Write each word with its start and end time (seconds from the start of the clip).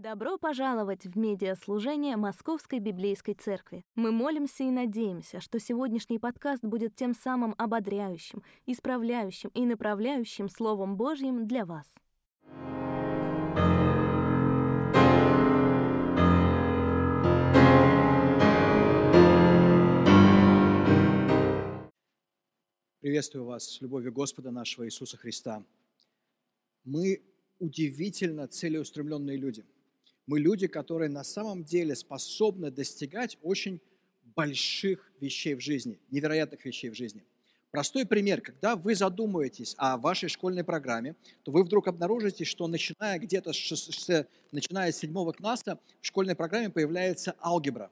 Добро 0.00 0.38
пожаловать 0.38 1.06
в 1.06 1.18
медиаслужение 1.18 2.16
Московской 2.16 2.78
Библейской 2.78 3.34
Церкви. 3.34 3.84
Мы 3.96 4.12
молимся 4.12 4.62
и 4.62 4.70
надеемся, 4.70 5.40
что 5.40 5.58
сегодняшний 5.58 6.20
подкаст 6.20 6.62
будет 6.62 6.94
тем 6.94 7.14
самым 7.14 7.52
ободряющим, 7.58 8.44
исправляющим 8.64 9.50
и 9.54 9.66
направляющим 9.66 10.48
Словом 10.48 10.96
Божьим 10.96 11.48
для 11.48 11.66
вас. 11.66 11.92
Приветствую 23.00 23.46
вас 23.46 23.64
с 23.64 23.80
любовью 23.80 24.12
Господа 24.12 24.52
нашего 24.52 24.86
Иисуса 24.86 25.16
Христа. 25.16 25.64
Мы 26.84 27.20
удивительно 27.58 28.46
целеустремленные 28.46 29.36
люди. 29.36 29.64
Мы 30.28 30.38
люди, 30.38 30.68
которые 30.68 31.08
на 31.08 31.24
самом 31.24 31.64
деле 31.64 31.96
способны 31.96 32.70
достигать 32.70 33.36
очень 33.42 33.80
больших 34.36 35.10
вещей 35.18 35.54
в 35.54 35.60
жизни, 35.60 35.98
невероятных 36.10 36.64
вещей 36.64 36.90
в 36.90 36.94
жизни. 36.94 37.24
Простой 37.72 38.06
пример. 38.06 38.40
Когда 38.40 38.76
вы 38.76 38.94
задумаетесь 38.94 39.74
о 39.76 39.96
вашей 39.96 40.28
школьной 40.28 40.62
программе, 40.62 41.16
то 41.42 41.50
вы 41.50 41.64
вдруг 41.64 41.88
обнаружите, 41.88 42.44
что 42.44 42.68
начиная 42.68 43.18
где-то 43.18 43.52
с, 43.52 44.26
начиная 44.52 44.92
с 44.92 44.98
седьмого 44.98 45.32
класса 45.32 45.80
в 46.00 46.06
школьной 46.06 46.36
программе 46.36 46.70
появляется 46.70 47.34
алгебра. 47.42 47.90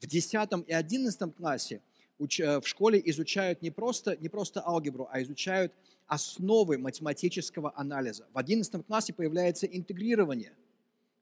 В 0.00 0.06
десятом 0.08 0.62
и 0.62 0.72
одиннадцатом 0.72 1.30
классе 1.30 1.80
Э, 2.18 2.60
в 2.60 2.66
школе 2.66 3.00
изучают 3.04 3.62
не 3.62 3.70
просто, 3.70 4.16
не 4.16 4.28
просто 4.28 4.66
алгебру, 4.66 5.08
а 5.10 5.22
изучают 5.22 5.72
основы 6.06 6.78
математического 6.78 7.72
анализа. 7.76 8.26
В 8.32 8.38
11 8.38 8.86
классе 8.86 9.12
появляется 9.12 9.66
интегрирование. 9.66 10.52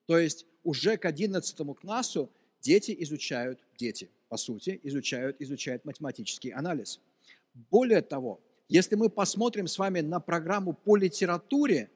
То 0.06 0.18
есть 0.18 0.46
уже 0.62 0.96
к 0.96 1.04
11 1.04 1.56
классу 1.76 2.30
дети 2.60 2.94
изучают, 3.00 3.60
дети, 3.76 4.10
по 4.28 4.36
сути, 4.36 4.80
изучают, 4.82 5.40
изучают 5.40 5.84
математический 5.84 6.50
анализ. 6.50 7.00
Более 7.70 8.02
того, 8.02 8.40
если 8.68 8.96
мы 8.96 9.10
посмотрим 9.10 9.66
с 9.66 9.78
вами 9.78 10.00
на 10.00 10.20
программу 10.20 10.72
по 10.72 10.96
литературе, 10.96 11.90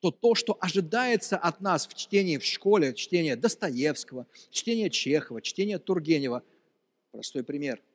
то 0.00 0.10
то, 0.10 0.34
что 0.34 0.56
ожидается 0.60 1.36
от 1.36 1.60
нас 1.60 1.86
в 1.86 1.94
чтении 1.94 2.38
в 2.38 2.44
школе, 2.44 2.94
чтение 2.94 3.36
Достоевского, 3.36 4.26
чтение 4.50 4.88
Чехова, 4.90 5.42
чтение 5.42 5.78
Тургенева, 5.78 6.42
простой 7.12 7.44
пример– 7.44 7.82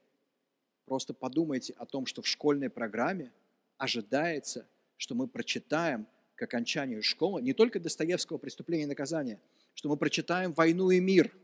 Просто 0.86 1.14
подумайте 1.14 1.74
о 1.78 1.86
том, 1.86 2.06
что 2.06 2.22
в 2.22 2.28
школьной 2.28 2.70
программе 2.70 3.32
ожидается, 3.78 4.68
что 4.98 5.16
мы 5.16 5.28
прочитаем 5.28 6.08
к 6.36 6.42
окончанию 6.42 7.02
школы 7.02 7.42
не 7.42 7.54
только 7.54 7.80
Достоевского 7.80 8.38
«Преступление 8.38 8.86
и 8.86 8.90
наказание», 8.90 9.40
что 9.74 9.90
мы 9.90 9.98
прочитаем 9.98 10.54
«Войну 10.54 10.92
и 10.92 11.00
мир». 11.00 11.36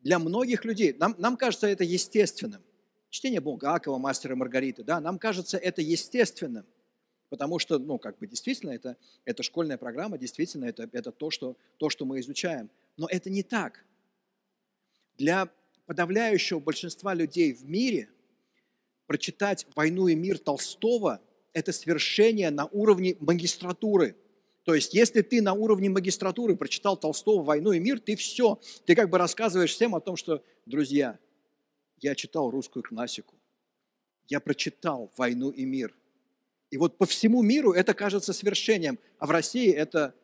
Для 0.00 0.18
многих 0.18 0.64
людей, 0.64 0.92
нам, 0.92 1.14
нам 1.18 1.36
кажется 1.36 1.66
это 1.66 1.84
естественным. 1.84 2.62
Чтение 3.08 3.40
Булгакова, 3.40 3.96
Мастера 3.96 4.34
Маргариты, 4.34 4.82
да, 4.82 5.00
нам 5.00 5.18
кажется 5.18 5.56
это 5.56 5.80
естественным, 5.80 6.66
потому 7.30 7.58
что, 7.58 7.78
ну, 7.78 7.98
как 7.98 8.18
бы 8.18 8.26
действительно 8.26 8.72
это, 8.72 8.96
это 9.24 9.42
школьная 9.42 9.78
программа, 9.78 10.18
действительно 10.18 10.66
это, 10.66 10.88
это 10.92 11.12
то, 11.12 11.30
что, 11.30 11.56
то, 11.78 11.88
что 11.90 12.04
мы 12.04 12.20
изучаем. 12.20 12.70
Но 12.96 13.06
это 13.08 13.30
не 13.30 13.42
так. 13.42 13.84
Для 15.16 15.48
подавляющего 15.86 16.58
большинства 16.58 17.14
людей 17.14 17.52
в 17.52 17.64
мире 17.64 18.08
прочитать 19.06 19.66
«Войну 19.76 20.08
и 20.08 20.14
мир» 20.14 20.38
Толстого– 20.38 21.20
это 21.54 21.72
свершение 21.72 22.50
на 22.50 22.66
уровне 22.66 23.16
магистратуры. 23.20 24.16
То 24.64 24.74
есть, 24.74 24.92
если 24.92 25.22
ты 25.22 25.40
на 25.40 25.54
уровне 25.54 25.88
магистратуры 25.88 26.56
прочитал 26.56 26.96
Толстого 26.98 27.42
«Войну 27.42 27.72
и 27.72 27.78
мир», 27.78 28.00
ты 28.00 28.16
все, 28.16 28.60
ты 28.84 28.94
как 28.94 29.08
бы 29.08 29.16
рассказываешь 29.18 29.72
всем 29.72 29.94
о 29.94 30.00
том, 30.00 30.16
что, 30.16 30.42
друзья, 30.66 31.18
я 32.00 32.14
читал 32.14 32.50
русскую 32.50 32.82
классику, 32.82 33.34
я 34.28 34.40
прочитал 34.40 35.10
«Войну 35.16 35.50
и 35.50 35.64
мир». 35.64 35.94
И 36.70 36.76
вот 36.76 36.98
по 36.98 37.06
всему 37.06 37.42
миру 37.42 37.72
это 37.72 37.94
кажется 37.94 38.32
свершением, 38.32 38.98
а 39.18 39.26
в 39.26 39.30
России 39.30 39.70
это, 39.72 40.14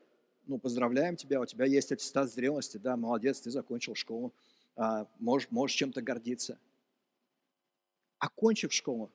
ну, 0.47 0.59
поздравляем 0.59 1.17
тебя, 1.17 1.41
у 1.41 1.47
тебя 1.47 1.65
есть 1.65 1.93
аттестат 1.93 2.31
зрелости, 2.31 2.77
да, 2.77 2.97
молодец, 2.97 3.41
ты 3.41 3.51
закончил 3.51 3.95
школу 3.95 4.35
а, 4.77 5.07
можешь, 5.19 5.51
можешь 5.51 5.77
чем-то 5.77 6.01
гордиться. 6.01 6.59
Окончив 8.19 8.73
школу, 8.73 9.13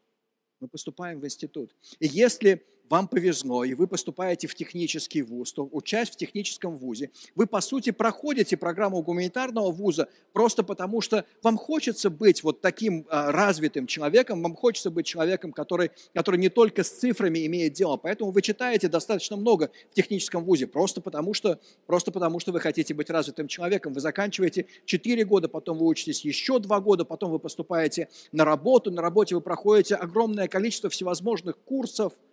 мы 0.66 0.70
поступаем 0.70 1.20
в 1.20 1.26
институт. 1.26 1.76
И 2.00 2.08
если 2.08 2.66
вам 2.90 3.08
повезло, 3.08 3.64
и 3.64 3.74
вы 3.74 3.88
поступаете 3.88 4.48
в 4.48 4.56
технический 4.56 5.22
вуз, 5.22 5.54
то 5.54 5.68
учась 5.72 6.10
в 6.10 6.16
техническом 6.16 6.76
вузе, 6.76 7.10
вы, 7.36 7.48
по 7.48 7.62
сути, 7.62 7.92
проходите 7.92 8.58
программу 8.58 9.02
гуманитарного 9.02 9.72
вуза 9.72 10.08
просто 10.34 10.64
потому, 10.64 11.02
что 11.02 11.26
вам 11.42 11.58
хочется 11.58 12.10
быть 12.10 12.44
вот 12.44 12.62
таким 12.62 13.06
а, 13.10 13.32
развитым 13.32 13.88
человеком, 13.88 14.42
вам 14.42 14.56
хочется 14.56 14.92
быть 14.92 15.06
человеком, 15.06 15.52
который, 15.52 15.92
который 16.14 16.40
не 16.40 16.50
только 16.50 16.84
с 16.84 16.90
цифрами 16.90 17.46
имеет 17.46 17.74
дело, 17.74 17.98
поэтому 17.98 18.32
вы 18.32 18.42
читаете 18.42 18.88
достаточно 18.88 19.38
много 19.38 19.72
в 19.92 19.94
техническом 19.94 20.44
вузе, 20.44 20.68
просто 20.68 21.02
потому 21.02 21.34
что, 21.34 21.60
просто 21.88 22.12
потому 22.12 22.40
что 22.40 22.52
вы 22.52 22.60
хотите 22.60 22.94
быть 22.94 23.10
развитым 23.10 23.48
человеком. 23.48 23.94
Вы 23.94 24.02
заканчиваете 24.02 24.68
4 24.86 25.26
года, 25.26 25.48
потом 25.48 25.78
вы 25.78 25.86
учитесь 25.86 26.24
еще 26.24 26.60
2 26.60 26.80
года, 26.82 27.06
потом 27.06 27.32
вы 27.32 27.40
поступаете 27.40 28.10
на 28.32 28.46
работу, 28.46 28.92
на 28.92 29.02
работе 29.02 29.36
вы 29.36 29.42
проходите 29.42 29.96
огромное 29.96 30.48
количество 30.48 30.90
всевозможных 30.90 31.58
курсов– 31.58 32.14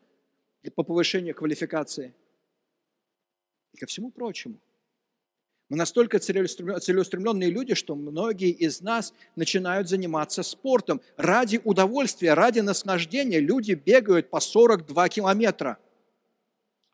по 0.70 0.82
повышению 0.82 1.34
квалификации 1.34 2.14
и 3.72 3.78
ко 3.78 3.86
всему 3.86 4.10
прочему. 4.10 4.60
Мы 5.68 5.78
настолько 5.78 6.18
целеустремленные 6.18 7.50
люди, 7.50 7.74
что 7.74 7.94
многие 7.94 8.50
из 8.50 8.82
нас 8.82 9.14
начинают 9.36 9.88
заниматься 9.88 10.42
спортом. 10.42 11.00
Ради 11.16 11.62
удовольствия, 11.64 12.34
ради 12.34 12.60
наслаждения 12.60 13.40
люди 13.40 13.72
бегают 13.72 14.28
по 14.28 14.38
42 14.38 15.08
километра. 15.08 15.78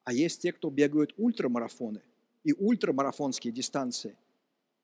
А 0.04 0.12
есть 0.12 0.42
те, 0.42 0.52
кто 0.52 0.70
бегают 0.70 1.12
ультрамарафоны 1.16 2.02
и 2.44 2.52
ультрамарафонские 2.52 3.52
дистанции. 3.52 4.16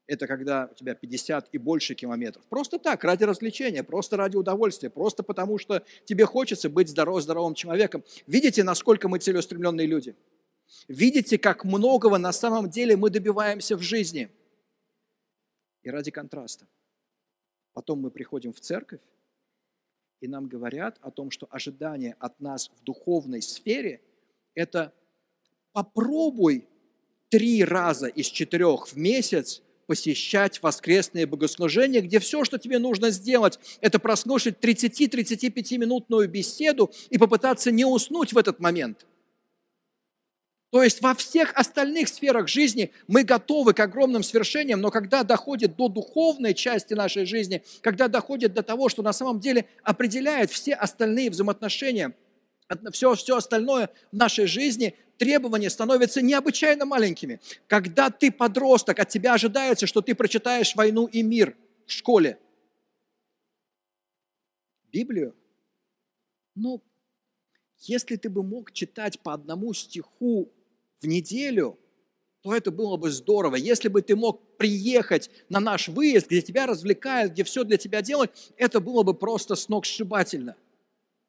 Это 0.06 0.26
когда 0.26 0.68
у 0.70 0.74
тебя 0.74 0.94
50 0.94 1.48
и 1.52 1.58
больше 1.58 1.94
километров. 1.94 2.44
Просто 2.48 2.78
так, 2.78 3.04
ради 3.04 3.24
развлечения, 3.24 3.82
просто 3.82 4.16
ради 4.16 4.36
удовольствия, 4.36 4.90
просто 4.90 5.22
потому 5.22 5.58
что 5.58 5.82
тебе 6.04 6.26
хочется 6.26 6.68
быть 6.68 6.88
здоров, 6.88 7.22
здоровым 7.22 7.54
человеком. 7.54 8.04
Видите, 8.26 8.64
насколько 8.64 9.08
мы 9.08 9.18
целеустремленные 9.18 9.86
люди– 9.86 10.14
Видите, 10.88 11.38
как 11.38 11.64
многого 11.64 12.18
на 12.18 12.32
самом 12.32 12.68
деле 12.68 12.96
мы 12.96 13.10
добиваемся 13.10 13.76
в 13.76 13.82
жизни. 13.82 14.30
И 15.82 15.90
ради 15.90 16.10
контраста. 16.10 16.66
Потом 17.72 18.00
мы 18.00 18.10
приходим 18.10 18.52
в 18.52 18.60
церковь, 18.60 19.00
и 20.20 20.28
нам 20.28 20.46
говорят 20.46 20.98
о 21.02 21.10
том, 21.10 21.30
что 21.30 21.46
ожидание 21.50 22.16
от 22.18 22.40
нас 22.40 22.70
в 22.70 22.82
духовной 22.84 23.42
сфере– 23.42 24.00
это 24.54 24.94
попробуй 25.72 26.68
три 27.28 27.64
раза 27.64 28.06
из 28.06 28.26
четырех 28.26 28.86
в 28.88 28.96
месяц 28.96 29.60
посещать 29.86 30.62
воскресные 30.62 31.26
богослужения, 31.26 32.00
где 32.00 32.18
все, 32.18 32.44
что 32.44 32.58
тебе 32.58 32.78
нужно 32.78 33.10
сделать, 33.10 33.58
это 33.80 33.98
прослушать 33.98 34.56
30-35-минутную 34.60 36.28
беседу 36.28 36.90
и 37.10 37.18
попытаться 37.18 37.70
не 37.70 37.84
уснуть 37.84 38.32
в 38.32 38.38
этот 38.38 38.60
момент– 38.60 39.06
то 40.74 40.82
есть 40.82 41.02
во 41.02 41.14
всех 41.14 41.52
остальных 41.54 42.08
сферах 42.08 42.48
жизни 42.48 42.90
мы 43.06 43.22
готовы 43.22 43.74
к 43.74 43.78
огромным 43.78 44.24
свершениям, 44.24 44.80
но 44.80 44.90
когда 44.90 45.22
доходит 45.22 45.76
до 45.76 45.88
духовной 45.88 46.52
части 46.52 46.94
нашей 46.94 47.26
жизни, 47.26 47.62
когда 47.80 48.08
доходит 48.08 48.54
до 48.54 48.64
того, 48.64 48.88
что 48.88 49.00
на 49.00 49.12
самом 49.12 49.38
деле 49.38 49.66
определяет 49.84 50.50
все 50.50 50.74
остальные 50.74 51.30
взаимоотношения, 51.30 52.12
все, 52.92 53.14
все 53.14 53.36
остальное 53.36 53.90
в 54.12 54.16
нашей 54.16 54.46
жизни, 54.46 54.96
требования 55.18 55.70
становятся 55.70 56.22
необычайно 56.22 56.84
маленькими. 56.84 57.40
Когда 57.66 58.10
ты 58.10 58.30
подросток, 58.30 58.98
от 58.98 59.08
тебя 59.08 59.34
ожидается, 59.34 59.86
что 59.86 60.00
ты 60.00 60.14
прочитаешь 60.14 60.74
«Войну 60.74 61.06
и 61.06 61.22
мир» 61.22 61.56
в 61.86 61.92
школе. 61.92 62.38
Библию? 64.92 65.34
Ну, 66.54 66.82
если 67.80 68.16
ты 68.16 68.30
бы 68.30 68.42
мог 68.42 68.72
читать 68.72 69.20
по 69.20 69.34
одному 69.34 69.74
стиху 69.74 70.52
в 71.00 71.06
неделю, 71.06 71.78
то 72.42 72.54
это 72.54 72.70
было 72.70 72.96
бы 72.96 73.10
здорово. 73.10 73.56
Если 73.56 73.88
бы 73.88 74.02
ты 74.02 74.16
мог 74.16 74.56
приехать 74.56 75.30
на 75.48 75.60
наш 75.60 75.88
выезд, 75.88 76.26
где 76.26 76.42
тебя 76.42 76.66
развлекают, 76.66 77.32
где 77.32 77.42
все 77.42 77.64
для 77.64 77.76
тебя 77.76 78.02
делают, 78.02 78.32
это 78.56 78.80
было 78.80 79.02
бы 79.02 79.14
просто 79.14 79.54
сногсшибательно. 79.54 80.54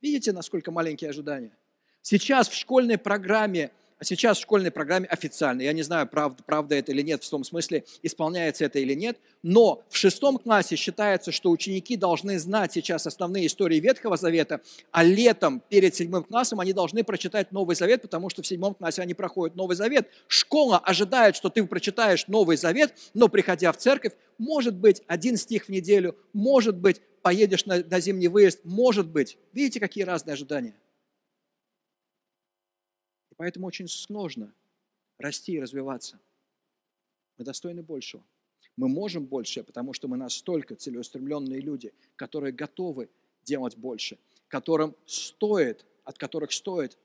Видите, 0.06 0.34
насколько 0.34 0.70
маленькие 0.70 1.10
ожидания? 1.10 1.58
Сейчас 2.04 2.48
в 2.48 2.54
школьной 2.54 3.00
программе 3.00 3.72
сейчас 4.02 4.38
в 4.38 4.42
школьной 4.42 4.72
программе 4.72 5.08
официально, 5.08 5.62
я 5.62 5.74
не 5.74 5.84
знаю, 5.84 6.08
правда, 6.08 6.44
правда 6.44 6.76
это 6.76 6.92
или 6.92 7.02
нет, 7.02 7.24
в 7.24 7.30
том 7.30 7.44
смысле, 7.44 7.86
исполняется 8.04 8.66
это 8.66 8.80
или 8.80 8.94
нет, 8.94 9.18
но 9.44 9.84
в 9.90 9.98
шестом 9.98 10.38
классе 10.38 10.76
считается, 10.76 11.32
что 11.32 11.52
ученики 11.52 11.96
должны 11.96 12.38
знать 12.40 12.74
сейчас 12.74 13.08
основные 13.08 13.48
истории 13.48 13.80
Ветхого 13.80 14.18
Завета, 14.18 14.62
а 14.92 15.04
летом 15.04 15.62
перед 15.70 15.96
седьмым 15.96 16.24
классом 16.24 16.60
они 16.60 16.74
должны 16.74 17.04
прочитать 17.04 17.52
Новый 17.52 17.76
Завет, 17.76 18.02
потому 18.02 18.30
что 18.30 18.42
в 18.42 18.48
седьмом 18.48 18.74
классе 18.74 19.02
они 19.02 19.14
проходят 19.14 19.56
Новый 19.56 19.76
Завет. 19.76 20.10
Школа 20.28 20.78
ожидает, 20.80 21.36
что 21.36 21.50
ты 21.50 21.64
прочитаешь 21.66 22.28
Новый 22.28 22.58
Завет, 22.58 22.94
но 23.14 23.30
приходя 23.30 23.72
в 23.72 23.78
церковь, 23.78 24.14
может 24.38 24.76
быть, 24.76 25.02
один 25.08 25.38
стих 25.38 25.66
в 25.66 25.70
неделю, 25.70 26.16
может 26.34 26.78
быть, 26.78 27.02
поедешь 27.22 27.66
на, 27.66 27.84
на 27.84 28.00
зимний 28.00 28.28
выезд, 28.28 28.60
может 28.64 29.08
быть. 29.08 29.38
Видите, 29.54 29.80
какие 29.80 30.04
разные 30.04 30.34
ожидания? 30.34 30.76
Поэтому 33.38 33.68
очень 33.68 33.88
сложно 33.88 34.54
расти 35.18 35.54
и 35.54 35.60
развиваться. 35.60 36.20
Мы 37.38 37.46
достойны 37.46 37.84
большего. 37.84 38.24
Мы 38.78 38.88
можем 38.88 39.26
больше, 39.26 39.64
потому 39.64 39.94
что 39.94 40.08
мы 40.08 40.18
настолько 40.18 40.76
целеустремленные 40.76 41.62
люди, 41.62 41.94
которые 42.16 42.52
готовы 42.52 43.10
делать 43.44 43.78
больше, 43.78 44.18
которым 44.48 44.96
стоит, 45.06 45.86
от 46.04 46.18
которых 46.18 46.52
стоит 46.52 46.98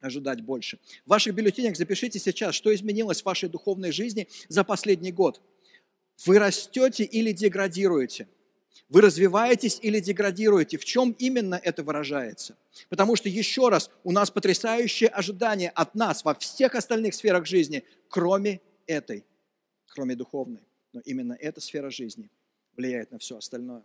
ожидать 0.00 0.42
больше. 0.42 0.78
В 1.04 1.10
ваших 1.10 1.34
бюллетенях 1.34 1.76
запишите 1.76 2.18
сейчас, 2.18 2.54
что 2.54 2.74
изменилось 2.74 3.22
в 3.22 3.26
вашей 3.26 3.48
духовной 3.48 3.92
жизни 3.92 4.28
за 4.48 4.64
последний 4.64 5.12
год. 5.12 5.40
Вы 6.24 6.38
растете 6.38 7.04
или 7.04 7.32
деградируете– 7.32 8.28
вы 8.88 9.00
развиваетесь 9.00 9.78
или 9.82 10.00
деградируете? 10.00 10.78
В 10.78 10.84
чем 10.84 11.12
именно 11.18 11.60
это 11.62 11.82
выражается? 11.82 12.56
Потому 12.88 13.16
что, 13.16 13.28
еще 13.28 13.68
раз, 13.68 13.90
у 14.04 14.12
нас 14.12 14.30
потрясающее 14.30 15.08
ожидание 15.08 15.70
от 15.70 15.94
нас 15.94 16.24
во 16.24 16.34
всех 16.34 16.74
остальных 16.74 17.14
сферах 17.14 17.46
жизни, 17.46 17.84
кроме 18.08 18.60
этой, 18.86 19.24
кроме 19.88 20.14
духовной. 20.14 20.62
Но 20.92 21.00
именно 21.00 21.36
эта 21.38 21.60
сфера 21.60 21.90
жизни 21.90 22.30
влияет 22.76 23.10
на 23.10 23.18
все 23.18 23.36
остальное. 23.36 23.82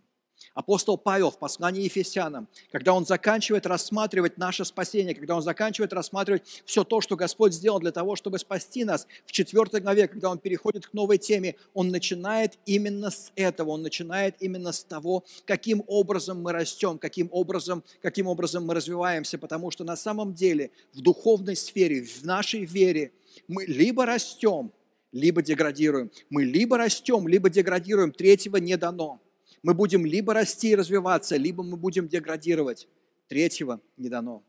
Апостол 0.54 0.96
Павел 0.96 1.32
в 1.32 1.38
послании 1.38 1.82
Ефесянам, 1.82 2.48
когда 2.70 2.94
он 2.94 3.04
заканчивает 3.04 3.66
рассматривать 3.66 4.38
наше 4.38 4.64
спасение, 4.64 5.14
когда 5.14 5.34
он 5.34 5.42
заканчивает 5.42 5.92
рассматривать 5.92 6.62
все 6.64 6.84
то, 6.84 7.00
что 7.00 7.16
Господь 7.16 7.52
сделал 7.52 7.80
для 7.80 7.90
того, 7.90 8.14
чтобы 8.14 8.38
спасти 8.38 8.84
нас, 8.84 9.08
в 9.26 9.32
четвертой 9.32 9.80
главе, 9.80 10.06
когда 10.06 10.30
он 10.30 10.38
переходит 10.38 10.86
к 10.86 10.92
новой 10.92 11.18
теме, 11.18 11.56
он 11.72 11.88
начинает 11.88 12.56
именно 12.66 13.10
с 13.10 13.32
этого, 13.34 13.70
он 13.70 13.82
начинает 13.82 14.36
именно 14.40 14.70
с 14.70 14.84
того, 14.84 15.24
каким 15.44 15.82
образом 15.88 16.40
мы 16.40 16.52
растем, 16.52 16.98
каким 16.98 17.28
образом, 17.32 17.82
каким 18.00 18.28
образом 18.28 18.64
мы 18.64 18.74
развиваемся, 18.74 19.38
потому 19.38 19.72
что 19.72 19.82
на 19.82 19.96
самом 19.96 20.34
деле 20.34 20.70
в 20.92 21.00
духовной 21.00 21.56
сфере, 21.56 22.04
в 22.04 22.22
нашей 22.24 22.64
вере 22.64 23.12
мы 23.48 23.64
либо 23.64 24.06
растем, 24.06 24.72
либо 25.10 25.42
деградируем. 25.42 26.12
Мы 26.30 26.44
либо 26.44 26.78
растем, 26.78 27.26
либо 27.26 27.50
деградируем. 27.50 28.12
Третьего 28.12 28.56
не 28.58 28.76
дано 28.76 29.20
мы 29.64 29.72
будем 29.72 30.04
либо 30.04 30.34
расти 30.34 30.68
и 30.72 30.74
развиваться, 30.76 31.36
либо 31.36 31.62
мы 31.62 31.78
будем 31.78 32.06
деградировать. 32.06 32.86
Третьего 33.28 33.80
не 33.96 34.10
дано. 34.10 34.44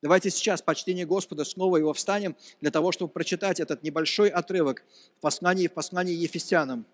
Давайте 0.00 0.30
сейчас 0.30 0.62
по 0.62 0.76
чтению 0.76 1.08
Господа 1.08 1.44
снова 1.44 1.76
его 1.76 1.92
встанем 1.92 2.36
для 2.60 2.70
того, 2.70 2.92
чтобы 2.92 3.12
прочитать 3.12 3.58
этот 3.58 3.82
небольшой 3.82 4.28
отрывок 4.28 4.84
в 5.18 5.20
послании, 5.20 5.66
в 5.66 5.72
послании 5.72 6.14
Ефесянам. 6.14 6.86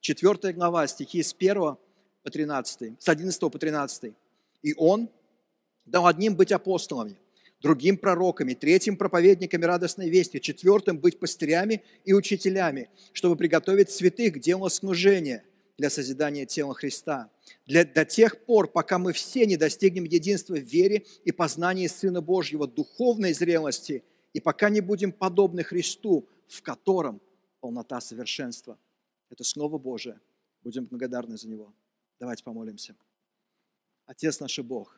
4 0.00 0.54
глава, 0.54 0.86
стихи 0.86 1.22
с 1.22 1.34
1 1.38 1.76
по 2.22 2.30
13, 2.30 2.92
с 2.98 3.08
11 3.08 3.40
по 3.40 3.58
13. 3.58 4.14
«И 4.62 4.74
он 4.78 5.10
дал 5.84 6.06
одним 6.06 6.34
быть 6.34 6.50
апостолами, 6.50 7.18
другим 7.60 7.98
пророками, 7.98 8.54
третьим 8.54 8.96
проповедниками 8.96 9.66
радостной 9.66 10.08
вести, 10.08 10.40
четвертым 10.40 10.96
быть 10.96 11.20
пастырями 11.20 11.82
и 12.06 12.14
учителями, 12.14 12.88
чтобы 13.12 13.36
приготовить 13.36 13.90
святых 13.90 14.36
к 14.36 14.38
делу 14.38 14.70
служения, 14.70 15.44
для 15.78 15.90
созидания 15.90 16.44
тела 16.44 16.74
Христа. 16.74 17.30
Для, 17.64 17.84
до 17.84 18.04
тех 18.04 18.44
пор, 18.44 18.68
пока 18.68 18.98
мы 18.98 19.12
все 19.12 19.46
не 19.46 19.56
достигнем 19.56 20.04
единства 20.04 20.54
в 20.54 20.62
вере 20.62 21.06
и 21.24 21.32
познании 21.32 21.86
Сына 21.86 22.20
Божьего, 22.20 22.66
духовной 22.66 23.32
зрелости, 23.32 24.02
и 24.32 24.40
пока 24.40 24.68
не 24.68 24.80
будем 24.80 25.12
подобны 25.12 25.62
Христу, 25.62 26.28
в 26.48 26.62
котором 26.62 27.20
полнота 27.60 28.00
совершенства. 28.00 28.78
Это 29.30 29.44
Слово 29.44 29.78
Божие. 29.78 30.20
Будем 30.62 30.86
благодарны 30.86 31.36
за 31.36 31.48
него. 31.48 31.72
Давайте 32.18 32.42
помолимся. 32.42 32.96
Отец 34.06 34.40
наш 34.40 34.58
Бог 34.58 34.97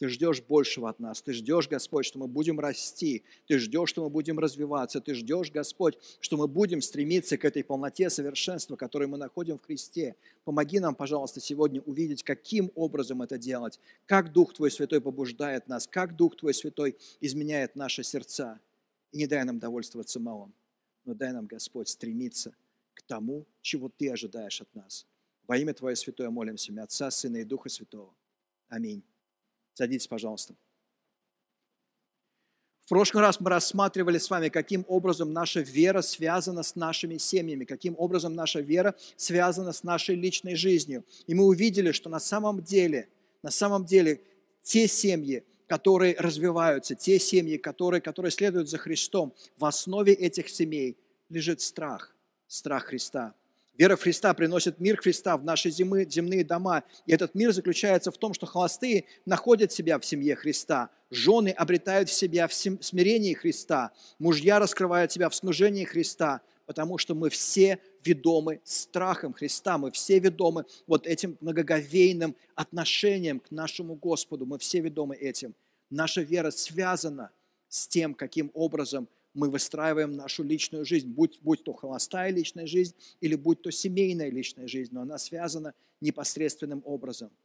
ты 0.00 0.08
ждешь 0.08 0.40
большего 0.40 0.88
от 0.88 0.98
нас. 0.98 1.20
Ты 1.20 1.34
ждешь, 1.34 1.68
Господь, 1.68 2.06
что 2.06 2.18
мы 2.18 2.26
будем 2.26 2.58
расти. 2.58 3.22
Ты 3.46 3.58
ждешь, 3.58 3.90
что 3.90 4.02
мы 4.02 4.08
будем 4.08 4.38
развиваться. 4.38 4.98
Ты 5.02 5.14
ждешь, 5.14 5.52
Господь, 5.52 5.98
что 6.20 6.38
мы 6.38 6.48
будем 6.48 6.80
стремиться 6.80 7.36
к 7.36 7.44
этой 7.44 7.62
полноте 7.62 8.08
совершенства, 8.08 8.76
которую 8.76 9.10
мы 9.10 9.18
находим 9.18 9.58
в 9.58 9.62
Христе. 9.62 10.16
Помоги 10.44 10.80
нам, 10.80 10.94
пожалуйста, 10.94 11.40
сегодня 11.40 11.82
увидеть, 11.82 12.22
каким 12.22 12.72
образом 12.76 13.20
это 13.20 13.36
делать, 13.36 13.78
как 14.06 14.32
Дух 14.32 14.54
Твой 14.54 14.70
Святой 14.70 15.02
побуждает 15.02 15.68
нас, 15.68 15.86
как 15.86 16.16
Дух 16.16 16.34
Твой 16.34 16.54
Святой 16.54 16.96
изменяет 17.20 17.76
наши 17.76 18.02
сердца. 18.02 18.58
И 19.12 19.18
не 19.18 19.26
дай 19.26 19.44
нам 19.44 19.58
довольствоваться 19.58 20.18
малым, 20.18 20.54
но 21.04 21.12
дай 21.12 21.30
нам, 21.30 21.44
Господь, 21.44 21.90
стремиться 21.90 22.56
к 22.94 23.02
тому, 23.02 23.44
чего 23.60 23.90
Ты 23.90 24.10
ожидаешь 24.10 24.62
от 24.62 24.74
нас. 24.74 25.06
Во 25.46 25.58
имя 25.58 25.74
Твое 25.74 25.94
Святое 25.94 26.30
молимся, 26.30 26.72
Отца, 26.82 27.10
Сына 27.10 27.36
и 27.36 27.44
Духа 27.44 27.68
Святого. 27.68 28.14
Аминь. 28.70 29.02
Садитесь, 29.80 30.08
пожалуйста. 30.08 30.54
В 32.82 32.88
прошлый 32.90 33.22
раз 33.22 33.40
мы 33.40 33.48
рассматривали 33.48 34.18
с 34.18 34.28
вами, 34.28 34.50
каким 34.50 34.84
образом 34.88 35.32
наша 35.32 35.60
вера 35.60 36.02
связана 36.02 36.62
с 36.62 36.76
нашими 36.76 37.16
семьями, 37.16 37.64
каким 37.64 37.94
образом 37.96 38.34
наша 38.34 38.60
вера 38.60 38.94
связана 39.16 39.72
с 39.72 39.82
нашей 39.82 40.16
личной 40.16 40.54
жизнью. 40.54 41.02
И 41.26 41.34
мы 41.34 41.46
увидели, 41.46 41.92
что 41.92 42.10
на 42.10 42.20
самом 42.20 42.62
деле, 42.62 43.08
на 43.42 43.50
самом 43.50 43.86
деле 43.86 44.20
те 44.60 44.86
семьи, 44.86 45.44
которые 45.66 46.14
развиваются, 46.18 46.94
те 46.94 47.18
семьи, 47.18 47.56
которые, 47.56 48.02
которые 48.02 48.32
следуют 48.32 48.68
за 48.68 48.76
Христом, 48.76 49.32
в 49.56 49.64
основе 49.64 50.12
этих 50.12 50.50
семей 50.50 50.98
лежит 51.30 51.62
страх, 51.62 52.14
страх 52.48 52.84
Христа– 52.84 53.34
Вера 53.80 53.96
в 53.96 54.02
Христа 54.02 54.34
приносит 54.34 54.78
мир 54.78 55.00
Христа 55.00 55.38
в 55.38 55.42
наши 55.42 55.70
земы, 55.70 56.04
земные 56.06 56.44
дома. 56.44 56.84
И 57.06 57.12
этот 57.14 57.34
мир 57.34 57.50
заключается 57.50 58.10
в 58.10 58.18
том, 58.18 58.34
что 58.34 58.44
холостые 58.44 59.06
находят 59.24 59.72
себя 59.72 59.98
в 59.98 60.04
семье 60.04 60.36
Христа, 60.36 60.90
жены 61.08 61.48
обретают 61.48 62.10
себя 62.10 62.46
в 62.46 62.52
смирении 62.52 63.32
Христа, 63.32 63.92
мужья 64.18 64.58
раскрывают 64.58 65.12
себя 65.12 65.30
в 65.30 65.34
служении 65.34 65.86
Христа, 65.86 66.42
потому 66.66 66.98
что 66.98 67.14
мы 67.14 67.30
все 67.30 67.78
ведомы 68.04 68.60
страхом 68.64 69.32
Христа, 69.32 69.78
мы 69.78 69.90
все 69.92 70.18
ведомы 70.18 70.66
вот 70.86 71.06
этим 71.06 71.38
многоговейным 71.40 72.36
отношением 72.54 73.40
к 73.40 73.50
нашему 73.50 73.94
Господу, 73.94 74.44
мы 74.44 74.58
все 74.58 74.80
ведомы 74.80 75.16
этим. 75.16 75.54
Наша 75.88 76.20
вера 76.20 76.50
связана 76.50 77.30
с 77.70 77.88
тем, 77.88 78.12
каким 78.12 78.50
образом– 78.52 79.08
мы 79.34 79.50
выстраиваем 79.50 80.16
нашу 80.16 80.42
личную 80.42 80.84
жизнь, 80.84 81.08
будь, 81.08 81.38
будь 81.40 81.64
то 81.64 81.72
холостая 81.72 82.30
личная 82.30 82.66
жизнь 82.66 82.94
или 83.20 83.34
будь 83.34 83.62
то 83.62 83.70
семейная 83.70 84.30
личная 84.30 84.66
жизнь, 84.66 84.92
но 84.92 85.02
она 85.02 85.18
связана 85.18 85.74
непосредственным 86.00 86.82
образом– 86.84 87.30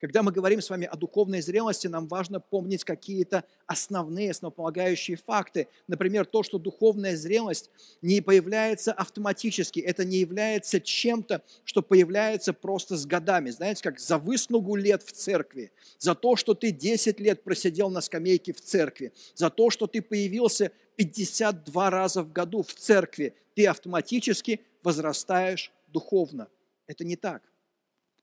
когда 0.00 0.22
мы 0.22 0.32
говорим 0.32 0.62
с 0.62 0.70
вами 0.70 0.86
о 0.86 0.96
духовной 0.96 1.42
зрелости, 1.42 1.86
нам 1.86 2.08
важно 2.08 2.40
помнить 2.40 2.84
какие-то 2.84 3.44
основные, 3.66 4.30
основополагающие 4.30 5.18
факты. 5.18 5.68
Например, 5.88 6.24
то, 6.24 6.42
что 6.42 6.58
духовная 6.58 7.16
зрелость 7.16 7.70
не 8.00 8.22
появляется 8.22 8.92
автоматически, 8.92 9.78
это 9.78 10.06
не 10.06 10.16
является 10.16 10.80
чем-то, 10.80 11.42
что 11.64 11.82
появляется 11.82 12.54
просто 12.54 12.96
с 12.96 13.04
годами. 13.04 13.50
Знаете, 13.50 13.82
как 13.82 14.00
за 14.00 14.16
выслугу 14.16 14.74
лет 14.74 15.02
в 15.02 15.12
церкви, 15.12 15.70
за 15.98 16.14
то, 16.14 16.34
что 16.34 16.54
ты 16.54 16.70
10 16.70 17.20
лет 17.20 17.44
просидел 17.44 17.90
на 17.90 18.00
скамейке 18.00 18.54
в 18.54 18.60
церкви, 18.62 19.12
за 19.34 19.50
то, 19.50 19.68
что 19.68 19.86
ты 19.86 20.00
появился 20.00 20.72
52 21.00 21.88
раза 21.88 22.22
в 22.22 22.30
году 22.30 22.62
в 22.62 22.74
церкви, 22.74 23.34
ты 23.54 23.66
автоматически 23.66 24.60
возрастаешь 24.82 25.72
духовно. 25.88 26.48
Это 26.86 27.06
не 27.06 27.16
так. 27.16 27.42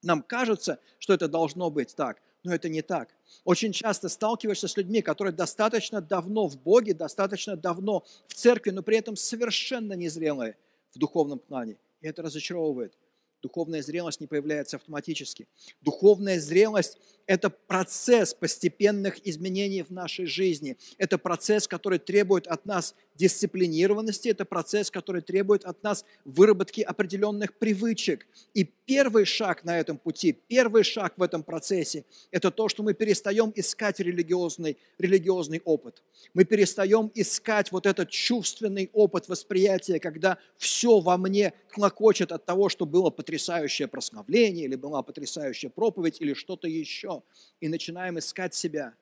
Нам 0.03 0.21
кажется, 0.21 0.79
что 0.99 1.15
это 1.15 1.27
должно 1.27 1.71
быть 1.71 1.95
так, 1.95 2.21
но 2.43 2.53
это 2.53 2.69
не 2.69 2.83
так. 2.83 3.09
Очень 3.45 3.71
часто 3.71 4.09
сталкиваешься 4.09 4.67
с 4.67 4.77
людьми, 4.77 5.01
которые 5.01 5.33
достаточно 5.33 6.01
давно 6.01 6.47
в 6.47 6.55
Боге, 6.61 6.93
достаточно 6.93 7.55
давно 7.55 8.05
в 8.27 8.35
церкви, 8.35 8.69
но 8.69 8.83
при 8.83 8.97
этом 8.97 9.15
совершенно 9.15 9.93
незрелые 9.93 10.55
в 10.93 10.99
духовном 10.99 11.39
плане. 11.39 11.77
И 12.01 12.07
это 12.07 12.21
разочаровывает. 12.21 12.95
Духовная 13.41 13.83
зрелость 13.83 14.19
не 14.19 14.27
появляется 14.27 14.77
автоматически. 14.77 15.47
Духовная 15.81 16.39
зрелость– 16.39 16.97
это 17.27 17.49
процесс 17.49 18.33
постепенных 18.33 19.25
изменений 19.27 19.83
в 19.83 19.91
нашей 19.91 20.25
жизни. 20.25 20.77
Это 20.97 21.17
процесс, 21.17 21.67
который 21.67 21.99
требует 21.99 22.47
от 22.47 22.65
нас 22.65 22.95
дисциплинированности, 23.15 24.29
это 24.29 24.45
процесс, 24.45 24.89
который 24.89 25.21
требует 25.21 25.65
от 25.65 25.83
нас 25.83 26.05
выработки 26.25 26.81
определенных 26.81 27.57
привычек. 27.57 28.27
И 28.53 28.63
первый 28.63 29.25
шаг 29.25 29.63
на 29.63 29.77
этом 29.79 29.97
пути, 29.97 30.31
первый 30.31 30.83
шаг 30.83 31.13
в 31.17 31.21
этом 31.21 31.43
процессе– 31.43 32.05
это 32.31 32.49
то, 32.49 32.69
что 32.69 32.81
мы 32.81 32.93
перестаем 32.93 33.51
искать 33.55 33.99
религиозный, 33.99 34.77
религиозный 34.97 35.61
опыт. 35.63 36.01
Мы 36.33 36.43
перестаем 36.43 37.11
искать 37.13 37.71
вот 37.71 37.85
этот 37.85 38.09
чувственный 38.09 38.89
опыт 38.93 39.27
восприятия, 39.27 39.99
когда 39.99 40.37
все 40.57 40.99
во 40.99 41.17
мне 41.17 41.53
клокочет 41.69 42.31
от 42.31 42.45
того, 42.45 42.69
что 42.69 42.85
было 42.85 43.09
потрясающее 43.27 43.89
прославление, 43.89 44.63
или 44.63 44.75
была 44.75 45.03
потрясающая 45.03 45.69
проповедь, 45.69 46.21
или 46.21 46.33
что-то 46.33 46.69
еще. 46.69 47.23
И 47.59 47.67
начинаем 47.67 48.17
искать 48.17 48.55
себя 48.55 48.93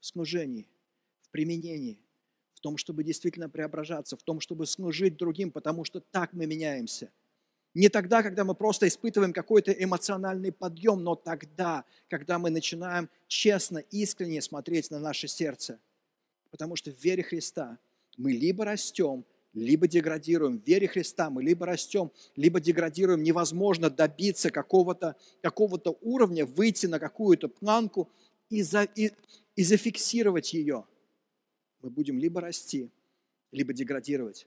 в 0.00 0.06
служении, 0.06 0.66
в 1.20 1.28
применении, 1.28 1.98
в 2.54 2.60
том, 2.60 2.78
чтобы 2.78 3.04
действительно 3.04 3.50
преображаться, 3.50 4.16
в 4.16 4.22
том, 4.22 4.40
чтобы 4.40 4.64
служить 4.64 5.18
другим, 5.18 5.50
потому 5.50 5.84
что 5.84 6.00
так 6.00 6.32
мы 6.32 6.46
меняемся. 6.46 7.10
Не 7.74 7.90
тогда, 7.90 8.22
когда 8.22 8.44
мы 8.44 8.54
просто 8.54 8.88
испытываем 8.88 9.34
какой-то 9.34 9.72
эмоциональный 9.72 10.52
подъем, 10.52 11.04
но 11.04 11.14
тогда, 11.14 11.84
когда 12.08 12.38
мы 12.38 12.48
начинаем 12.48 13.10
честно, 13.28 13.78
искренне 13.90 14.40
смотреть 14.40 14.90
на 14.90 14.98
наше 14.98 15.28
сердце. 15.28 15.78
Потому 16.50 16.76
что 16.76 16.90
в 16.90 16.98
вере 17.04 17.22
Христа 17.22 17.78
мы 18.16 18.32
либо 18.32 18.64
растем, 18.64 19.26
либо 19.56 19.88
деградируем. 19.88 20.60
В 20.60 20.66
вере 20.66 20.86
Христа 20.86 21.30
мы 21.30 21.42
либо 21.42 21.64
растем, 21.64 22.12
либо 22.36 22.60
деградируем. 22.60 23.22
Невозможно 23.22 23.88
добиться 23.88 24.50
какого-то 24.50 25.16
какого 25.40 25.80
уровня, 26.02 26.44
выйти 26.44 26.86
на 26.86 26.98
какую-то 26.98 27.48
планку 27.48 28.10
и, 28.50 28.62
за, 28.62 28.82
и, 28.82 29.12
и 29.56 29.64
зафиксировать 29.64 30.52
ее. 30.52 30.84
Мы 31.80 31.88
будем 31.88 32.18
либо 32.18 32.42
расти, 32.42 32.90
либо 33.50 33.72
деградировать. 33.72 34.46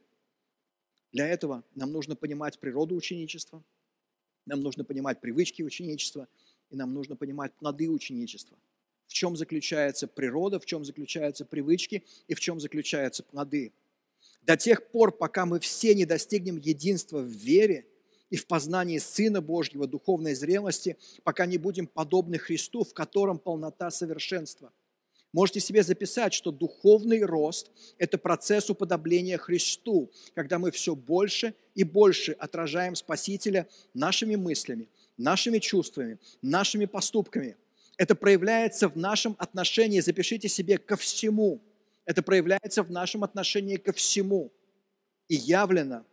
Для 1.12 1.28
этого 1.28 1.64
нам 1.74 1.92
нужно 1.92 2.16
понимать 2.16 2.60
природу 2.60 2.96
ученичества, 2.96 3.64
нам 4.46 4.62
нужно 4.62 4.84
понимать 4.84 5.20
привычки 5.22 5.64
ученичества, 5.64 6.28
и 6.70 6.76
нам 6.76 6.94
нужно 6.94 7.16
понимать 7.16 7.52
плоды 7.56 7.90
ученичества. 7.90 8.60
В 9.08 9.14
чем 9.14 9.36
заключается 9.36 10.08
природа, 10.08 10.60
в 10.60 10.68
чем 10.68 10.86
заключаются 10.86 11.46
привычки 11.46 12.04
и 12.28 12.36
в 12.36 12.40
чем 12.40 12.60
заключаются 12.60 13.24
плоды– 13.24 13.74
до 14.42 14.58
тех 14.58 14.88
пор, 14.92 15.12
пока 15.12 15.46
мы 15.46 15.60
все 15.60 15.94
не 15.94 16.06
достигнем 16.06 16.58
единства 16.58 17.20
в 17.20 17.28
вере 17.28 17.86
и 18.30 18.36
в 18.36 18.48
познании 18.48 18.98
Сына 18.98 19.42
Божьего, 19.42 19.88
духовной 19.88 20.36
зрелости, 20.36 20.98
пока 21.24 21.46
не 21.46 21.58
будем 21.58 21.88
подобны 21.88 22.38
Христу, 22.38 22.84
в 22.84 22.94
котором 22.94 23.40
полнота 23.40 23.90
совершенства. 23.92 24.72
Можете 25.32 25.60
себе 25.60 25.84
записать, 25.84 26.34
что 26.34 26.52
духовный 26.52 27.24
рост– 27.24 27.72
это 28.00 28.18
процесс 28.18 28.70
уподобления 28.70 29.38
Христу, 29.38 30.12
когда 30.34 30.58
мы 30.58 30.72
все 30.72 30.96
больше 30.96 31.54
и 31.76 31.84
больше 31.84 32.32
отражаем 32.32 32.96
Спасителя 32.96 33.68
нашими 33.94 34.36
мыслями, 34.36 34.90
нашими 35.18 35.60
чувствами, 35.60 36.18
нашими 36.42 36.86
поступками. 36.86 37.58
Это 37.98 38.16
проявляется 38.16 38.90
в 38.90 38.96
нашем 38.96 39.36
отношении, 39.38 40.00
запишите 40.00 40.48
себе, 40.48 40.78
ко 40.80 40.96
всему– 40.96 41.62
это 42.06 42.22
проявляется 42.22 42.84
в 42.84 42.92
нашем 42.92 43.24
отношении 43.24 43.78
ко 43.78 43.94
всему 43.94 44.52
и 45.28 45.36
явлено 45.36 46.06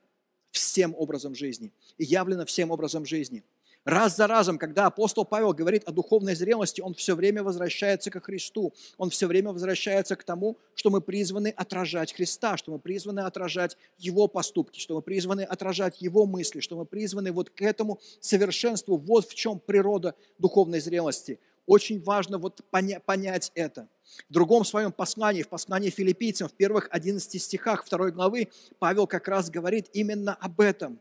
всем 0.51 0.95
образом 0.97 1.35
жизни. 1.35 1.73
И 1.99 2.05
явлено 2.05 2.45
всем 2.45 2.71
образом 2.71 3.05
жизни. 3.05 3.43
Раз 3.87 4.17
за 4.17 4.27
разом, 4.27 4.59
когда 4.59 4.87
апостол 4.87 5.25
Павел 5.25 5.53
говорит 5.53 5.85
о 5.85 5.93
духовной 5.93 6.35
зрелости, 6.35 6.81
он 6.81 6.95
все 6.95 7.15
время 7.15 7.45
возвращается 7.45 8.11
ко 8.11 8.21
Христу. 8.21 8.75
Он 8.99 9.11
все 9.11 9.29
время 9.29 9.53
возвращается 9.53 10.17
к 10.17 10.25
тому, 10.25 10.59
что 10.75 10.91
мы 10.91 11.01
призваны 11.01 11.55
отражать 11.57 12.13
Христа, 12.13 12.57
что 12.57 12.73
мы 12.73 12.81
призваны 12.81 13.21
отражать 13.21 13.77
Его 13.97 14.27
поступки, 14.27 14.81
что 14.81 14.97
мы 14.97 15.03
призваны 15.03 15.43
отражать 15.43 16.01
Его 16.03 16.27
мысли, 16.27 16.59
что 16.59 16.77
мы 16.77 16.85
призваны 16.85 17.31
вот 17.31 17.51
к 17.51 17.63
этому 17.63 18.01
совершенству. 18.19 18.97
Вот 18.97 19.29
в 19.29 19.35
чем 19.37 19.61
природа 19.61 20.17
духовной 20.39 20.81
зрелости. 20.81 21.39
Очень 21.65 22.03
важно 22.03 22.39
вот 22.39 22.63
поня- 22.73 22.99
понять 22.99 23.53
это. 23.55 23.89
В 24.29 24.33
другом 24.33 24.65
своем 24.65 24.93
послании, 24.93 25.43
в 25.43 25.49
послании 25.49 25.91
филиппийцам, 25.91 26.49
в 26.49 26.53
первых 26.53 26.89
11 26.91 27.43
стихах 27.43 27.85
второй 27.85 28.13
главы, 28.13 28.49
Павел 28.79 29.07
как 29.07 29.29
раз 29.29 29.51
говорит 29.51 29.89
именно 29.93 30.35
об 30.35 30.61
этом. 30.61 31.01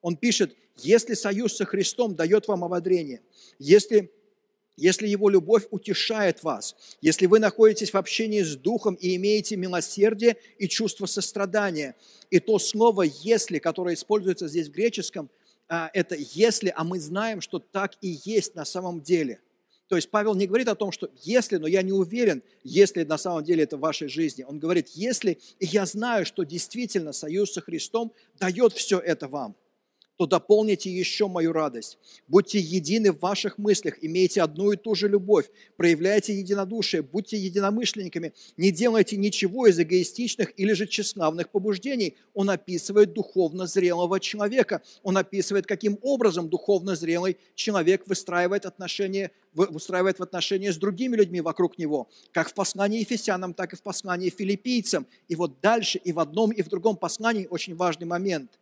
Он 0.00 0.16
пишет, 0.16 0.56
если 0.76 1.14
союз 1.14 1.56
со 1.56 1.64
Христом 1.64 2.14
дает 2.14 2.48
вам 2.48 2.64
ободрение, 2.64 3.22
если 3.58 4.10
если 4.76 5.06
Его 5.06 5.28
любовь 5.28 5.66
утешает 5.70 6.42
вас, 6.42 6.74
если 7.02 7.26
вы 7.26 7.38
находитесь 7.38 7.92
в 7.92 7.96
общении 7.96 8.42
с 8.42 8.56
Духом 8.56 8.94
и 8.94 9.14
имеете 9.16 9.56
милосердие 9.56 10.38
и 10.56 10.66
чувство 10.66 11.04
сострадания. 11.04 11.94
И 12.30 12.40
то 12.40 12.58
слово 12.58 13.02
«если», 13.02 13.58
которое 13.58 13.94
используется 13.94 14.48
здесь 14.48 14.68
в 14.68 14.72
греческом, 14.72 15.28
а, 15.68 15.90
это 15.92 16.16
«если», 16.18 16.72
а 16.74 16.84
мы 16.84 17.00
знаем, 17.00 17.42
что 17.42 17.58
так 17.58 17.92
и 18.00 18.18
есть 18.24 18.54
на 18.54 18.64
самом 18.64 19.02
деле– 19.02 19.40
то 19.92 19.96
есть 19.96 20.08
Павел 20.08 20.34
не 20.34 20.46
говорит 20.46 20.68
о 20.68 20.74
том, 20.74 20.90
что 20.90 21.10
если, 21.20 21.58
но 21.58 21.66
я 21.66 21.82
не 21.82 21.92
уверен, 21.92 22.42
если 22.64 23.04
на 23.04 23.18
самом 23.18 23.44
деле 23.44 23.64
это 23.64 23.76
в 23.76 23.80
вашей 23.80 24.08
жизни. 24.08 24.42
Он 24.42 24.58
говорит, 24.58 24.88
если, 24.94 25.38
и 25.58 25.66
я 25.66 25.84
знаю, 25.84 26.24
что 26.24 26.44
действительно 26.44 27.12
союз 27.12 27.52
со 27.52 27.60
Христом 27.60 28.10
дает 28.40 28.72
все 28.72 28.98
это 28.98 29.28
вам 29.28 29.54
то 30.16 30.26
дополните 30.26 30.90
еще 30.90 31.26
мою 31.26 31.52
радость. 31.52 31.98
Будьте 32.28 32.58
едины 32.58 33.12
в 33.12 33.20
ваших 33.20 33.58
мыслях, 33.58 33.94
имейте 34.02 34.42
одну 34.42 34.72
и 34.72 34.76
ту 34.76 34.94
же 34.94 35.08
любовь, 35.08 35.50
проявляйте 35.76 36.34
единодушие, 36.38 37.02
будьте 37.02 37.36
единомышленниками, 37.36 38.32
не 38.56 38.70
делайте 38.70 39.16
ничего 39.16 39.66
из 39.66 39.80
эгоистичных 39.80 40.52
или 40.56 40.72
же 40.72 40.86
тщеславных 40.86 41.50
побуждений. 41.50 42.16
Он 42.34 42.50
описывает 42.50 43.12
духовно 43.12 43.66
зрелого 43.66 44.20
человека. 44.20 44.82
Он 45.02 45.16
описывает, 45.16 45.66
каким 45.66 45.98
образом 46.02 46.48
духовно 46.48 46.94
зрелый 46.94 47.38
человек 47.54 48.06
выстраивает 48.06 48.66
отношения 48.66 49.30
выстраивает 49.54 50.18
в 50.18 50.22
отношении 50.22 50.70
с 50.70 50.76
другими 50.76 51.14
людьми 51.16 51.40
вокруг 51.42 51.76
него, 51.76 52.08
как 52.32 52.48
в 52.48 52.54
послании 52.54 53.00
Ефесянам, 53.00 53.52
так 53.52 53.74
и 53.74 53.76
в 53.76 53.82
послании 53.82 54.30
филиппийцам. 54.30 55.06
И 55.28 55.34
вот 55.34 55.60
дальше 55.60 55.98
и 55.98 56.12
в 56.12 56.20
одном, 56.20 56.52
и 56.52 56.62
в 56.62 56.68
другом 56.68 56.96
послании 56.96 57.46
очень 57.50 57.76
важный 57.76 58.06
момент 58.06 58.58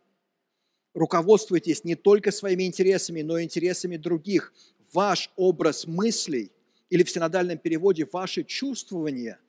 руководствуйтесь 0.93 1.83
не 1.83 1.95
только 1.95 2.31
своими 2.31 2.63
интересами, 2.63 3.21
но 3.21 3.37
и 3.37 3.43
интересами 3.43 3.97
других. 3.97 4.53
Ваш 4.93 5.31
образ 5.35 5.87
мыслей 5.87 6.51
или 6.89 7.03
в 7.03 7.09
синодальном 7.09 7.57
переводе 7.57 8.07
ваши 8.11 8.43
чувствования 8.43 9.39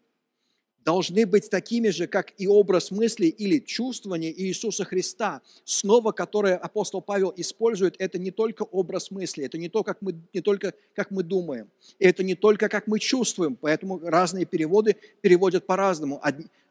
должны 0.85 1.27
быть 1.27 1.49
такими 1.51 1.89
же, 1.89 2.07
как 2.07 2.33
и 2.39 2.47
образ 2.47 2.91
мыслей 2.91 3.29
или 3.29 3.59
чувствования 3.59 4.33
Иисуса 4.33 4.85
Христа. 4.85 5.43
Слово, 5.65 6.13
которое 6.13 6.57
апостол 6.57 7.01
Павел 7.01 7.33
использует, 7.37 7.97
это 7.99 8.19
не 8.19 8.31
только 8.31 8.63
образ 8.63 9.11
мысли, 9.11 9.45
это 9.45 9.59
не, 9.59 9.69
то, 9.69 9.83
как 9.83 9.99
мы, 10.01 10.15
не 10.33 10.41
только 10.41 10.75
как 10.95 11.11
мы 11.11 11.23
думаем, 11.23 11.71
это 11.99 12.23
не 12.23 12.35
только 12.35 12.69
как 12.69 12.87
мы 12.87 12.99
чувствуем, 12.99 13.57
поэтому 13.57 14.01
разные 14.03 14.45
переводы 14.45 14.97
переводят 15.21 15.67
по-разному. 15.67 16.21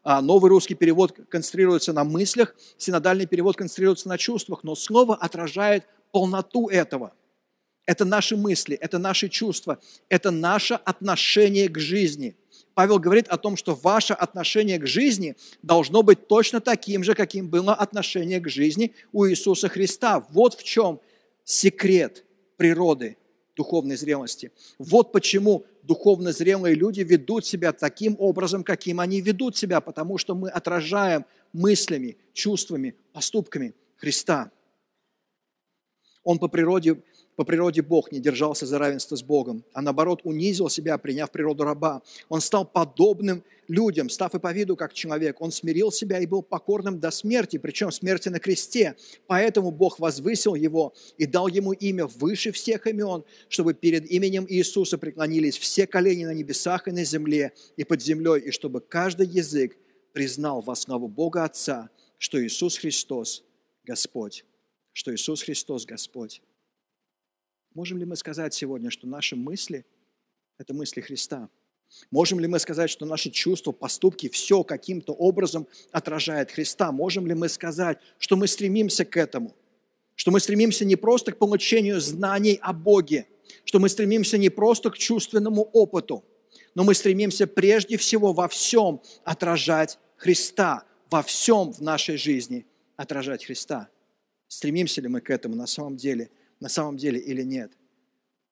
А, 0.04 0.20
новый 0.20 0.48
русский 0.48 0.74
перевод 0.74 1.12
концентрируется 1.28 1.92
на 1.92 2.04
мыслях, 2.04 2.54
синодальный 2.76 3.26
перевод 3.26 3.56
концентрируется 3.56 4.08
на 4.08 4.18
чувствах, 4.18 4.64
но 4.64 4.74
слово 4.74 5.14
отражает 5.14 5.84
полноту 6.10 6.68
этого. 6.68 7.12
Это 7.86 8.04
наши 8.04 8.36
мысли, 8.36 8.76
это 8.76 8.98
наши 8.98 9.28
чувства, 9.28 9.78
это 10.08 10.30
наше 10.30 10.74
отношение 10.74 11.68
к 11.68 11.78
жизни. 11.78 12.36
Павел 12.74 12.98
говорит 12.98 13.28
о 13.28 13.36
том, 13.36 13.56
что 13.56 13.74
ваше 13.74 14.14
отношение 14.14 14.78
к 14.78 14.86
жизни 14.86 15.36
должно 15.62 16.02
быть 16.02 16.26
точно 16.26 16.60
таким 16.60 17.04
же, 17.04 17.14
каким 17.14 17.48
было 17.48 17.74
отношение 17.74 18.40
к 18.40 18.48
жизни 18.48 18.94
у 19.12 19.26
Иисуса 19.26 19.68
Христа. 19.68 20.24
Вот 20.30 20.54
в 20.54 20.62
чем 20.62 21.00
секрет 21.44 22.24
природы 22.56 23.16
духовной 23.54 23.96
зрелости. 23.96 24.50
Вот 24.78 25.12
почему 25.12 25.66
духовно 25.82 26.32
зрелые 26.32 26.74
люди 26.74 27.00
ведут 27.00 27.44
себя 27.44 27.72
таким 27.72 28.16
образом, 28.18 28.64
каким 28.64 29.00
они 29.00 29.20
ведут 29.20 29.56
себя, 29.56 29.80
потому 29.80 30.16
что 30.16 30.34
мы 30.34 30.48
отражаем 30.48 31.26
мыслями, 31.52 32.16
чувствами, 32.32 32.94
поступками 33.12 33.74
Христа. 33.96 34.50
Он 36.24 36.38
по 36.38 36.48
природе 36.48 37.02
по 37.36 37.44
природе 37.44 37.82
Бог 37.82 38.12
не 38.12 38.20
держался 38.20 38.66
за 38.66 38.78
равенство 38.78 39.16
с 39.16 39.22
Богом, 39.22 39.64
а 39.72 39.80
наоборот 39.80 40.20
унизил 40.24 40.68
себя, 40.68 40.98
приняв 40.98 41.30
природу 41.30 41.64
раба. 41.64 42.02
Он 42.28 42.40
стал 42.40 42.66
подобным 42.66 43.42
людям, 43.68 44.10
став 44.10 44.34
и 44.34 44.38
по 44.38 44.52
виду 44.52 44.76
как 44.76 44.92
человек. 44.92 45.40
Он 45.40 45.50
смирил 45.50 45.90
себя 45.90 46.18
и 46.18 46.26
был 46.26 46.42
покорным 46.42 47.00
до 47.00 47.10
смерти, 47.10 47.56
причем 47.56 47.90
смерти 47.90 48.28
на 48.28 48.38
кресте. 48.38 48.96
Поэтому 49.26 49.70
Бог 49.70 49.98
возвысил 49.98 50.54
его 50.54 50.92
и 51.16 51.26
дал 51.26 51.48
ему 51.48 51.72
имя 51.72 52.06
выше 52.06 52.52
всех 52.52 52.86
имен, 52.86 53.24
чтобы 53.48 53.72
перед 53.72 54.10
именем 54.10 54.46
Иисуса 54.48 54.98
преклонились 54.98 55.56
все 55.56 55.86
колени 55.86 56.26
на 56.26 56.34
небесах 56.34 56.86
и 56.86 56.92
на 56.92 57.04
земле 57.04 57.52
и 57.76 57.84
под 57.84 58.02
землей, 58.02 58.40
и 58.40 58.50
чтобы 58.50 58.80
каждый 58.80 59.26
язык 59.26 59.76
признал 60.12 60.60
во 60.60 60.74
славу 60.74 61.08
Бога 61.08 61.44
Отца, 61.44 61.88
что 62.18 62.44
Иисус 62.44 62.76
Христос 62.76 63.42
Господь, 63.84 64.44
что 64.92 65.14
Иисус 65.14 65.42
Христос 65.42 65.86
Господь. 65.86 66.42
Можем 67.74 67.98
ли 67.98 68.04
мы 68.04 68.16
сказать 68.16 68.52
сегодня, 68.52 68.90
что 68.90 69.06
наши 69.06 69.34
мысли– 69.34 69.86
это 70.58 70.74
мысли 70.74 71.00
Христа? 71.00 71.48
Можем 72.10 72.38
ли 72.40 72.46
мы 72.46 72.58
сказать, 72.58 72.90
что 72.90 73.06
наши 73.06 73.30
чувства, 73.30 73.72
поступки, 73.72 74.28
все 74.28 74.62
каким-то 74.62 75.12
образом 75.12 75.66
отражает 75.90 76.50
Христа? 76.50 76.92
Можем 76.92 77.26
ли 77.26 77.34
мы 77.34 77.48
сказать, 77.48 77.98
что 78.18 78.36
мы 78.36 78.46
стремимся 78.46 79.04
к 79.04 79.16
этому? 79.16 79.54
Что 80.14 80.30
мы 80.30 80.40
стремимся 80.40 80.84
не 80.84 80.96
просто 80.96 81.32
к 81.32 81.38
получению 81.38 82.00
знаний 82.00 82.58
о 82.60 82.72
Боге, 82.72 83.26
что 83.64 83.78
мы 83.78 83.88
стремимся 83.88 84.36
не 84.36 84.50
просто 84.50 84.90
к 84.90 84.98
чувственному 84.98 85.62
опыту, 85.62 86.24
но 86.74 86.84
мы 86.84 86.94
стремимся 86.94 87.46
прежде 87.46 87.96
всего 87.96 88.32
во 88.32 88.48
всем 88.48 89.00
отражать 89.24 89.98
Христа, 90.16 90.84
во 91.10 91.22
всем 91.22 91.72
в 91.72 91.80
нашей 91.80 92.16
жизни 92.16 92.66
отражать 92.96 93.44
Христа. 93.44 93.88
Стремимся 94.48 95.00
ли 95.00 95.08
мы 95.08 95.20
к 95.22 95.30
этому 95.30 95.56
на 95.56 95.66
самом 95.66 95.96
деле, 95.96 96.30
на 96.62 96.68
самом 96.68 96.96
деле 96.96 97.18
или 97.18 97.42
нет? 97.42 97.72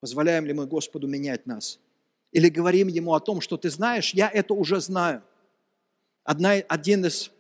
Позволяем 0.01 0.45
ли 0.45 0.53
мы 0.53 0.67
Господу 0.67 1.07
менять 1.07 1.47
нас? 1.47 1.79
Или 2.33 2.49
говорим 2.49 2.89
Ему 2.89 3.15
о 3.15 3.21
том, 3.21 3.41
что 3.41 3.57
ты 3.57 3.71
знаешь, 3.71 4.13
я 4.15 4.29
это 4.29 4.53
уже 4.53 4.81
знаю. 4.81 5.23
Одна, 6.25 6.55
один 6.55 7.07
из, 7.07 7.31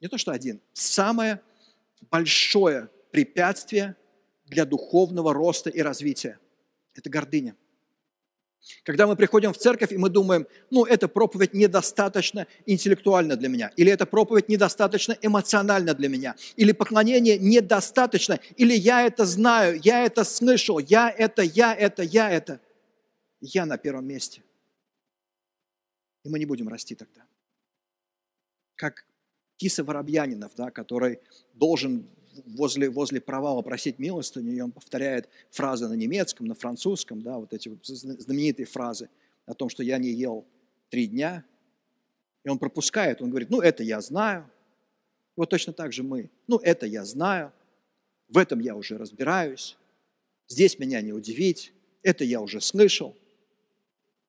не 0.00 0.08
то 0.08 0.18
что 0.18 0.32
один, 0.32 0.60
самое 0.72 1.40
большое 2.10 2.90
препятствие 3.12 3.94
для 4.46 4.64
духовного 4.64 5.32
роста 5.32 5.70
и 5.70 5.80
развития– 5.80 6.40
это 6.94 7.08
гордыня. 7.08 7.54
Когда 8.84 9.06
мы 9.06 9.16
приходим 9.16 9.52
в 9.52 9.58
церковь, 9.58 9.92
и 9.92 9.96
мы 9.96 10.10
думаем, 10.10 10.46
ну, 10.70 10.84
эта 10.84 11.08
проповедь 11.08 11.54
недостаточно 11.54 12.46
интеллектуальна 12.66 13.36
для 13.36 13.48
меня, 13.48 13.72
или 13.76 13.90
эта 13.90 14.06
проповедь 14.06 14.48
недостаточно 14.48 15.16
эмоциональна 15.22 15.94
для 15.94 16.08
меня, 16.08 16.36
или 16.56 16.72
поклонение 16.72 17.38
недостаточно, 17.38 18.38
или 18.56 18.74
я 18.74 19.06
это 19.06 19.24
знаю, 19.24 19.80
я 19.82 20.04
это 20.04 20.24
слышал, 20.24 20.78
я 20.78 21.10
это, 21.10 21.42
я 21.42 21.74
это, 21.74 22.02
я 22.02 22.30
это. 22.30 22.60
Я 23.40 23.64
на 23.64 23.78
первом 23.78 24.06
месте. 24.06 24.42
И 26.24 26.28
мы 26.28 26.38
не 26.38 26.44
будем 26.44 26.68
расти 26.68 26.94
тогда. 26.94 27.26
Как 28.76 29.06
Киса 29.56 29.82
Воробьянинов, 29.82 30.54
да, 30.54 30.70
который 30.70 31.20
должен 31.54 32.06
возле, 32.46 32.90
возле 32.90 33.20
провала 33.20 33.62
просить 33.62 33.98
милостыню, 33.98 34.52
и 34.52 34.60
он 34.60 34.72
повторяет 34.72 35.28
фразы 35.50 35.88
на 35.88 35.94
немецком, 35.94 36.46
на 36.46 36.54
французском, 36.54 37.22
да, 37.22 37.38
вот 37.38 37.52
эти 37.52 37.70
знаменитые 37.82 38.66
фразы 38.66 39.08
о 39.46 39.54
том, 39.54 39.68
что 39.68 39.82
я 39.82 39.98
не 39.98 40.10
ел 40.10 40.46
три 40.90 41.06
дня, 41.06 41.44
и 42.44 42.48
он 42.48 42.58
пропускает, 42.58 43.20
он 43.20 43.30
говорит, 43.30 43.50
ну 43.50 43.60
это 43.60 43.82
я 43.82 44.00
знаю, 44.00 44.48
вот 45.36 45.50
точно 45.50 45.72
так 45.72 45.92
же 45.92 46.02
мы, 46.02 46.30
ну 46.46 46.58
это 46.58 46.86
я 46.86 47.04
знаю, 47.04 47.52
в 48.28 48.38
этом 48.38 48.60
я 48.60 48.76
уже 48.76 48.96
разбираюсь, 48.96 49.76
здесь 50.48 50.78
меня 50.78 51.00
не 51.00 51.12
удивить, 51.12 51.72
это 52.02 52.24
я 52.24 52.40
уже 52.40 52.60
слышал. 52.60 53.16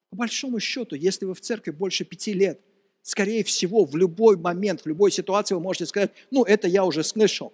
По 0.09 0.17
большому 0.17 0.59
счету, 0.59 0.95
если 0.95 1.25
вы 1.25 1.33
в 1.33 1.41
церкви 1.41 1.71
больше 1.71 2.03
пяти 2.03 2.33
лет, 2.33 2.59
скорее 3.01 3.43
всего, 3.43 3.85
в 3.85 3.95
любой 3.95 4.35
момент, 4.35 4.81
в 4.81 4.85
любой 4.85 5.11
ситуации 5.11 5.55
вы 5.55 5.61
можете 5.61 5.85
сказать, 5.85 6.11
ну 6.31 6.43
это 6.43 6.67
я 6.67 6.83
уже 6.83 7.03
слышал 7.03 7.53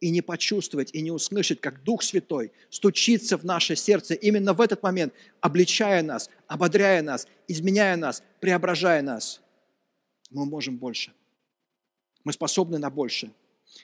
и 0.00 0.10
не 0.10 0.22
почувствовать, 0.22 0.94
и 0.94 1.02
не 1.02 1.10
услышать, 1.10 1.60
как 1.60 1.82
Дух 1.84 2.02
Святой 2.02 2.52
стучится 2.70 3.36
в 3.36 3.44
наше 3.44 3.76
сердце 3.76 4.14
именно 4.14 4.54
в 4.54 4.60
этот 4.60 4.82
момент, 4.82 5.12
обличая 5.40 6.02
нас, 6.02 6.30
ободряя 6.46 7.02
нас, 7.02 7.28
изменяя 7.46 7.96
нас, 7.96 8.22
преображая 8.40 9.02
нас. 9.02 9.40
Мы 10.30 10.46
можем 10.46 10.78
больше. 10.78 11.12
Мы 12.24 12.32
способны 12.32 12.78
на 12.78 12.90
большее. 12.90 13.32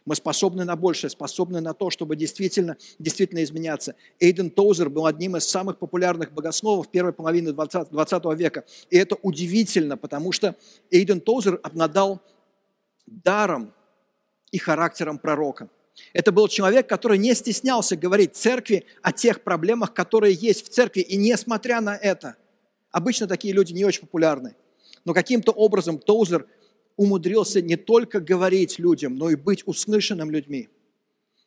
Мы 0.05 0.17
способны 0.17 0.65
на 0.65 0.75
большее, 0.75 1.11
способны 1.11 1.61
на 1.61 1.73
то, 1.73 1.91
чтобы 1.91 2.17
действительно, 2.17 2.77
действительно 2.99 3.45
изменяться. 3.45 3.95
Эйден 4.19 4.51
Тоузер 4.51 4.91
был 4.91 5.07
одним 5.07 5.37
из 5.37 5.47
самых 5.47 5.79
популярных 5.79 6.33
богословов 6.33 6.91
первой 6.91 7.13
половины 7.13 7.53
20, 7.53 7.91
20 7.91 8.25
века. 8.37 8.65
И 8.91 8.97
это 8.97 9.17
удивительно, 9.23 9.97
потому 9.97 10.33
что 10.33 10.57
Эйден 10.91 11.21
Тоузер 11.21 11.61
обладал 11.63 12.21
даром 13.07 13.73
и 14.51 14.59
характером 14.59 15.19
пророка. 15.19 15.69
Это 16.13 16.33
был 16.33 16.49
человек, 16.49 16.89
который 16.89 17.19
не 17.19 17.35
стеснялся 17.35 17.97
говорить 17.97 18.37
церкви 18.37 18.85
о 19.03 19.13
тех 19.13 19.43
проблемах, 19.43 19.95
которые 19.95 20.35
есть 20.35 20.67
в 20.67 20.69
церкви. 20.69 21.01
И 21.01 21.17
несмотря 21.17 21.81
на 21.81 21.97
это, 21.97 22.37
обычно 22.91 23.27
такие 23.27 23.55
люди 23.55 23.73
не 23.73 23.85
очень 23.85 24.03
популярны, 24.03 24.55
но 25.05 25.15
каким-то 25.15 25.53
образом 25.53 25.99
Тоузер 25.99 26.47
умудрился 26.97 27.61
не 27.61 27.77
только 27.77 28.21
говорить 28.21 28.79
людям, 28.79 29.17
но 29.17 29.31
и 29.31 29.37
быть 29.37 29.63
услышанным 29.67 30.31
людьми. 30.31 30.69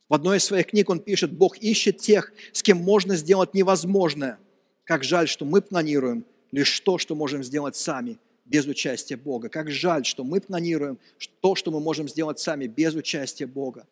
В 0.08 0.14
одной 0.14 0.38
из 0.38 0.46
своих 0.46 0.68
книг 0.68 0.90
он 0.90 1.00
пишет, 1.00 1.32
Бог 1.32 1.58
ищет 1.58 1.98
тех, 1.98 2.32
с 2.52 2.64
кем 2.64 2.78
можно 2.78 3.16
сделать 3.16 3.54
невозможное. 3.54 4.40
Как 4.84 5.04
жаль, 5.04 5.28
что 5.28 5.46
мы 5.46 5.62
планируем 5.62 6.26
лишь 6.52 6.80
то, 6.80 6.98
что 6.98 7.14
можем 7.14 7.44
сделать 7.44 7.76
сами, 7.76 8.18
без 8.46 8.66
участия 8.66 9.18
Бога. 9.18 9.50
Как 9.50 9.70
жаль, 9.70 10.06
что 10.06 10.24
мы 10.24 10.42
планируем 10.42 10.98
то, 11.42 11.54
что 11.54 11.70
мы 11.70 11.80
можем 11.80 12.10
сделать 12.10 12.40
сами, 12.40 12.66
без 12.66 12.96
участия 12.96 13.46
Бога 13.46 13.86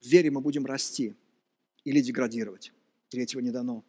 в 0.00 0.06
вере 0.06 0.30
мы 0.30 0.40
будем 0.40 0.66
расти 0.66 1.14
или 1.84 2.00
деградировать. 2.00 2.72
Третьего 3.08 3.40
не 3.40 3.50
дано. 3.50 3.84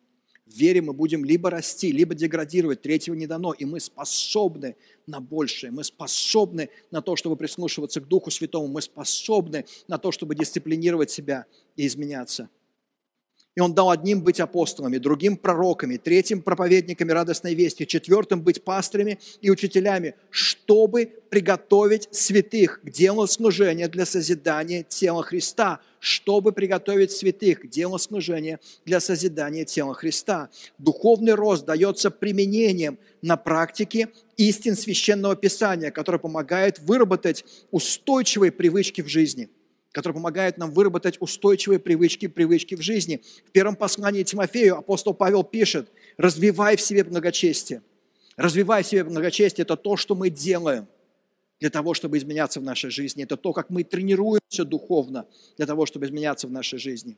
В 0.46 0.54
вере 0.54 0.82
мы 0.82 0.94
будем 0.94 1.24
либо 1.24 1.50
расти, 1.50 1.92
либо 1.92 2.14
деградировать. 2.16 2.82
Третьего 2.82 3.16
не 3.16 3.28
дано. 3.28 3.54
И 3.54 3.64
мы 3.64 3.80
способны 3.80 4.76
на 5.08 5.22
большее. 5.22 5.72
Мы 5.72 5.84
способны 5.84 6.70
на 6.90 7.02
то, 7.02 7.16
чтобы 7.16 7.38
прислушиваться 7.38 8.02
к 8.02 8.08
Духу 8.08 8.32
Святому. 8.32 8.68
Мы 8.68 8.82
способны 8.82 9.66
на 9.88 9.98
то, 9.98 10.12
чтобы 10.12 10.36
дисциплинировать 10.36 11.12
себя 11.12 11.46
и 11.76 11.88
изменяться. 11.88 12.50
И 13.54 13.60
он 13.60 13.74
дал 13.74 13.90
одним 13.90 14.22
быть 14.24 14.40
апостолами, 14.40 14.98
другим 14.98 15.36
пророками, 15.36 15.98
третьим 15.98 16.42
проповедниками 16.42 17.12
радостной 17.12 17.54
вести, 17.54 17.86
четвертым 17.86 18.42
быть 18.42 18.64
пастырями 18.64 19.20
и 19.42 19.50
учителями, 19.50 20.16
чтобы 20.30 21.12
приготовить 21.30 22.08
святых 22.12 22.82
к 22.82 22.90
делу 22.90 23.28
служения 23.28 23.90
для 23.90 24.06
созидания 24.06 24.84
тела 24.84 25.22
Христа, 25.22 25.82
чтобы 26.02 26.52
приготовить 26.52 27.12
святых 27.12 27.62
к 27.62 27.68
делу 27.68 28.00
служения 28.00 28.60
для 28.86 29.00
созидания 29.00 29.66
тела 29.66 29.94
Христа. 29.94 30.50
Духовный 30.80 31.36
рост 31.36 31.64
дается 31.64 32.10
применением 32.10 32.98
на 33.22 33.38
практике 33.38 34.10
истин 34.36 34.76
Священного 34.76 35.36
Писания, 35.36 35.92
который 35.92 36.20
помогает 36.20 36.80
выработать 36.80 37.46
устойчивые 37.70 38.52
привычки 38.52 39.02
в 39.02 39.08
жизни– 39.08 39.50
который 39.92 40.14
помогает 40.14 40.58
нам 40.58 40.72
выработать 40.72 41.18
устойчивые 41.20 41.78
привычки, 41.78 42.28
привычки 42.28 42.76
в 42.76 42.82
жизни. 42.82 43.22
В 43.46 43.52
первом 43.52 43.76
послании 43.76 44.24
Тимофею 44.24 44.78
апостол 44.78 45.14
Павел 45.14 45.44
пишет, 45.44 45.92
развивай 46.16 46.78
в 46.78 46.82
себе 46.82 47.04
благочестие. 47.04 47.82
Развивай 48.38 48.84
в 48.84 48.88
себе 48.88 49.04
благочестие– 49.04 49.64
это 49.66 49.76
то, 49.76 49.98
что 49.98 50.16
мы 50.16 50.30
делаем 50.30 50.88
для 51.62 51.70
того, 51.70 51.94
чтобы 51.94 52.18
изменяться 52.18 52.60
в 52.60 52.64
нашей 52.64 52.90
жизни. 52.90 53.24
Это 53.24 53.38
то, 53.38 53.54
как 53.54 53.70
мы 53.70 53.84
тренируемся 53.84 54.66
духовно 54.66 55.28
для 55.58 55.68
того, 55.68 55.86
чтобы 55.86 56.08
изменяться 56.08 56.48
в 56.48 56.52
нашей 56.52 56.80
жизни. 56.80 57.18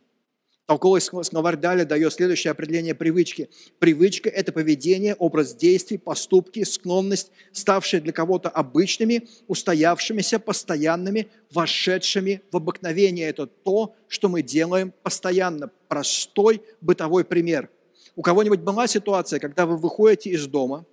Толковый 0.65 1.01
словарь 1.01 1.57
Дали 1.57 1.83
дает 1.83 2.13
следующее 2.13 2.51
определение 2.51 2.95
привычки. 2.95 3.49
Привычка– 3.79 4.29
это 4.29 4.53
поведение, 4.53 5.13
образ 5.15 5.55
действий, 5.55 5.97
поступки, 5.97 6.63
склонность, 6.63 7.31
ставшие 7.51 7.99
для 8.01 8.13
кого-то 8.13 8.49
обычными, 8.49 9.27
устоявшимися, 9.47 10.39
постоянными, 10.39 11.27
вошедшими 11.51 12.41
в 12.51 12.57
обыкновение. 12.57 13.27
Это 13.27 13.45
то, 13.45 13.95
что 14.07 14.29
мы 14.29 14.41
делаем 14.41 14.93
постоянно. 15.03 15.69
Простой 15.87 16.61
бытовой 16.79 17.25
пример. 17.25 17.69
У 18.15 18.21
кого-нибудь 18.21 18.61
была 18.61 18.87
ситуация, 18.87 19.39
когда 19.39 19.65
вы 19.65 19.75
выходите 19.75 20.29
из 20.29 20.47
дома, 20.47 20.85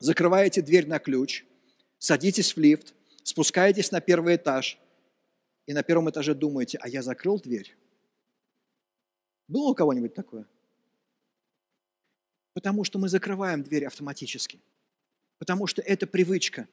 закрываете 0.00 0.62
дверь 0.62 0.88
на 0.88 0.98
ключ, 0.98 1.44
садитесь 2.00 2.56
в 2.56 2.58
лифт, 2.58 2.94
спускаетесь 3.22 3.92
на 3.92 4.00
первый 4.00 4.34
этаж 4.34 4.78
и 5.66 5.72
на 5.72 5.84
первом 5.84 6.10
этаже 6.10 6.34
думаете, 6.34 6.78
а 6.80 6.88
я 6.88 7.02
закрыл 7.02 7.38
дверь? 7.38 7.76
Было 9.46 9.68
у 9.70 9.74
кого-нибудь 9.74 10.14
такое? 10.14 10.46
Потому 12.54 12.82
что 12.82 12.98
мы 12.98 13.08
закрываем 13.08 13.62
дверь 13.62 13.86
автоматически. 13.86 14.60
Потому 15.38 15.66
что 15.66 15.82
это 15.82 16.06
привычка. 16.06 16.66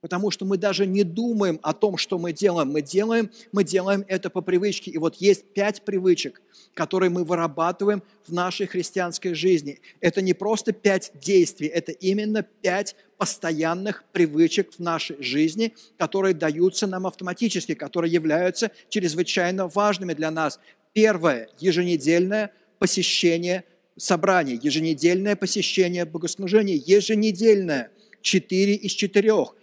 Потому 0.00 0.32
что 0.32 0.44
мы 0.44 0.58
даже 0.58 0.84
не 0.84 1.04
думаем 1.04 1.60
о 1.62 1.72
том, 1.72 1.96
что 1.96 2.18
мы 2.18 2.32
делаем. 2.32 2.70
Мы 2.70 2.82
делаем, 2.82 3.30
мы 3.52 3.62
делаем 3.64 4.04
это 4.08 4.30
по 4.30 4.40
привычке. 4.40 4.90
И 4.90 4.98
вот 4.98 5.16
есть 5.16 5.54
пять 5.54 5.84
привычек, 5.84 6.42
которые 6.74 7.08
мы 7.08 7.24
вырабатываем 7.24 8.02
в 8.26 8.32
нашей 8.32 8.66
христианской 8.66 9.34
жизни. 9.34 9.80
Это 10.00 10.20
не 10.20 10.34
просто 10.34 10.72
пять 10.72 11.12
действий, 11.14 11.68
это 11.68 11.92
именно 11.92 12.42
пять 12.42 12.96
постоянных 13.22 14.02
привычек 14.10 14.72
в 14.72 14.80
нашей 14.80 15.22
жизни, 15.22 15.74
которые 15.96 16.34
даются 16.34 16.88
нам 16.88 17.06
автоматически, 17.06 17.72
которые 17.72 18.12
являются 18.12 18.72
чрезвычайно 18.88 19.68
важными 19.68 20.12
для 20.12 20.32
нас. 20.32 20.58
Первое– 20.92 21.48
еженедельное 21.60 22.50
посещение 22.80 23.62
собраний, 23.96 24.58
еженедельное 24.60 25.36
посещение 25.36 26.04
богослужения, 26.04 26.74
еженедельное, 26.74 27.92
четыре 28.22 28.74
из 28.74 28.90
четырех, 28.90 29.54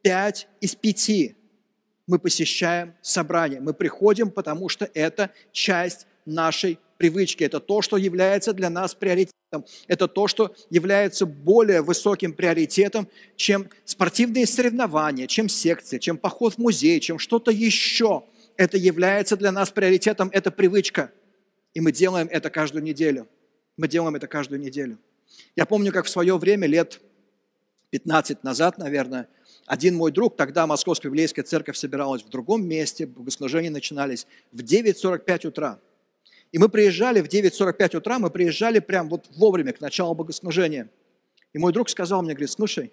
пять 0.00 0.46
из 0.60 0.76
пяти 0.76 1.34
мы 2.06 2.20
посещаем 2.20 2.94
собрание. 3.02 3.58
Мы 3.58 3.74
приходим, 3.74 4.30
потому 4.30 4.68
что 4.68 4.88
это 4.94 5.32
часть 5.50 6.06
нашей 6.24 6.78
привычки, 6.98 7.42
это 7.42 7.58
то, 7.58 7.82
что 7.82 7.96
является 7.96 8.52
для 8.52 8.70
нас 8.70 8.94
приоритетом, 8.94 9.37
это 9.86 10.08
то, 10.08 10.28
что 10.28 10.54
является 10.70 11.24
более 11.26 11.80
высоким 11.80 12.32
приоритетом, 12.32 13.08
чем 13.36 13.68
спортивные 13.84 14.46
соревнования, 14.46 15.26
чем 15.26 15.48
секции, 15.48 15.98
чем 15.98 16.18
поход 16.18 16.54
в 16.54 16.58
музей, 16.58 17.00
чем 17.00 17.18
что-то 17.18 17.50
еще. 17.50 18.24
Это 18.56 18.76
является 18.76 19.36
для 19.36 19.52
нас 19.52 19.70
приоритетом, 19.70 20.30
это 20.32 20.50
привычка. 20.50 21.12
И 21.74 21.80
мы 21.80 21.92
делаем 21.92 22.28
это 22.30 22.50
каждую 22.50 22.82
неделю. 22.82 23.26
Мы 23.76 23.88
делаем 23.88 24.16
это 24.16 24.26
каждую 24.26 24.60
неделю. 24.60 24.98
Я 25.56 25.64
помню, 25.64 25.92
как 25.92 26.06
в 26.06 26.10
свое 26.10 26.36
время, 26.36 26.66
лет 26.66 27.00
15 27.90 28.44
назад, 28.44 28.76
наверное, 28.78 29.28
один 29.66 29.94
мой 29.94 30.12
друг, 30.12 30.36
тогда 30.36 30.66
Московская 30.66 31.08
библейская 31.08 31.42
церковь 31.42 31.76
собиралась 31.76 32.22
в 32.22 32.28
другом 32.28 32.66
месте, 32.66 33.06
богослужения 33.06 33.70
начинались 33.70 34.26
в 34.50 34.60
9.45 34.60 35.46
утра. 35.46 35.78
И 36.52 36.58
мы 36.58 36.68
приезжали 36.68 37.20
в 37.20 37.28
9.45 37.28 37.96
утра, 37.96 38.18
мы 38.18 38.30
приезжали 38.30 38.78
прям 38.78 39.08
вот 39.08 39.28
вовремя, 39.36 39.72
к 39.72 39.80
началу 39.80 40.14
богослужения. 40.14 40.90
И 41.52 41.58
мой 41.58 41.72
друг 41.72 41.88
сказал 41.88 42.22
мне, 42.22 42.32
говорит, 42.32 42.50
слушай, 42.50 42.92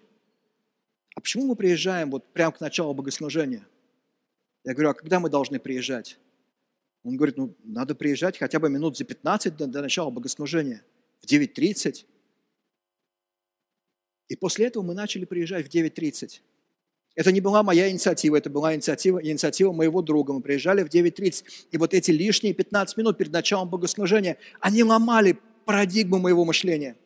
а 1.16 1.22
почему 1.22 1.46
мы 1.48 1.56
приезжаем 1.56 2.12
вот 2.12 2.32
прям 2.34 2.52
к 2.52 2.60
началу 2.60 2.94
богослужения? 2.94 3.66
Я 4.64 4.74
говорю, 4.74 4.90
а 4.90 4.94
когда 4.94 5.20
мы 5.20 5.30
должны 5.30 5.60
приезжать? 5.60 6.18
Он 7.04 7.16
говорит, 7.16 7.38
ну, 7.38 7.56
надо 7.64 7.96
приезжать 7.96 8.38
хотя 8.38 8.60
бы 8.60 8.70
минут 8.70 8.98
за 8.98 9.06
15 9.06 9.56
до, 9.56 9.68
до 9.68 9.82
начала 9.82 10.10
богослужения, 10.10 10.84
в 11.22 11.32
9.30. 11.32 12.06
И 14.28 14.36
после 14.36 14.66
этого 14.66 14.84
мы 14.84 14.96
начали 14.96 15.24
приезжать 15.26 15.68
в 15.68 15.70
9.30. 15.70 16.42
Это 17.16 17.32
не 17.32 17.40
была 17.40 17.64
моя 17.64 17.90
инициатива, 17.90 18.36
это 18.36 18.50
была 18.50 18.76
инициатива, 18.76 19.24
инициатива 19.24 19.72
моего 19.72 20.02
друга. 20.02 20.34
Мы 20.34 20.42
приезжали 20.42 20.84
в 20.84 20.90
9.30, 20.90 21.46
и 21.72 21.78
вот 21.78 21.94
эти 21.94 22.12
лишние 22.12 22.54
15 22.54 22.98
минут 22.98 23.18
перед 23.18 23.32
началом 23.32 23.70
богослужения, 23.70 24.38
они 24.60 24.84
ломали 24.84 25.40
парадигму 25.64 26.20
моего 26.20 26.44
мышления. 26.44 26.98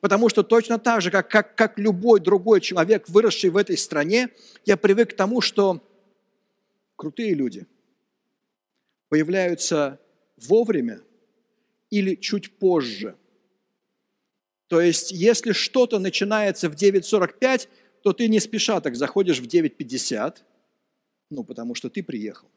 Потому 0.00 0.28
что 0.28 0.42
точно 0.42 0.78
так 0.78 1.02
же, 1.02 1.10
как, 1.10 1.28
как, 1.28 1.56
как 1.56 1.78
любой 1.78 2.20
другой 2.20 2.60
человек, 2.60 3.08
выросший 3.08 3.50
в 3.50 3.56
этой 3.56 3.76
стране, 3.76 4.30
я 4.64 4.76
привык 4.76 5.10
к 5.10 5.16
тому, 5.16 5.40
что 5.40 5.82
крутые 6.94 7.34
люди 7.34 7.66
появляются 9.08 10.00
вовремя 10.36 11.00
или 11.90 12.14
чуть 12.14 12.58
позже. 12.58 13.16
То 14.68 14.80
есть, 14.80 15.12
если 15.12 15.52
что-то 15.52 15.98
начинается 15.98 16.68
в 16.68 16.74
9.45, 16.74 17.68
то 18.02 18.12
ты 18.12 18.28
не 18.28 18.40
спеша 18.40 18.80
так 18.80 18.96
заходишь 18.96 19.40
в 19.40 19.46
9.50, 19.46 20.36
ну, 21.30 21.44
потому 21.44 21.74
что 21.74 21.90
ты 21.90 22.02
приехал. 22.02 22.48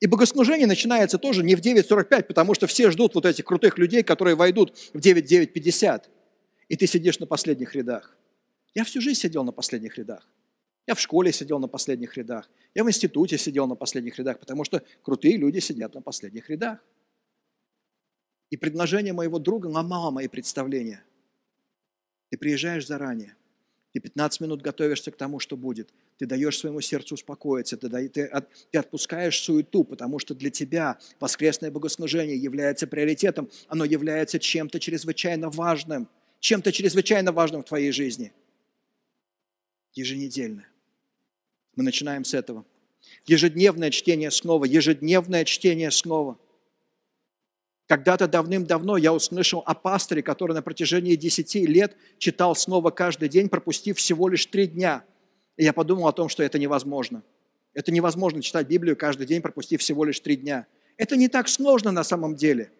И 0.00 0.06
богослужение 0.06 0.66
начинается 0.66 1.18
тоже 1.18 1.44
не 1.44 1.54
в 1.54 1.60
9.45, 1.60 2.22
потому 2.24 2.54
что 2.54 2.66
все 2.66 2.90
ждут 2.90 3.14
вот 3.14 3.26
этих 3.26 3.44
крутых 3.44 3.76
людей, 3.76 4.02
которые 4.02 4.34
войдут 4.34 4.76
в 4.94 4.98
9.9.50. 4.98 6.04
И 6.68 6.76
ты 6.76 6.86
сидишь 6.86 7.18
на 7.18 7.26
последних 7.26 7.74
рядах. 7.74 8.16
Я 8.74 8.84
всю 8.84 9.00
жизнь 9.00 9.20
сидел 9.20 9.44
на 9.44 9.52
последних 9.52 9.98
рядах. 9.98 10.26
Я 10.86 10.94
в 10.94 11.00
школе 11.00 11.32
сидел 11.32 11.58
на 11.58 11.68
последних 11.68 12.16
рядах. 12.16 12.48
Я 12.74 12.82
в 12.84 12.88
институте 12.88 13.36
сидел 13.36 13.66
на 13.66 13.74
последних 13.74 14.18
рядах, 14.18 14.38
потому 14.38 14.64
что 14.64 14.82
крутые 15.02 15.36
люди 15.36 15.58
сидят 15.58 15.94
на 15.94 16.00
последних 16.00 16.48
рядах. 16.48 16.78
И 18.48 18.56
предложение 18.56 19.12
моего 19.12 19.38
друга 19.38 19.66
ломало 19.66 20.10
мои 20.10 20.28
представления. 20.28 21.04
Ты 22.30 22.38
приезжаешь 22.38 22.86
заранее. 22.86 23.36
Ты 23.92 23.98
15 23.98 24.40
минут 24.40 24.62
готовишься 24.62 25.10
к 25.10 25.16
тому, 25.16 25.40
что 25.40 25.56
будет. 25.56 25.90
Ты 26.18 26.26
даешь 26.26 26.58
своему 26.58 26.80
сердцу 26.80 27.14
успокоиться, 27.14 27.76
ты, 27.76 28.08
ты, 28.08 28.24
от, 28.24 28.48
ты 28.70 28.78
отпускаешь 28.78 29.40
суету, 29.40 29.82
потому 29.82 30.20
что 30.20 30.34
для 30.34 30.50
тебя 30.50 30.98
воскресное 31.18 31.70
богослужение 31.72 32.36
является 32.36 32.86
приоритетом, 32.86 33.50
оно 33.66 33.84
является 33.84 34.38
чем-то 34.38 34.78
чрезвычайно 34.78 35.50
важным, 35.50 36.08
чем-то 36.38 36.70
чрезвычайно 36.70 37.32
важным 37.32 37.62
в 37.62 37.66
твоей 37.66 37.90
жизни. 37.90 38.32
Еженедельно. 39.94 40.64
Мы 41.74 41.82
начинаем 41.82 42.24
с 42.24 42.32
этого. 42.32 42.64
Ежедневное 43.26 43.90
чтение 43.90 44.30
снова, 44.30 44.66
ежедневное 44.66 45.44
чтение 45.44 45.90
снова– 45.90 46.38
когда-то 47.90 48.28
давным-давно 48.28 48.98
я 48.98 49.12
услышал 49.12 49.64
о 49.66 49.74
пасторе, 49.74 50.22
который 50.22 50.52
на 50.52 50.62
протяжении 50.62 51.16
10 51.16 51.56
лет 51.66 51.96
читал 52.18 52.54
снова 52.54 52.92
каждый 52.92 53.28
день, 53.28 53.48
пропустив 53.48 53.98
всего 53.98 54.28
лишь 54.28 54.46
три 54.46 54.68
дня. 54.68 55.04
И 55.56 55.64
я 55.64 55.72
подумал 55.72 56.06
о 56.06 56.12
том, 56.12 56.28
что 56.28 56.44
это 56.44 56.56
невозможно. 56.56 57.24
Это 57.74 57.90
невозможно 57.90 58.42
читать 58.42 58.68
Библию 58.68 58.96
каждый 58.96 59.26
день, 59.26 59.42
пропустив 59.42 59.80
всего 59.80 60.04
лишь 60.04 60.20
три 60.20 60.36
дня. 60.36 60.68
Это 60.98 61.16
не 61.16 61.26
так 61.26 61.48
сложно 61.48 61.90
на 61.90 62.04
самом 62.04 62.36
деле. 62.36 62.70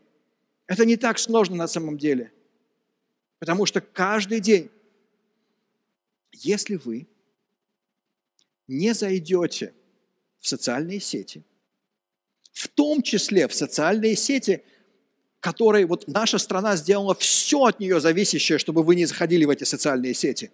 Это 0.68 0.84
не 0.84 0.96
так 0.96 1.18
сложно 1.18 1.56
на 1.56 1.66
самом 1.66 1.98
деле. 1.98 2.30
Потому 3.40 3.66
что 3.66 3.80
каждый 3.80 4.38
день, 4.38 4.70
если 6.30 6.76
вы 6.76 7.08
не 8.68 8.94
зайдете 8.94 9.74
в 10.38 10.46
социальные 10.46 11.00
сети, 11.00 11.42
в 12.52 12.68
том 12.68 13.02
числе 13.02 13.48
в 13.48 13.54
социальные 13.54 14.14
сети, 14.14 14.62
которой 15.40 15.86
вот 15.86 16.06
наша 16.06 16.38
страна 16.38 16.76
сделала 16.76 17.14
все 17.14 17.64
от 17.64 17.80
нее 17.80 17.98
зависящее, 18.00 18.58
чтобы 18.58 18.82
вы 18.82 18.94
не 18.94 19.06
заходили 19.06 19.44
в 19.44 19.50
эти 19.50 19.64
социальные 19.64 20.14
сети. 20.14 20.50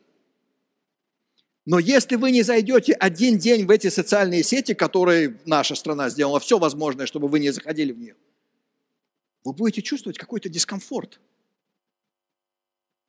Но 1.64 1.80
если 1.80 2.14
вы 2.14 2.30
не 2.30 2.42
зайдете 2.42 2.92
один 2.92 3.38
день 3.38 3.66
в 3.66 3.70
эти 3.70 3.88
социальные 3.88 4.44
сети, 4.44 4.72
которые 4.72 5.36
наша 5.44 5.74
страна 5.74 6.08
сделала 6.08 6.38
все 6.38 6.58
возможное, 6.58 7.06
чтобы 7.06 7.26
вы 7.26 7.40
не 7.40 7.50
заходили 7.50 7.90
в 7.90 7.98
нее, 7.98 8.14
вы 9.42 9.52
будете 9.52 9.82
чувствовать 9.82 10.16
какой-то 10.16 10.48
дискомфорт. 10.48 11.20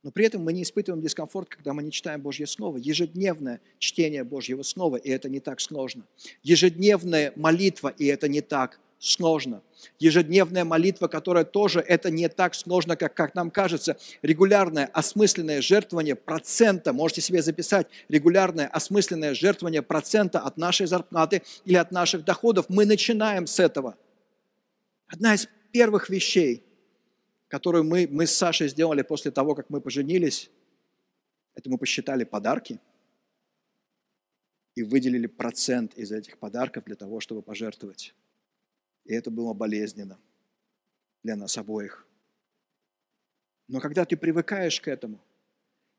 Но 0.02 0.12
при 0.12 0.26
этом 0.26 0.44
мы 0.44 0.54
не 0.54 0.64
испытываем 0.64 1.04
дискомфорт, 1.04 1.50
когда 1.50 1.74
мы 1.74 1.84
не 1.84 1.92
читаем 1.92 2.22
Божье 2.22 2.48
Слово. 2.48 2.78
Ежедневное 2.78 3.62
чтение 3.78 4.24
Божьего 4.24 4.64
Слова, 4.64 4.96
и 4.96 5.10
это 5.10 5.30
не 5.30 5.40
так 5.40 5.60
сложно. 5.60 6.04
Ежедневная 6.42 7.34
молитва, 7.36 7.94
и 7.98 8.06
это 8.06 8.28
не 8.28 8.42
так 8.42 8.80
сложно. 9.00 9.62
Ежедневная 10.00 10.66
молитва, 10.66 11.08
которая 11.08 11.44
тоже 11.44 11.80
это 11.80 12.10
не 12.10 12.30
так 12.30 12.56
сложно, 12.56 12.96
как, 12.96 13.14
как 13.14 13.36
нам 13.36 13.52
кажется. 13.52 13.98
Регулярное 14.22 14.86
осмысленное 14.86 15.62
жертвование 15.62 16.16
процента, 16.16 16.94
можете 16.94 17.22
себе 17.22 17.42
записать, 17.42 17.88
регулярное 18.10 18.68
осмысленное 18.68 19.34
жертвование 19.34 19.82
процента 19.82 20.40
от 20.40 20.58
нашей 20.58 20.88
зарплаты 20.88 21.44
или 21.66 21.76
от 21.76 21.92
наших 21.92 22.26
доходов. 22.26 22.66
Мы 22.70 22.86
начинаем 22.86 23.48
с 23.48 23.60
этого. 23.60 23.98
Одна 25.08 25.36
из 25.36 25.48
первых 25.72 26.10
вещей, 26.10 26.64
которую 27.48 27.84
мы, 27.84 28.08
мы 28.10 28.28
с 28.28 28.36
Сашей 28.36 28.68
сделали 28.68 29.04
после 29.04 29.32
того, 29.32 29.56
как 29.56 29.70
мы 29.70 29.80
поженились, 29.80 30.50
это 31.56 31.70
мы 31.70 31.78
посчитали 31.78 32.24
подарки 32.24 32.80
и 34.76 34.84
выделили 34.84 35.28
процент 35.28 35.94
из 35.96 36.12
этих 36.12 36.38
подарков 36.38 36.84
для 36.86 36.96
того, 36.96 37.20
чтобы 37.20 37.42
пожертвовать. 37.42 38.14
И 39.08 39.14
это 39.14 39.32
было 39.32 39.54
болезненно 39.54 40.20
для 41.24 41.36
нас 41.36 41.58
обоих. 41.58 42.06
Но 43.70 43.80
когда 43.80 44.06
ты 44.06 44.18
привыкаешь 44.18 44.80
к 44.82 44.88
этому, 44.90 45.20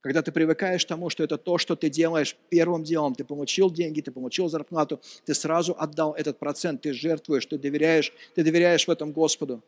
когда 0.00 0.22
ты 0.22 0.30
привыкаешь 0.30 0.84
к 0.84 0.88
тому, 0.88 1.08
что 1.10 1.24
это 1.24 1.38
то, 1.38 1.58
что 1.58 1.74
ты 1.74 1.88
делаешь 1.88 2.36
первым 2.50 2.84
делом, 2.84 3.14
ты 3.14 3.24
получил 3.24 3.70
деньги, 3.70 4.02
ты 4.02 4.12
получил 4.12 4.48
зарплату, 4.48 5.00
ты 5.24 5.34
сразу 5.34 5.74
отдал 5.78 6.12
этот 6.12 6.38
процент, 6.38 6.82
ты 6.82 6.92
жертвуешь, 6.92 7.46
ты 7.46 7.58
доверяешь, 7.58 8.12
ты 8.34 8.44
доверяешь 8.44 8.86
в 8.86 8.90
этом 8.90 9.12
Господу. 9.12 9.64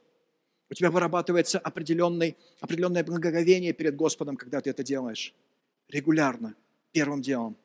У 0.69 0.75
тебя 0.75 0.91
вырабатывается 0.91 1.59
определенный, 1.59 2.37
определенное 2.61 3.03
благоговение 3.03 3.73
перед 3.73 3.97
Господом, 3.97 4.37
когда 4.37 4.61
ты 4.61 4.71
это 4.71 4.85
делаешь. 4.85 5.35
Регулярно, 5.89 6.55
первым 6.93 7.23
делом. 7.23 7.57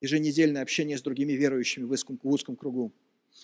Еженедельное 0.00 0.62
общение 0.62 0.96
с 0.98 1.02
другими 1.02 1.32
верующими 1.32 1.84
в 1.84 1.90
узком, 1.90 2.20
в 2.22 2.28
узком 2.28 2.54
кругу 2.54 2.92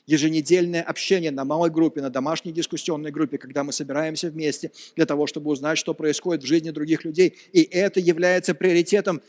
еженедельное 0.06 0.82
общение 0.82 1.30
на 1.30 1.44
малой 1.44 1.70
группе, 1.70 2.00
на 2.02 2.10
домашней 2.10 2.52
дискуссионной 2.52 3.10
группе, 3.10 3.38
когда 3.38 3.64
мы 3.64 3.72
собираемся 3.72 4.28
вместе 4.30 4.70
для 4.96 5.06
того, 5.06 5.26
чтобы 5.26 5.50
узнать, 5.50 5.78
что 5.78 5.94
происходит 5.94 6.42
в 6.42 6.46
жизни 6.46 6.70
других 6.70 7.04
людей. 7.04 7.36
И 7.52 7.62
это 7.62 8.00
является 8.00 8.54
приоритетом 8.54 9.22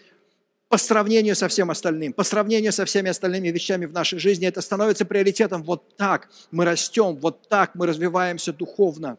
по 0.68 0.78
сравнению 0.78 1.36
со 1.36 1.48
всем 1.48 1.72
остальным, 1.72 2.12
по 2.12 2.24
сравнению 2.24 2.72
со 2.72 2.86
всеми 2.86 3.10
остальными 3.10 3.50
вещами 3.50 3.86
в 3.86 3.94
нашей 3.94 4.20
жизни. 4.20 4.48
Это 4.48 4.62
становится 4.62 5.06
приоритетом. 5.06 5.64
Вот 5.64 5.96
так 5.96 6.30
мы 6.52 6.66
растем, 6.66 7.16
вот 7.18 7.48
так 7.48 7.76
мы 7.76 7.88
развиваемся 7.88 8.52
духовно. 8.52 9.18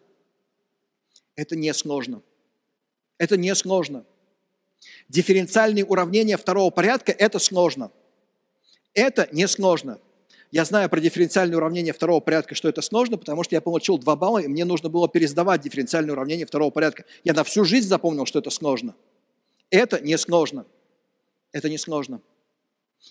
Это 1.37 1.57
не 1.57 1.73
сложно. 1.73 2.23
Это 3.19 3.37
не 3.37 3.55
сложно. 3.55 4.05
Дифференциальные 5.09 5.85
уравнения 5.85 6.37
второго 6.37 6.71
порядка– 6.71 7.13
это 7.19 7.39
сложно. 7.39 7.91
Это 8.93 9.29
не 9.33 9.47
сложно. 9.47 9.99
Я 10.53 10.65
знаю 10.65 10.89
про 10.89 11.01
дифференциальное 11.01 11.57
уравнение 11.57 11.93
второго 11.93 12.21
порядка, 12.21 12.55
что 12.55 12.69
это 12.69 12.83
сложно, 12.83 13.17
потому 13.19 13.43
что 13.43 13.55
я 13.55 13.61
получил 13.61 13.99
два 13.99 14.17
балла, 14.17 14.39
и 14.39 14.49
мне 14.49 14.65
нужно 14.65 14.89
было 14.89 15.09
пересдавать 15.09 15.61
дифференциальное 15.63 16.13
уравнение 16.13 16.47
второго 16.47 16.71
порядка. 16.71 17.05
Я 17.25 17.33
на 17.33 17.45
всю 17.45 17.65
жизнь 17.65 17.89
запомнил, 17.89 18.27
что 18.27 18.39
это 18.39 18.51
сложно. 18.51 18.95
Это 19.71 20.01
не 20.01 20.17
сложно. 20.17 20.67
Это 21.53 21.69
не 21.69 21.79
сложно. 21.79 22.21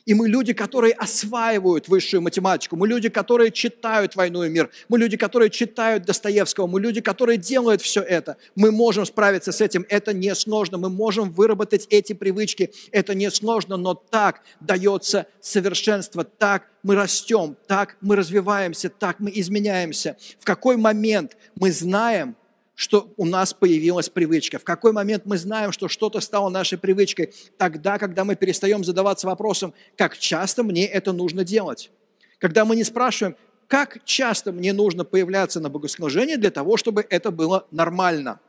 И 0.05 0.13
мы 0.13 0.29
люди, 0.29 0.53
которые 0.53 0.93
осваивают 0.93 1.88
высшую 1.88 2.21
математику, 2.21 2.75
мы 2.75 2.88
люди, 2.88 3.10
которые 3.10 3.51
читают 3.51 4.15
«Войну 4.15 4.43
и 4.43 4.49
мир», 4.49 4.69
мы 4.88 4.99
люди, 4.99 5.17
которые 5.17 5.49
читают 5.49 6.03
Достоевского, 6.03 6.67
мы 6.67 6.79
люди, 6.79 7.01
которые 7.01 7.38
делают 7.38 7.81
все 7.81 8.01
это. 8.01 8.38
Мы 8.55 8.71
можем 8.71 9.05
справиться 9.05 9.51
с 9.51 9.62
этим, 9.62 9.86
это 9.89 10.13
не 10.13 10.36
сложно, 10.36 10.77
мы 10.77 10.89
можем 10.89 11.31
выработать 11.31 11.88
эти 11.89 12.13
привычки, 12.13 12.71
это 12.91 13.15
не 13.15 13.31
сложно, 13.31 13.77
но 13.77 13.95
так 13.95 14.41
дается 14.60 15.27
совершенство, 15.41 16.23
так 16.23 16.69
мы 16.84 16.95
растем, 16.95 17.58
так 17.67 17.97
мы 18.01 18.15
развиваемся, 18.15 18.89
так 18.89 19.19
мы 19.19 19.31
изменяемся. 19.34 20.17
В 20.39 20.45
какой 20.45 20.77
момент 20.77 21.36
мы 21.55 21.71
знаем, 21.71 22.36
что 22.75 23.13
у 23.15 23.25
нас 23.25 23.53
появилась 23.53 24.09
привычка. 24.09 24.59
В 24.59 24.63
какой 24.63 24.91
момент 24.91 25.25
мы 25.25 25.38
знаем, 25.38 25.71
что 25.71 25.88
что-то 25.88 26.19
стало 26.19 26.49
нашей 26.49 26.77
привычкой? 26.77 27.33
Тогда, 27.57 27.97
когда 27.97 28.25
мы 28.25 28.35
перестаем 28.35 28.83
задаваться 28.83 29.27
вопросом, 29.27 29.73
как 29.97 30.17
часто 30.17 30.63
мне 30.63 30.85
это 30.85 31.13
нужно 31.13 31.43
делать. 31.43 31.89
Когда 32.38 32.65
мы 32.65 32.75
не 32.75 32.83
спрашиваем, 32.83 33.38
как 33.67 34.03
часто 34.03 34.51
мне 34.51 34.73
нужно 34.73 35.05
появляться 35.05 35.59
на 35.59 35.69
богослужении 35.69 36.35
для 36.35 36.51
того, 36.51 36.77
чтобы 36.77 37.05
это 37.09 37.31
было 37.31 37.65
нормально. 37.71 38.39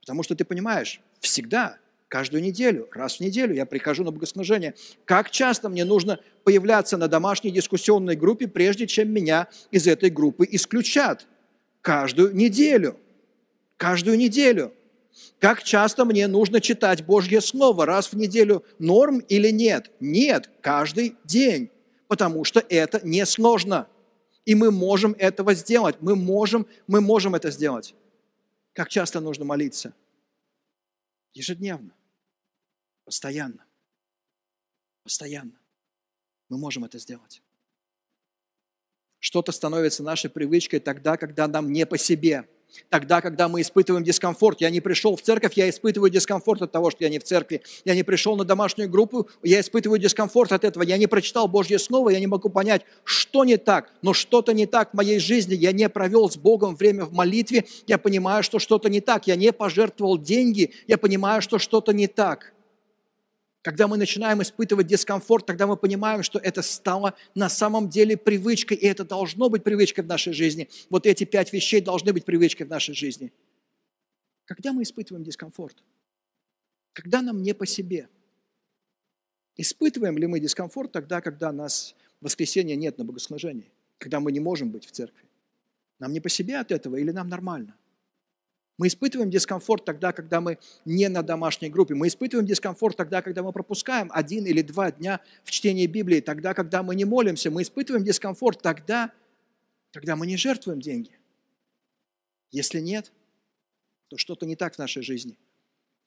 Потому 0.00 0.22
что 0.22 0.34
ты 0.34 0.44
понимаешь, 0.44 1.00
всегда, 1.20 1.76
каждую 2.08 2.42
неделю, 2.42 2.88
раз 2.90 3.18
в 3.18 3.20
неделю 3.20 3.54
я 3.54 3.66
прихожу 3.66 4.02
на 4.02 4.10
богослужение. 4.10 4.74
Как 5.04 5.30
часто 5.30 5.68
мне 5.68 5.84
нужно 5.84 6.18
появляться 6.42 6.96
на 6.96 7.06
домашней 7.06 7.50
дискуссионной 7.50 8.16
группе, 8.16 8.48
прежде 8.48 8.86
чем 8.86 9.12
меня 9.12 9.48
из 9.70 9.86
этой 9.86 10.10
группы 10.10 10.48
исключат? 10.50 11.26
Каждую 11.82 12.34
неделю 12.34 12.96
каждую 13.82 14.16
неделю. 14.16 14.72
Как 15.40 15.64
часто 15.64 16.04
мне 16.04 16.28
нужно 16.28 16.60
читать 16.60 17.04
Божье 17.04 17.40
Слово? 17.40 17.84
Раз 17.84 18.12
в 18.12 18.16
неделю 18.16 18.64
норм 18.78 19.18
или 19.18 19.50
нет? 19.50 19.90
Нет, 19.98 20.48
каждый 20.60 21.16
день, 21.24 21.68
потому 22.06 22.44
что 22.44 22.60
это 22.60 23.04
не 23.04 23.26
сложно. 23.26 23.88
И 24.44 24.54
мы 24.54 24.70
можем 24.70 25.16
этого 25.18 25.54
сделать. 25.54 25.96
Мы 26.00 26.14
можем, 26.14 26.68
мы 26.86 27.00
можем 27.00 27.34
это 27.34 27.50
сделать. 27.50 27.96
Как 28.72 28.88
часто 28.88 29.18
нужно 29.18 29.44
молиться? 29.44 29.92
Ежедневно. 31.34 31.90
Постоянно. 33.04 33.64
Постоянно. 35.02 35.58
Мы 36.48 36.56
можем 36.56 36.84
это 36.84 37.00
сделать. 37.00 37.42
Что-то 39.18 39.50
становится 39.50 40.04
нашей 40.04 40.30
привычкой 40.30 40.78
тогда, 40.78 41.16
когда 41.16 41.48
нам 41.48 41.72
не 41.72 41.84
по 41.84 41.98
себе– 41.98 42.48
Тогда, 42.88 43.20
когда 43.20 43.48
мы 43.48 43.60
испытываем 43.60 44.04
дискомфорт, 44.04 44.60
я 44.60 44.70
не 44.70 44.80
пришел 44.80 45.16
в 45.16 45.22
церковь, 45.22 45.54
я 45.54 45.68
испытываю 45.68 46.10
дискомфорт 46.10 46.62
от 46.62 46.72
того, 46.72 46.90
что 46.90 47.04
я 47.04 47.10
не 47.10 47.18
в 47.18 47.24
церкви. 47.24 47.62
Я 47.84 47.94
не 47.94 48.02
пришел 48.02 48.36
на 48.36 48.44
домашнюю 48.44 48.88
группу, 48.88 49.28
я 49.42 49.60
испытываю 49.60 49.98
дискомфорт 49.98 50.52
от 50.52 50.64
этого. 50.64 50.82
Я 50.82 50.96
не 50.96 51.06
прочитал 51.06 51.48
Божье 51.48 51.78
Слово, 51.78 52.10
я 52.10 52.20
не 52.20 52.26
могу 52.26 52.48
понять, 52.48 52.82
что 53.04 53.44
не 53.44 53.56
так. 53.56 53.92
Но 54.02 54.12
что-то 54.12 54.52
не 54.52 54.66
так 54.66 54.90
в 54.90 54.94
моей 54.94 55.18
жизни. 55.18 55.54
Я 55.54 55.72
не 55.72 55.88
провел 55.88 56.30
с 56.30 56.36
Богом 56.36 56.76
время 56.76 57.04
в 57.04 57.12
молитве. 57.12 57.66
Я 57.86 57.98
понимаю, 57.98 58.42
что 58.42 58.58
что-то 58.58 58.88
не 58.88 59.00
так. 59.00 59.26
Я 59.26 59.36
не 59.36 59.52
пожертвовал 59.52 60.18
деньги. 60.18 60.72
Я 60.86 60.98
понимаю, 60.98 61.42
что 61.42 61.58
что-то 61.58 61.92
не 61.92 62.06
так. 62.06 62.52
Когда 63.62 63.86
мы 63.86 63.96
начинаем 63.96 64.42
испытывать 64.42 64.88
дискомфорт, 64.88 65.46
тогда 65.46 65.68
мы 65.68 65.76
понимаем, 65.76 66.24
что 66.24 66.40
это 66.40 66.62
стало 66.62 67.14
на 67.36 67.48
самом 67.48 67.88
деле 67.88 68.16
привычкой, 68.16 68.76
и 68.76 68.86
это 68.86 69.04
должно 69.04 69.48
быть 69.48 69.62
привычкой 69.62 70.02
в 70.02 70.08
нашей 70.08 70.32
жизни. 70.32 70.68
Вот 70.90 71.06
эти 71.06 71.22
пять 71.22 71.52
вещей 71.52 71.80
должны 71.80 72.12
быть 72.12 72.24
привычкой 72.24 72.66
в 72.66 72.70
нашей 72.70 72.94
жизни. 72.94 73.32
Когда 74.46 74.72
мы 74.72 74.82
испытываем 74.82 75.24
дискомфорт? 75.24 75.76
Когда 76.92 77.22
нам 77.22 77.40
не 77.40 77.54
по 77.54 77.64
себе? 77.64 78.08
Испытываем 79.56 80.18
ли 80.18 80.26
мы 80.26 80.40
дискомфорт 80.40 80.90
тогда, 80.90 81.20
когда 81.20 81.52
нас 81.52 81.94
в 82.20 82.24
воскресенье 82.24 82.74
нет 82.74 82.98
на 82.98 83.04
богослужении? 83.04 83.70
Когда 83.98 84.18
мы 84.18 84.32
не 84.32 84.40
можем 84.40 84.72
быть 84.72 84.86
в 84.86 84.90
церкви? 84.90 85.28
Нам 86.00 86.12
не 86.12 86.20
по 86.20 86.28
себе 86.28 86.58
от 86.58 86.72
этого 86.72 86.96
или 86.96 87.12
нам 87.12 87.28
нормально? 87.28 87.76
Мы 88.82 88.88
испытываем 88.88 89.30
дискомфорт 89.30 89.84
тогда, 89.84 90.10
когда 90.10 90.40
мы 90.40 90.58
не 90.84 91.08
на 91.08 91.22
домашней 91.22 91.70
группе. 91.70 91.94
Мы 91.94 92.08
испытываем 92.08 92.48
дискомфорт 92.48 92.96
тогда, 92.96 93.22
когда 93.22 93.44
мы 93.44 93.52
пропускаем 93.52 94.10
один 94.12 94.44
или 94.44 94.60
два 94.60 94.90
дня 94.90 95.20
в 95.44 95.52
чтении 95.52 95.86
Библии. 95.86 96.18
Тогда, 96.18 96.52
когда 96.52 96.82
мы 96.82 96.96
не 96.96 97.04
молимся. 97.04 97.52
Мы 97.52 97.62
испытываем 97.62 98.04
дискомфорт 98.04 98.60
тогда, 98.60 99.12
когда 99.92 100.16
мы 100.16 100.26
не 100.26 100.36
жертвуем 100.36 100.80
деньги. 100.80 101.12
Если 102.50 102.80
нет, 102.80 103.12
то 104.08 104.18
что-то 104.18 104.46
не 104.46 104.56
так 104.56 104.74
в 104.74 104.78
нашей 104.78 105.04
жизни. 105.04 105.38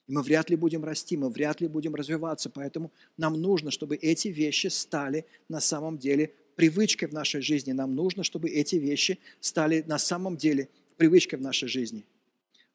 И 0.07 0.11
мы 0.11 0.21
вряд 0.21 0.49
ли 0.49 0.57
будем 0.57 0.83
расти, 0.83 1.15
мы 1.15 1.29
вряд 1.29 1.61
ли 1.61 1.69
будем 1.69 1.95
развиваться. 1.95 2.49
Поэтому 2.49 2.91
нам 3.15 3.41
нужно, 3.41 3.71
чтобы 3.71 3.95
эти 3.95 4.27
вещи 4.27 4.67
стали 4.67 5.25
на 5.47 5.61
самом 5.61 5.97
деле 5.97 6.33
привычкой 6.57 7.07
в 7.07 7.13
нашей 7.13 7.39
жизни. 7.39 7.71
Нам 7.71 7.95
нужно, 7.95 8.25
чтобы 8.25 8.49
эти 8.49 8.75
вещи 8.75 9.17
стали 9.39 9.81
на 9.87 9.97
самом 9.97 10.35
деле 10.35 10.67
привычкой 10.97 11.39
в 11.39 11.41
нашей 11.41 11.69
жизни– 11.69 12.05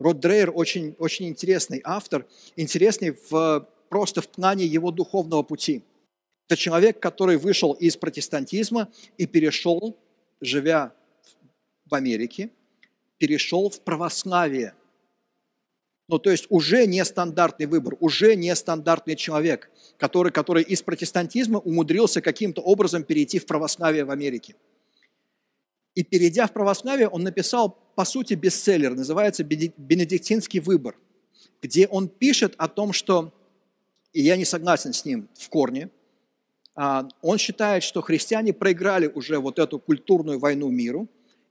Род 0.00 0.18
Дрейер 0.18 0.50
очень, 0.54 0.96
очень 0.98 1.28
интересный 1.28 1.82
автор, 1.84 2.26
интересный 2.56 3.16
в, 3.30 3.68
просто 3.90 4.22
в 4.22 4.28
плане 4.28 4.64
его 4.64 4.90
духовного 4.90 5.42
пути. 5.42 5.84
Это 6.48 6.56
человек, 6.56 6.98
который 6.98 7.36
вышел 7.36 7.74
из 7.74 7.98
протестантизма 7.98 8.88
и 9.18 9.26
перешел, 9.26 9.96
живя 10.40 10.94
в 11.84 11.94
Америке, 11.94 12.50
перешел 13.18 13.68
в 13.68 13.82
православие. 13.82 14.74
Ну, 16.08 16.18
то 16.18 16.30
есть 16.30 16.46
уже 16.48 16.86
нестандартный 16.86 17.66
выбор, 17.66 17.94
уже 18.00 18.34
нестандартный 18.34 19.16
человек, 19.16 19.70
который, 19.98 20.32
который 20.32 20.62
из 20.62 20.82
протестантизма 20.82 21.58
умудрился 21.58 22.22
каким-то 22.22 22.62
образом 22.62 23.04
перейти 23.04 23.38
в 23.38 23.46
православие 23.46 24.04
в 24.04 24.10
Америке. 24.10 24.56
И 26.00 26.02
перейдя 26.02 26.46
в 26.46 26.52
православие, 26.54 27.10
он 27.10 27.24
написал, 27.24 27.76
по 27.94 28.06
сути, 28.06 28.32
бестселлер, 28.32 28.94
называется 28.94 29.44
«Бенедиктинский 29.44 30.58
выбор», 30.58 30.96
где 31.60 31.86
он 31.86 32.08
пишет 32.08 32.54
о 32.56 32.68
том, 32.68 32.94
что, 32.94 33.34
и 34.14 34.22
я 34.22 34.38
не 34.38 34.46
согласен 34.46 34.94
с 34.94 35.04
ним 35.04 35.28
в 35.34 35.50
корне, 35.50 35.90
а, 36.74 37.06
он 37.20 37.36
считает, 37.36 37.82
что 37.82 38.00
христиане 38.00 38.54
проиграли 38.54 39.08
уже 39.08 39.38
вот 39.40 39.58
эту 39.58 39.78
культурную 39.78 40.38
войну 40.38 40.70
миру, 40.70 41.06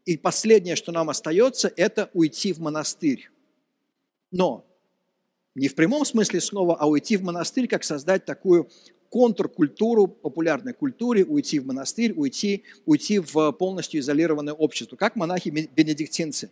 и 0.06 0.18
последнее, 0.18 0.76
что 0.76 0.92
нам 0.92 1.12
остается, 1.12 1.72
это 1.78 2.10
уйти 2.16 2.52
в 2.52 2.58
монастырь. 2.60 3.30
Но 4.32 4.66
не 5.54 5.68
в 5.68 5.76
прямом 5.76 6.06
смысле 6.06 6.42
слова, 6.42 6.76
а 6.80 6.90
уйти 6.90 7.18
в 7.18 7.22
монастырь, 7.22 7.68
как 7.68 7.84
создать 7.84 8.26
такую 8.26 8.68
контркультуру, 9.10 10.08
популярной 10.08 10.74
культуре, 10.74 11.24
уйти 11.26 11.60
в 11.60 11.66
монастырь, 11.66 12.14
уйти, 12.14 12.64
уйти 12.86 13.20
в 13.20 13.52
полностью 13.54 14.00
изолированное 14.00 14.54
общество, 14.54 14.96
как 14.96 15.16
монахи-бенедиктинцы. 15.16 16.50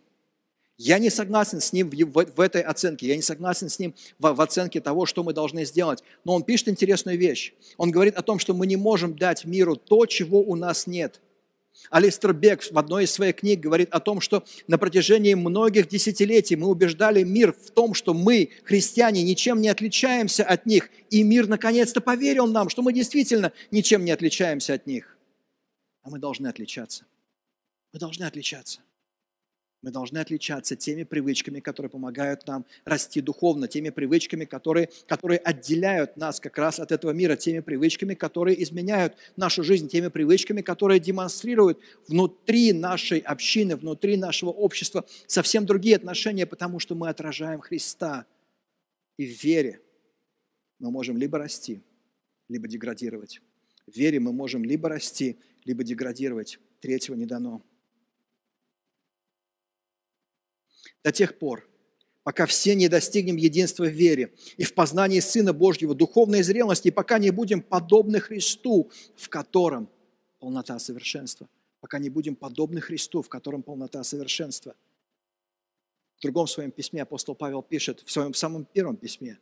Я 0.79 0.99
не 0.99 1.09
согласен 1.09 1.59
с 1.59 1.73
ним 1.73 1.89
в, 1.89 1.95
в, 1.95 2.35
в 2.35 2.39
этой 2.39 2.61
оценке, 2.61 3.07
я 3.07 3.15
не 3.15 3.23
согласен 3.23 3.67
с 3.69 3.79
ним 3.79 3.95
в, 4.19 4.31
в 4.33 4.41
оценке 4.41 4.79
того, 4.79 5.07
что 5.07 5.23
мы 5.23 5.33
должны 5.33 5.65
сделать. 5.65 6.03
Но 6.23 6.35
он 6.35 6.43
пишет 6.43 6.69
интересную 6.69 7.17
вещь. 7.17 7.53
Он 7.77 7.89
говорит 7.89 8.15
о 8.15 8.21
том, 8.21 8.37
что 8.37 8.53
мы 8.53 8.67
не 8.67 8.75
можем 8.75 9.15
дать 9.15 9.45
миру 9.45 9.75
то, 9.75 10.05
чего 10.05 10.41
у 10.41 10.55
нас 10.55 10.85
нет– 10.87 11.21
Алистер 11.89 12.33
Бек 12.33 12.63
в 12.63 12.77
одной 12.77 13.05
из 13.05 13.11
своих 13.11 13.37
книг 13.37 13.59
говорит 13.59 13.89
о 13.91 13.99
том, 13.99 14.21
что 14.21 14.43
на 14.67 14.77
протяжении 14.77 15.33
многих 15.33 15.87
десятилетий 15.87 16.55
мы 16.55 16.67
убеждали 16.67 17.23
мир 17.23 17.53
в 17.53 17.71
том, 17.71 17.93
что 17.93 18.13
мы, 18.13 18.49
христиане, 18.63 19.23
ничем 19.23 19.61
не 19.61 19.69
отличаемся 19.69 20.43
от 20.43 20.65
них. 20.65 20.89
И 21.09 21.23
мир 21.23 21.47
наконец-то 21.47 22.01
поверил 22.01 22.47
нам, 22.47 22.69
что 22.69 22.81
мы 22.81 22.93
действительно 22.93 23.51
ничем 23.71 24.03
не 24.05 24.11
отличаемся 24.11 24.73
от 24.73 24.87
них. 24.87 25.17
А 26.03 26.09
мы 26.09 26.19
должны 26.19 26.47
отличаться. 26.47 27.05
Мы 27.93 27.99
должны 27.99 28.23
отличаться. 28.23 28.81
Мы 29.83 29.91
должны 29.91 30.17
отличаться 30.17 30.75
теми 30.75 31.03
привычками, 31.03 31.59
которые 31.59 31.91
помогают 31.91 32.47
нам 32.47 32.65
расти 32.83 33.21
духовно, 33.21 33.67
теми 33.67 33.91
привычками, 33.91 34.45
которые, 34.45 34.89
которые 35.05 35.37
отделяют 35.37 36.17
нас 36.17 36.39
как 36.39 36.57
раз 36.57 36.79
от 36.79 36.91
этого 36.91 37.11
мира, 37.11 37.35
теми 37.35 37.59
привычками, 37.59 38.15
которые 38.15 38.61
изменяют 38.63 39.15
нашу 39.35 39.63
жизнь, 39.63 39.87
теми 39.87 40.07
привычками, 40.07 40.61
которые 40.61 40.99
демонстрируют 40.99 41.79
внутри 42.07 42.73
нашей 42.73 43.19
общины, 43.19 43.75
внутри 43.75 44.17
нашего 44.17 44.49
общества 44.49 45.05
совсем 45.27 45.65
другие 45.67 45.95
отношения, 45.95 46.47
потому 46.47 46.79
что 46.79 46.95
мы 46.95 47.09
отражаем 47.09 47.59
Христа. 47.59 48.25
И 49.17 49.27
в 49.27 49.43
вере 49.43 49.79
мы 50.79 50.89
можем 50.89 51.17
либо 51.17 51.37
расти, 51.37 51.83
либо 52.49 52.67
деградировать. 52.67 53.41
В 53.85 53.95
вере 53.95 54.19
мы 54.19 54.33
можем 54.33 54.63
либо 54.63 54.89
расти, 54.89 55.37
либо 55.65 55.83
деградировать. 55.83 56.59
Третьего 56.81 57.15
не 57.15 57.27
дано. 57.27 57.61
До 61.03 61.11
тех 61.11 61.37
пор, 61.37 61.67
пока 62.23 62.45
все 62.45 62.75
не 62.75 62.89
достигнем 62.89 63.37
единства 63.37 63.85
в 63.85 63.91
вере 63.91 64.33
и 64.57 64.63
в 64.63 64.73
познании 64.73 65.19
Сына 65.19 65.53
Божьего, 65.53 65.95
духовной 65.95 66.43
зрелости, 66.43 66.89
и 66.89 66.91
пока 66.91 67.19
не 67.19 67.31
будем 67.31 67.61
подобны 67.61 68.19
Христу, 68.19 68.91
в 69.15 69.29
котором 69.29 69.89
полнота 70.39 70.77
совершенства. 70.79 71.47
Пока 71.79 71.99
не 71.99 72.09
будем 72.09 72.35
подобны 72.35 72.81
Христу, 72.81 73.21
в 73.21 73.29
котором 73.29 73.63
полнота 73.63 74.03
совершенства. 74.03 74.75
В 76.17 76.21
другом 76.21 76.47
своем 76.47 76.71
письме 76.71 77.03
апостол 77.03 77.35
Павел 77.35 77.61
пишет, 77.61 78.01
в 78.05 78.11
своем 78.11 78.33
самом 78.33 78.65
первом 78.65 78.97
письме, 78.97 79.37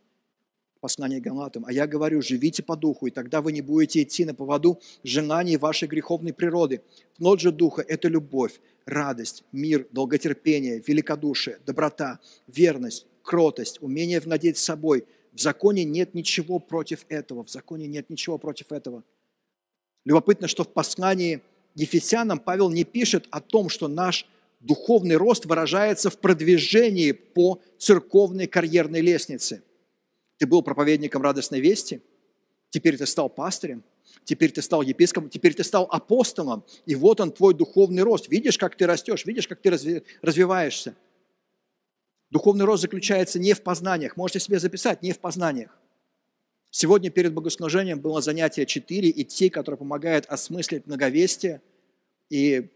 послание 0.85 1.19
Галатам. 1.19 1.65
А 1.65 1.71
я 1.73 1.87
говорю, 1.87 2.21
живите 2.21 2.61
по 2.61 2.75
духу, 2.75 3.07
и 3.07 3.09
тогда 3.09 3.41
вы 3.41 3.51
не 3.51 3.61
будете 3.61 4.03
идти 4.03 4.23
на 4.23 4.35
поводу 4.35 4.79
желаний 5.03 5.57
вашей 5.57 5.87
греховной 5.87 6.31
природы. 6.31 6.81
Плод 7.17 7.39
же 7.39 7.51
духа– 7.51 7.81
это 7.87 8.07
любовь, 8.07 8.59
радость, 8.85 9.43
мир, 9.51 9.87
долготерпение, 9.91 10.83
великодушие, 10.85 11.57
доброта, 11.65 12.19
верность, 12.45 13.07
кротость, 13.23 13.81
умение 13.81 14.19
владеть 14.19 14.59
собой. 14.59 15.05
В 15.33 15.41
законе 15.41 15.85
нет 15.85 16.13
ничего 16.13 16.59
против 16.59 17.05
этого. 17.09 17.43
В 17.43 17.49
законе 17.49 17.87
нет 17.87 18.11
ничего 18.11 18.37
против 18.37 18.71
этого. 18.71 19.03
Любопытно, 20.05 20.47
что 20.47 20.63
в 20.63 20.67
послании 20.67 21.41
Ефесянам 21.73 22.37
Павел 22.37 22.69
не 22.69 22.83
пишет 22.83 23.25
о 23.31 23.41
том, 23.41 23.69
что 23.69 23.87
наш 23.87 24.27
духовный 24.59 25.15
рост 25.15 25.45
выражается 25.45 26.11
в 26.11 26.19
продвижении 26.19 27.11
по 27.11 27.59
церковной 27.79 28.45
карьерной 28.45 29.01
лестнице. 29.01 29.63
Ты 30.37 30.47
был 30.47 30.61
проповедником 30.61 31.21
радостной 31.21 31.61
вести, 31.61 32.01
теперь 32.69 32.97
ты 32.97 33.05
стал 33.05 33.29
пастырем, 33.29 33.83
теперь 34.23 34.51
ты 34.51 34.61
стал 34.61 34.81
епископом, 34.81 35.29
теперь 35.29 35.53
ты 35.53 35.63
стал 35.63 35.87
апостолом, 35.89 36.65
и 36.85 36.95
вот 36.95 37.21
он 37.21 37.31
твой 37.31 37.53
духовный 37.53 38.03
рост. 38.03 38.27
Видишь, 38.29 38.57
как 38.57 38.75
ты 38.75 38.85
растешь, 38.85 39.25
видишь, 39.25 39.47
как 39.47 39.61
ты 39.61 40.03
развиваешься. 40.21 40.95
Духовный 42.31 42.65
рост 42.65 42.81
заключается 42.81 43.39
не 43.39 43.53
в 43.53 43.61
познаниях, 43.61 44.17
можете 44.17 44.39
себе 44.39 44.59
записать, 44.59 45.01
не 45.01 45.13
в 45.13 45.19
познаниях. 45.19 45.77
Сегодня 46.69 47.09
перед 47.09 47.33
богослужением 47.33 48.01
было 48.01 48.21
занятие 48.21 48.65
4, 48.65 49.09
идти, 49.09 49.49
которое 49.49 49.77
помогает 49.77 50.25
осмыслить 50.25 50.85
многовестие 50.87 51.61
и 52.29 52.67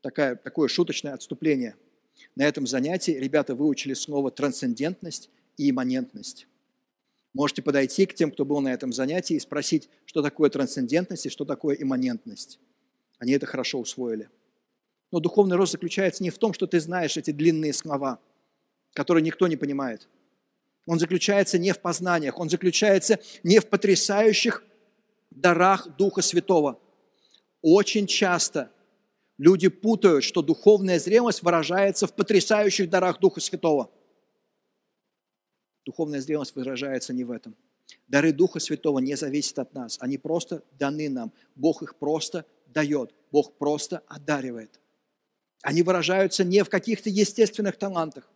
такая, 0.00 0.36
такое 0.36 0.68
шуточное 0.68 1.12
отступление. 1.12 1.76
На 2.34 2.44
этом 2.44 2.66
занятии 2.66 3.10
ребята 3.10 3.54
выучили 3.54 3.92
слово 3.92 4.30
трансцендентность 4.30 5.28
и 5.58 5.68
имманентность. 5.68 6.46
Можете 7.36 7.60
подойти 7.60 8.06
к 8.06 8.14
тем, 8.14 8.30
кто 8.30 8.46
был 8.46 8.62
на 8.62 8.72
этом 8.72 8.94
занятии, 8.94 9.36
и 9.36 9.40
спросить, 9.40 9.90
что 10.06 10.22
такое 10.22 10.48
трансцендентность 10.48 11.26
и 11.26 11.28
что 11.28 11.44
такое 11.44 11.76
имманентность. 11.76 12.58
Они 13.18 13.32
это 13.32 13.44
хорошо 13.44 13.78
усвоили. 13.78 14.30
Но 15.12 15.20
духовный 15.20 15.56
рост 15.56 15.72
заключается 15.72 16.22
не 16.22 16.30
в 16.30 16.38
том, 16.38 16.54
что 16.54 16.66
ты 16.66 16.80
знаешь 16.80 17.18
эти 17.18 17.32
длинные 17.32 17.74
слова, 17.74 18.20
которые 18.94 19.22
никто 19.22 19.48
не 19.48 19.56
понимает. 19.56 20.08
Он 20.86 20.98
заключается 20.98 21.58
не 21.58 21.72
в 21.72 21.80
познаниях, 21.80 22.38
он 22.38 22.48
заключается 22.48 23.18
не 23.42 23.58
в 23.58 23.66
потрясающих 23.66 24.64
дарах 25.30 25.94
Духа 25.98 26.22
Святого. 26.22 26.80
Очень 27.60 28.06
часто 28.06 28.70
люди 29.36 29.68
путают, 29.68 30.24
что 30.24 30.40
духовная 30.40 30.98
зрелость 30.98 31.42
выражается 31.42 32.06
в 32.06 32.14
потрясающих 32.14 32.88
дарах 32.88 33.20
Духа 33.20 33.40
Святого. 33.40 33.90
Духовная 35.86 36.20
зрелость 36.20 36.56
выражается 36.56 37.14
не 37.14 37.22
в 37.24 37.30
этом. 37.30 37.54
Дары 38.08 38.32
Духа 38.32 38.58
Святого 38.58 38.98
не 38.98 39.16
зависят 39.16 39.60
от 39.60 39.72
нас. 39.72 39.96
Они 40.00 40.18
просто 40.18 40.64
даны 40.72 41.08
нам. 41.08 41.32
Бог 41.54 41.82
их 41.82 41.94
просто 41.94 42.44
дает. 42.66 43.14
Бог 43.30 43.54
просто 43.54 44.02
одаривает. 44.08 44.80
Они 45.62 45.82
выражаются 45.82 46.42
не 46.42 46.64
в 46.64 46.68
каких-то 46.68 47.08
естественных 47.08 47.78
талантах. 47.78 48.28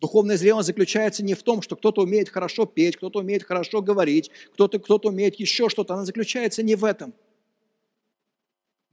Духовная 0.00 0.36
зрелость 0.36 0.66
заключается 0.66 1.24
не 1.24 1.34
в 1.34 1.42
том, 1.42 1.62
что 1.62 1.76
кто-то 1.76 2.02
умеет 2.02 2.28
хорошо 2.28 2.66
петь, 2.66 2.96
кто-то 2.98 3.20
умеет 3.20 3.42
хорошо 3.42 3.82
говорить, 3.82 4.30
кто-то 4.52 4.78
кто 4.78 4.96
умеет 4.98 5.36
еще 5.36 5.70
что-то. 5.70 5.94
Она 5.94 6.04
заключается 6.04 6.62
не 6.62 6.76
в 6.76 6.84
этом. 6.84 7.14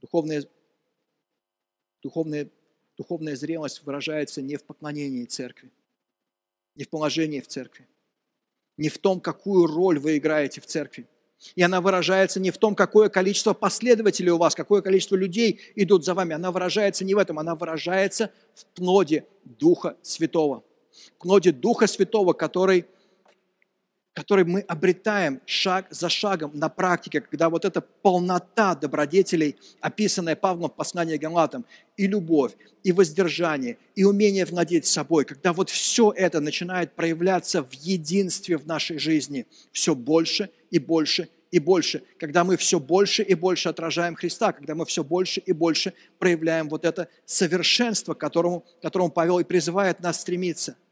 Духовная, 0.00 0.44
духовная, 2.02 2.48
духовная 2.96 3.36
зрелость 3.36 3.82
выражается 3.84 4.40
не 4.40 4.56
в 4.56 4.64
поклонении 4.64 5.26
церкви, 5.26 5.70
не 6.76 6.84
в 6.84 6.88
положении 6.88 7.40
в 7.40 7.48
церкви, 7.48 7.86
не 8.76 8.88
в 8.88 8.98
том, 8.98 9.20
какую 9.20 9.66
роль 9.66 9.98
вы 9.98 10.18
играете 10.18 10.60
в 10.60 10.66
церкви. 10.66 11.06
И 11.54 11.62
она 11.62 11.80
выражается 11.80 12.40
не 12.40 12.50
в 12.50 12.56
том, 12.56 12.74
какое 12.74 13.08
количество 13.08 13.52
последователей 13.52 14.30
у 14.30 14.38
вас, 14.38 14.54
какое 14.54 14.80
количество 14.80 15.16
людей 15.16 15.60
идут 15.74 16.04
за 16.04 16.14
вами. 16.14 16.34
Она 16.34 16.50
выражается 16.50 17.04
не 17.04 17.14
в 17.14 17.18
этом, 17.18 17.38
она 17.38 17.54
выражается 17.54 18.32
в 18.54 18.64
плоде 18.74 19.26
Духа 19.44 19.96
Святого 20.02 20.64
плоти 21.18 21.50
Духа 21.50 21.86
Святого, 21.86 22.32
который, 22.32 22.86
который 24.16 24.46
мы 24.46 24.60
обретаем 24.60 25.42
шаг 25.44 25.88
за 25.90 26.08
шагом 26.08 26.52
на 26.54 26.70
практике, 26.70 27.20
когда 27.20 27.50
вот 27.50 27.66
эта 27.66 27.82
полнота 27.82 28.74
добродетелей, 28.74 29.56
описанная 29.82 30.34
Павлом 30.34 30.70
в 30.70 30.74
послании 30.74 31.18
Галатам, 31.18 31.66
и 31.98 32.06
любовь, 32.06 32.52
и 32.82 32.92
воздержание, 32.92 33.76
и 33.94 34.04
умение 34.04 34.46
владеть 34.46 34.86
собой, 34.86 35.26
когда 35.26 35.52
вот 35.52 35.68
все 35.68 36.14
это 36.16 36.40
начинает 36.40 36.94
проявляться 36.94 37.62
в 37.62 37.74
единстве 37.74 38.56
в 38.56 38.66
нашей 38.66 38.98
жизни, 38.98 39.46
все 39.70 39.94
больше 39.94 40.48
и 40.70 40.78
больше 40.78 41.28
и 41.50 41.58
больше, 41.58 42.02
когда 42.18 42.42
мы 42.42 42.56
все 42.56 42.80
больше 42.80 43.22
и 43.22 43.34
больше 43.34 43.68
отражаем 43.68 44.14
Христа, 44.14 44.52
когда 44.52 44.74
мы 44.74 44.86
все 44.86 45.04
больше 45.04 45.40
и 45.40 45.52
больше 45.52 45.92
проявляем 46.18 46.70
вот 46.70 46.86
это 46.86 47.08
совершенство, 47.26 48.14
к 48.14 48.18
которому, 48.18 48.60
к 48.60 48.82
которому 48.82 49.10
Павел 49.10 49.40
и 49.40 49.44
призывает 49.44 50.00
нас 50.00 50.22
стремиться– 50.22 50.74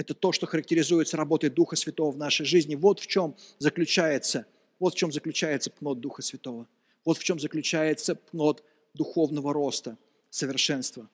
это 0.00 0.14
то, 0.14 0.32
что 0.32 0.46
характеризуется 0.46 1.16
работой 1.18 1.50
Духа 1.50 1.76
Святого 1.76 2.10
в 2.10 2.16
нашей 2.16 2.46
жизни. 2.46 2.74
Вот 2.74 3.00
в 3.00 3.06
чем 3.06 3.36
заключается, 3.58 4.46
вот 4.78 4.94
в 4.94 4.96
чем 4.96 5.12
заключается 5.12 5.70
плод 5.70 6.00
Духа 6.00 6.22
Святого. 6.22 6.66
Вот 7.04 7.18
в 7.18 7.24
чем 7.24 7.38
заключается 7.38 8.14
плод 8.14 8.64
духовного 8.94 9.52
роста, 9.52 9.98
совершенства. 10.30 11.08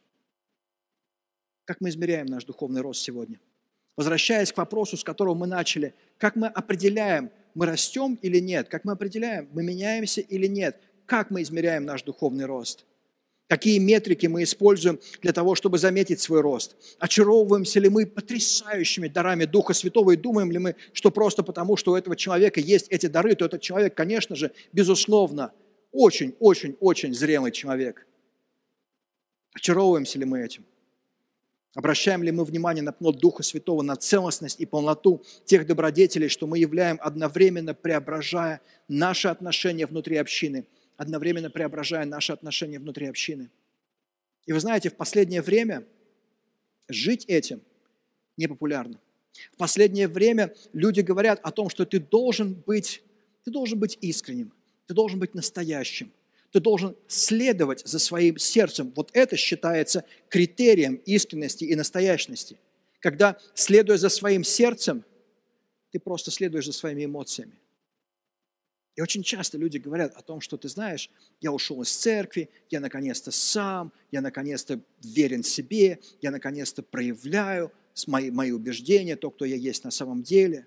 Как 1.64 1.80
мы 1.80 1.88
измеряем 1.88 2.26
наш 2.26 2.44
духовный 2.44 2.80
рост 2.80 3.02
сегодня? 3.02 3.40
Возвращаясь 3.96 4.52
к 4.52 4.56
вопросу, 4.56 4.96
с 4.96 5.02
которого 5.02 5.34
мы 5.34 5.48
начали, 5.48 5.94
как 6.18 6.36
мы 6.36 6.46
определяем, 6.46 7.30
мы 7.54 7.66
растем 7.66 8.18
или 8.22 8.38
нет? 8.38 8.68
Как 8.68 8.84
мы 8.84 8.92
определяем, 8.92 9.48
мы 9.52 9.64
меняемся 9.64 10.20
или 10.20 10.46
нет? 10.46 10.80
Как 11.06 11.30
мы 11.30 11.42
измеряем 11.42 11.84
наш 11.84 12.02
духовный 12.04 12.44
рост? 12.44 12.84
Какие 13.48 13.78
метрики 13.78 14.26
мы 14.26 14.42
используем 14.42 14.98
для 15.22 15.32
того, 15.32 15.54
чтобы 15.54 15.78
заметить 15.78 16.20
свой 16.20 16.40
рост? 16.40 16.74
Очаровываемся 16.98 17.78
ли 17.78 17.88
мы 17.88 18.04
потрясающими 18.04 19.06
дарами 19.06 19.44
Духа 19.44 19.72
Святого 19.72 20.12
и 20.12 20.16
думаем 20.16 20.50
ли 20.50 20.58
мы, 20.58 20.74
что 20.92 21.12
просто 21.12 21.44
потому, 21.44 21.76
что 21.76 21.92
у 21.92 21.94
этого 21.94 22.16
человека 22.16 22.58
есть 22.58 22.88
эти 22.88 23.06
дары, 23.06 23.36
то 23.36 23.44
этот 23.44 23.60
человек, 23.60 23.94
конечно 23.94 24.34
же, 24.34 24.50
безусловно, 24.72 25.52
очень-очень-очень 25.92 27.14
зрелый 27.14 27.52
человек. 27.52 28.06
Очаровываемся 29.54 30.18
ли 30.18 30.24
мы 30.24 30.40
этим? 30.40 30.64
Обращаем 31.76 32.24
ли 32.24 32.32
мы 32.32 32.44
внимание 32.44 32.82
на 32.82 32.92
плод 32.92 33.18
Духа 33.18 33.44
Святого, 33.44 33.82
на 33.82 33.94
целостность 33.94 34.60
и 34.60 34.66
полноту 34.66 35.22
тех 35.44 35.66
добродетелей, 35.66 36.28
что 36.28 36.48
мы 36.48 36.58
являем 36.58 36.98
одновременно 37.00 37.74
преображая 37.74 38.60
наши 38.88 39.28
отношения 39.28 39.86
внутри 39.86 40.16
общины– 40.16 40.66
одновременно 40.96 41.50
преображая 41.50 42.04
наши 42.06 42.32
отношения 42.32 42.78
внутри 42.78 43.06
общины. 43.06 43.50
И 44.46 44.52
вы 44.52 44.60
знаете, 44.60 44.90
в 44.90 44.94
последнее 44.96 45.42
время 45.42 45.84
жить 46.88 47.24
этим 47.26 47.60
непопулярно. 48.36 49.00
В 49.52 49.56
последнее 49.56 50.08
время 50.08 50.54
люди 50.72 51.00
говорят 51.00 51.40
о 51.42 51.50
том, 51.50 51.68
что 51.68 51.84
ты 51.84 52.00
должен 52.00 52.54
быть, 52.54 53.02
ты 53.44 53.50
должен 53.50 53.78
быть 53.78 53.98
искренним, 54.00 54.52
ты 54.86 54.94
должен 54.94 55.18
быть 55.18 55.34
настоящим, 55.34 56.12
ты 56.52 56.60
должен 56.60 56.96
следовать 57.06 57.86
за 57.86 57.98
своим 57.98 58.38
сердцем. 58.38 58.92
Вот 58.96 59.10
это 59.12 59.36
считается 59.36 60.04
критерием 60.28 60.94
искренности 61.04 61.64
и 61.64 61.74
настоящности. 61.74 62.58
Когда, 63.00 63.38
следуя 63.54 63.98
за 63.98 64.08
своим 64.08 64.42
сердцем, 64.42 65.04
ты 65.90 66.00
просто 66.00 66.30
следуешь 66.30 66.66
за 66.66 66.72
своими 66.72 67.04
эмоциями. 67.04 67.52
И 68.96 69.02
очень 69.02 69.22
часто 69.22 69.58
люди 69.58 69.76
говорят 69.76 70.16
о 70.16 70.22
том, 70.22 70.40
что 70.40 70.56
ты 70.56 70.68
знаешь, 70.68 71.10
я 71.42 71.52
ушел 71.52 71.82
из 71.82 71.94
церкви, 71.94 72.48
я 72.70 72.80
наконец-то 72.80 73.30
сам, 73.30 73.92
я 74.10 74.22
наконец-то 74.22 74.80
верен 75.02 75.42
себе, 75.42 76.00
я 76.22 76.30
наконец-то 76.30 76.82
проявляю 76.82 77.70
мои, 78.06 78.30
мои 78.30 78.52
убеждения, 78.52 79.16
то, 79.16 79.30
кто 79.30 79.44
я 79.44 79.54
есть 79.54 79.84
на 79.84 79.90
самом 79.90 80.22
деле. 80.22 80.66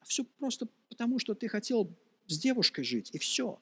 А 0.00 0.06
все 0.06 0.24
просто 0.24 0.66
потому, 0.88 1.18
что 1.18 1.34
ты 1.34 1.46
хотел 1.48 1.94
с 2.26 2.38
девушкой 2.38 2.84
жить, 2.84 3.10
и 3.12 3.18
все. 3.18 3.60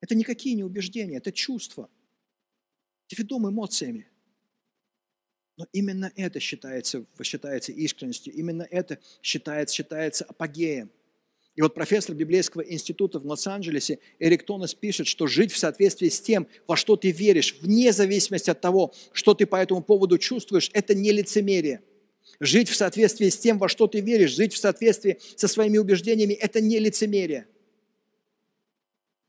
Это 0.00 0.14
никакие 0.14 0.54
не 0.54 0.64
убеждения, 0.64 1.18
это 1.18 1.30
чувства. 1.30 1.90
Ты 3.08 3.16
ведом 3.16 3.46
эмоциями. 3.46 4.08
Но 5.58 5.66
именно 5.72 6.10
это 6.16 6.40
считается, 6.40 7.04
считается 7.22 7.72
искренностью, 7.72 8.32
именно 8.32 8.62
это 8.62 8.98
считается, 9.20 9.74
считается 9.74 10.24
апогеем. 10.24 10.90
И 11.58 11.60
вот 11.60 11.74
профессор 11.74 12.14
Библейского 12.14 12.60
института 12.60 13.18
в 13.18 13.26
Лос-Анджелесе 13.26 13.98
Эрик 14.20 14.44
Тонес 14.44 14.76
пишет, 14.76 15.08
что 15.08 15.26
жить 15.26 15.50
в 15.50 15.58
соответствии 15.58 16.08
с 16.08 16.20
тем, 16.20 16.46
во 16.68 16.76
что 16.76 16.94
ты 16.94 17.10
веришь, 17.10 17.56
вне 17.60 17.90
зависимости 17.92 18.48
от 18.48 18.60
того, 18.60 18.94
что 19.10 19.34
ты 19.34 19.44
по 19.44 19.56
этому 19.56 19.82
поводу 19.82 20.18
чувствуешь, 20.18 20.70
это 20.72 20.94
не 20.94 21.10
лицемерие. 21.10 21.82
Жить 22.38 22.68
в 22.68 22.76
соответствии 22.76 23.28
с 23.28 23.36
тем, 23.36 23.58
во 23.58 23.68
что 23.68 23.88
ты 23.88 23.98
веришь, 23.98 24.36
жить 24.36 24.54
в 24.54 24.58
соответствии 24.58 25.18
со 25.34 25.48
своими 25.48 25.78
убеждениями, 25.78 26.34
это 26.34 26.60
не 26.60 26.78
лицемерие. 26.78 27.48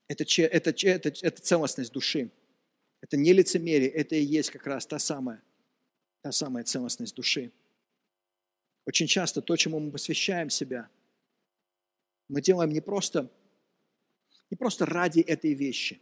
Это, 0.08 0.24
это, 0.44 0.70
это, 0.70 1.10
это 1.10 1.42
целостность 1.42 1.92
души. 1.92 2.30
Это 3.02 3.18
не 3.18 3.34
лицемерие, 3.34 3.90
это 3.90 4.16
и 4.16 4.24
есть 4.24 4.52
как 4.52 4.68
раз 4.68 4.86
та 4.86 5.00
самая, 5.00 5.42
та 6.22 6.32
самая 6.32 6.64
целостность 6.64 7.16
души. 7.16 7.52
Очень 8.86 9.08
часто 9.08 9.42
то, 9.42 9.56
чему 9.56 9.80
мы 9.80 9.90
посвящаем 9.90 10.52
себя, 10.52 10.90
мы 12.30 12.42
делаем 12.42 12.72
не 12.72 12.80
просто, 12.80 13.30
не 14.50 14.56
просто 14.56 14.86
ради 14.86 15.20
этой 15.20 15.54
вещи. 15.54 16.00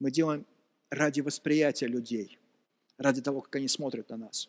Мы 0.00 0.10
делаем 0.10 0.46
ради 0.90 1.20
восприятия 1.20 1.86
людей, 1.86 2.38
ради 2.96 3.20
того, 3.20 3.42
как 3.42 3.56
они 3.56 3.68
смотрят 3.68 4.08
на 4.08 4.16
нас. 4.16 4.48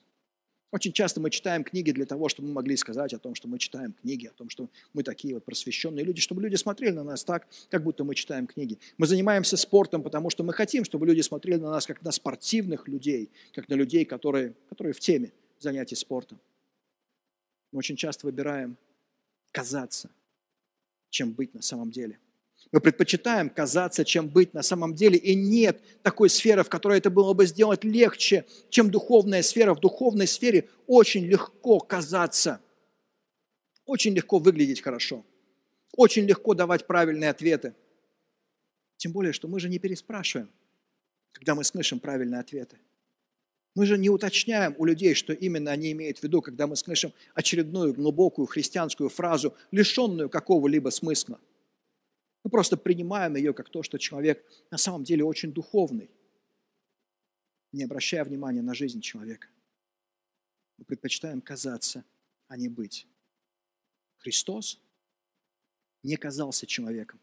Очень 0.71 0.91
часто 0.91 1.21
мы 1.21 1.29
читаем 1.29 1.63
книги 1.63 1.91
для 1.91 2.05
того, 2.05 2.27
чтобы 2.27 2.49
мы 2.49 2.55
могли 2.55 2.75
сказать 2.75 3.13
о 3.13 3.19
том, 3.19 3.33
что 3.33 3.47
мы 3.47 3.59
читаем 3.59 3.93
книги, 3.93 4.27
о 4.27 4.33
том, 4.33 4.49
что 4.49 4.69
мы 4.93 5.03
такие 5.03 5.33
вот 5.33 5.45
просвещенные 5.45 6.03
люди, 6.03 6.19
чтобы 6.19 6.41
люди 6.41 6.55
смотрели 6.55 6.91
на 6.91 7.03
нас 7.03 7.23
так, 7.23 7.47
как 7.69 7.83
будто 7.83 8.03
мы 8.03 8.13
читаем 8.13 8.45
книги. 8.45 8.77
Мы 8.97 9.07
занимаемся 9.07 9.57
спортом, 9.57 10.03
потому 10.03 10.29
что 10.29 10.43
мы 10.43 10.53
хотим, 10.53 10.83
чтобы 10.83 11.07
люди 11.07 11.21
смотрели 11.21 11.59
на 11.59 11.69
нас 11.69 11.85
как 11.85 12.01
на 12.01 12.11
спортивных 12.11 12.87
людей, 12.87 13.31
как 13.53 13.69
на 13.69 13.75
людей, 13.75 14.05
которые, 14.05 14.53
которые 14.67 14.93
в 14.93 14.99
теме 14.99 15.31
занятий 15.59 15.95
спортом. 15.95 16.39
Мы 17.71 17.79
очень 17.79 17.95
часто 17.95 18.27
выбираем 18.27 18.75
казаться, 19.51 20.09
чем 21.15 21.31
быть 21.31 21.53
на 21.53 21.61
самом 21.61 21.91
деле. 21.91 22.19
Мы 22.73 22.81
предпочитаем 22.81 23.49
казаться, 23.49 24.03
чем 24.03 24.27
быть 24.27 24.53
на 24.53 24.61
самом 24.61 24.93
деле. 24.93 25.17
И 25.17 25.33
нет 25.33 25.81
такой 26.03 26.29
сферы, 26.29 26.61
в 26.61 26.67
которой 26.67 26.97
это 26.97 27.09
было 27.09 27.33
бы 27.33 27.45
сделать 27.45 27.85
легче, 27.85 28.45
чем 28.69 28.91
духовная 28.91 29.41
сфера. 29.41 29.73
В 29.73 29.79
духовной 29.79 30.27
сфере 30.27 30.67
очень 30.87 31.25
легко 31.25 31.79
казаться. 31.79 32.59
Очень 33.85 34.13
легко 34.13 34.39
выглядеть 34.39 34.81
хорошо. 34.81 35.25
Очень 35.95 36.25
легко 36.25 36.53
давать 36.53 36.85
правильные 36.85 37.29
ответы. 37.29 37.75
Тем 38.97 39.13
более, 39.13 39.31
что 39.31 39.47
мы 39.47 39.61
же 39.61 39.69
не 39.69 39.79
переспрашиваем, 39.79 40.49
когда 41.31 41.55
мы 41.55 41.63
слышим 41.63 42.01
правильные 42.01 42.41
ответы. 42.41 42.77
Мы 43.75 43.85
же 43.85 43.97
не 43.97 44.09
уточняем 44.09 44.73
у 44.77 44.85
людей, 44.85 45.13
что 45.13 45.33
именно 45.33 45.69
они 45.69 45.91
имеют 45.91 46.19
в 46.19 46.23
виду, 46.23 46.41
когда 46.41 46.65
мы 46.65 46.77
слышим 46.77 47.11
очередную 47.33 47.93
глубокую 47.93 48.45
христианскую 48.45 49.09
фразу, 49.09 49.53
лишенную 49.71 50.29
какого-либо 50.29 50.89
смысла. 50.89 51.41
Мы 52.45 52.49
просто 52.49 52.77
принимаем 52.77 53.35
ее 53.35 53.53
как 53.53 53.69
то, 53.69 53.83
что 53.83 53.97
человек 53.97 54.45
на 54.71 54.77
самом 54.77 55.03
деле 55.03 55.25
очень 55.25 55.51
духовный, 55.51 56.09
не 57.73 57.83
обращая 57.83 58.23
внимания 58.23 58.61
на 58.61 58.73
жизнь 58.73 59.01
человека. 59.01 59.49
Мы 60.77 60.85
предпочитаем 60.85 61.41
казаться, 61.41 62.05
а 62.47 62.55
не 62.55 62.69
быть. 62.69 63.07
Христос 64.19 64.79
не 66.01 66.15
казался 66.15 66.65
человеком. 66.65 67.19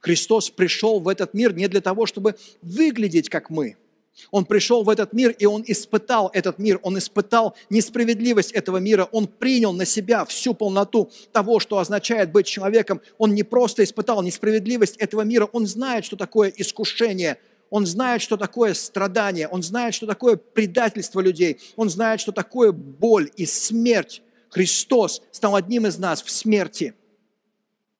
Христос 0.00 0.50
пришел 0.50 1.00
в 1.00 1.08
этот 1.08 1.32
мир 1.32 1.54
не 1.54 1.66
для 1.66 1.80
того, 1.80 2.04
чтобы 2.04 2.36
выглядеть 2.60 3.30
как 3.30 3.48
мы– 3.48 3.78
он 4.30 4.44
пришел 4.44 4.82
в 4.82 4.88
этот 4.88 5.12
мир, 5.12 5.30
и 5.30 5.46
он 5.46 5.64
испытал 5.66 6.30
этот 6.32 6.58
мир, 6.58 6.78
он 6.82 6.98
испытал 6.98 7.56
несправедливость 7.70 8.52
этого 8.52 8.78
мира, 8.78 9.08
он 9.12 9.26
принял 9.26 9.72
на 9.72 9.84
себя 9.84 10.24
всю 10.24 10.54
полноту 10.54 11.10
того, 11.32 11.60
что 11.60 11.78
означает 11.78 12.32
быть 12.32 12.46
человеком. 12.46 13.00
Он 13.16 13.34
не 13.34 13.42
просто 13.42 13.84
испытал 13.84 14.22
несправедливость 14.22 14.96
этого 14.96 15.22
мира, 15.22 15.46
он 15.52 15.66
знает, 15.66 16.04
что 16.04 16.16
такое 16.16 16.52
искушение, 16.56 17.38
он 17.70 17.86
знает, 17.86 18.22
что 18.22 18.36
такое 18.36 18.74
страдание, 18.74 19.48
он 19.48 19.62
знает, 19.62 19.94
что 19.94 20.06
такое 20.06 20.36
предательство 20.36 21.20
людей, 21.20 21.60
он 21.76 21.90
знает, 21.90 22.20
что 22.20 22.32
такое 22.32 22.72
боль 22.72 23.30
и 23.36 23.46
смерть. 23.46 24.22
Христос 24.50 25.22
стал 25.30 25.56
одним 25.56 25.86
из 25.86 25.98
нас 25.98 26.22
в 26.22 26.30
смерти, 26.30 26.94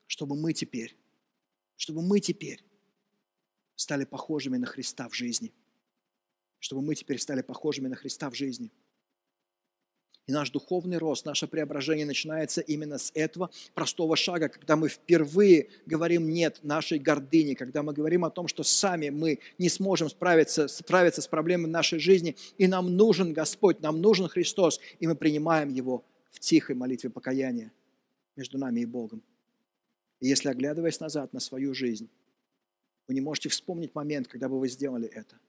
чтобы 0.06 0.34
мы 0.34 0.54
теперь, 0.54 0.96
чтобы 1.76 2.00
мы 2.00 2.20
теперь 2.20 2.64
стали 3.76 4.04
похожими 4.04 4.56
на 4.56 4.66
Христа 4.66 5.08
в 5.08 5.14
жизни 5.14 5.52
чтобы 6.60 6.82
мы 6.82 6.94
теперь 6.94 7.18
стали 7.18 7.42
похожими 7.42 7.88
на 7.88 7.96
Христа 7.96 8.30
в 8.30 8.34
жизни. 8.34 8.70
И 10.26 10.32
наш 10.32 10.50
духовный 10.50 10.98
рост, 10.98 11.24
наше 11.24 11.46
преображение 11.46 12.04
начинается 12.04 12.60
именно 12.60 12.98
с 12.98 13.10
этого 13.14 13.50
простого 13.72 14.14
шага, 14.14 14.50
когда 14.50 14.76
мы 14.76 14.90
впервые 14.90 15.70
говорим 15.86 16.28
«нет» 16.28 16.58
нашей 16.62 16.98
гордыне, 16.98 17.54
когда 17.54 17.82
мы 17.82 17.94
говорим 17.94 18.26
о 18.26 18.30
том, 18.30 18.46
что 18.46 18.62
сами 18.62 19.08
мы 19.08 19.38
не 19.56 19.70
сможем 19.70 20.10
справиться, 20.10 20.68
справиться 20.68 21.22
с 21.22 21.26
проблемой 21.26 21.70
нашей 21.70 21.98
жизни, 21.98 22.36
и 22.58 22.66
нам 22.66 22.94
нужен 22.94 23.32
Господь, 23.32 23.80
нам 23.80 24.02
нужен 24.02 24.28
Христос, 24.28 24.80
и 25.00 25.06
мы 25.06 25.16
принимаем 25.16 25.72
Его 25.72 26.04
в 26.30 26.40
тихой 26.40 26.74
молитве 26.74 27.08
покаяния 27.08 27.72
между 28.36 28.58
нами 28.58 28.80
и 28.80 28.86
Богом. 28.86 29.22
И 30.20 30.28
если, 30.28 30.50
оглядываясь 30.50 31.00
назад 31.00 31.32
на 31.32 31.40
свою 31.40 31.72
жизнь, 31.72 32.10
вы 33.06 33.14
не 33.14 33.22
можете 33.22 33.48
вспомнить 33.48 33.94
момент, 33.94 34.28
когда 34.28 34.50
бы 34.50 34.60
вы 34.60 34.68
сделали 34.68 35.08
это– 35.08 35.38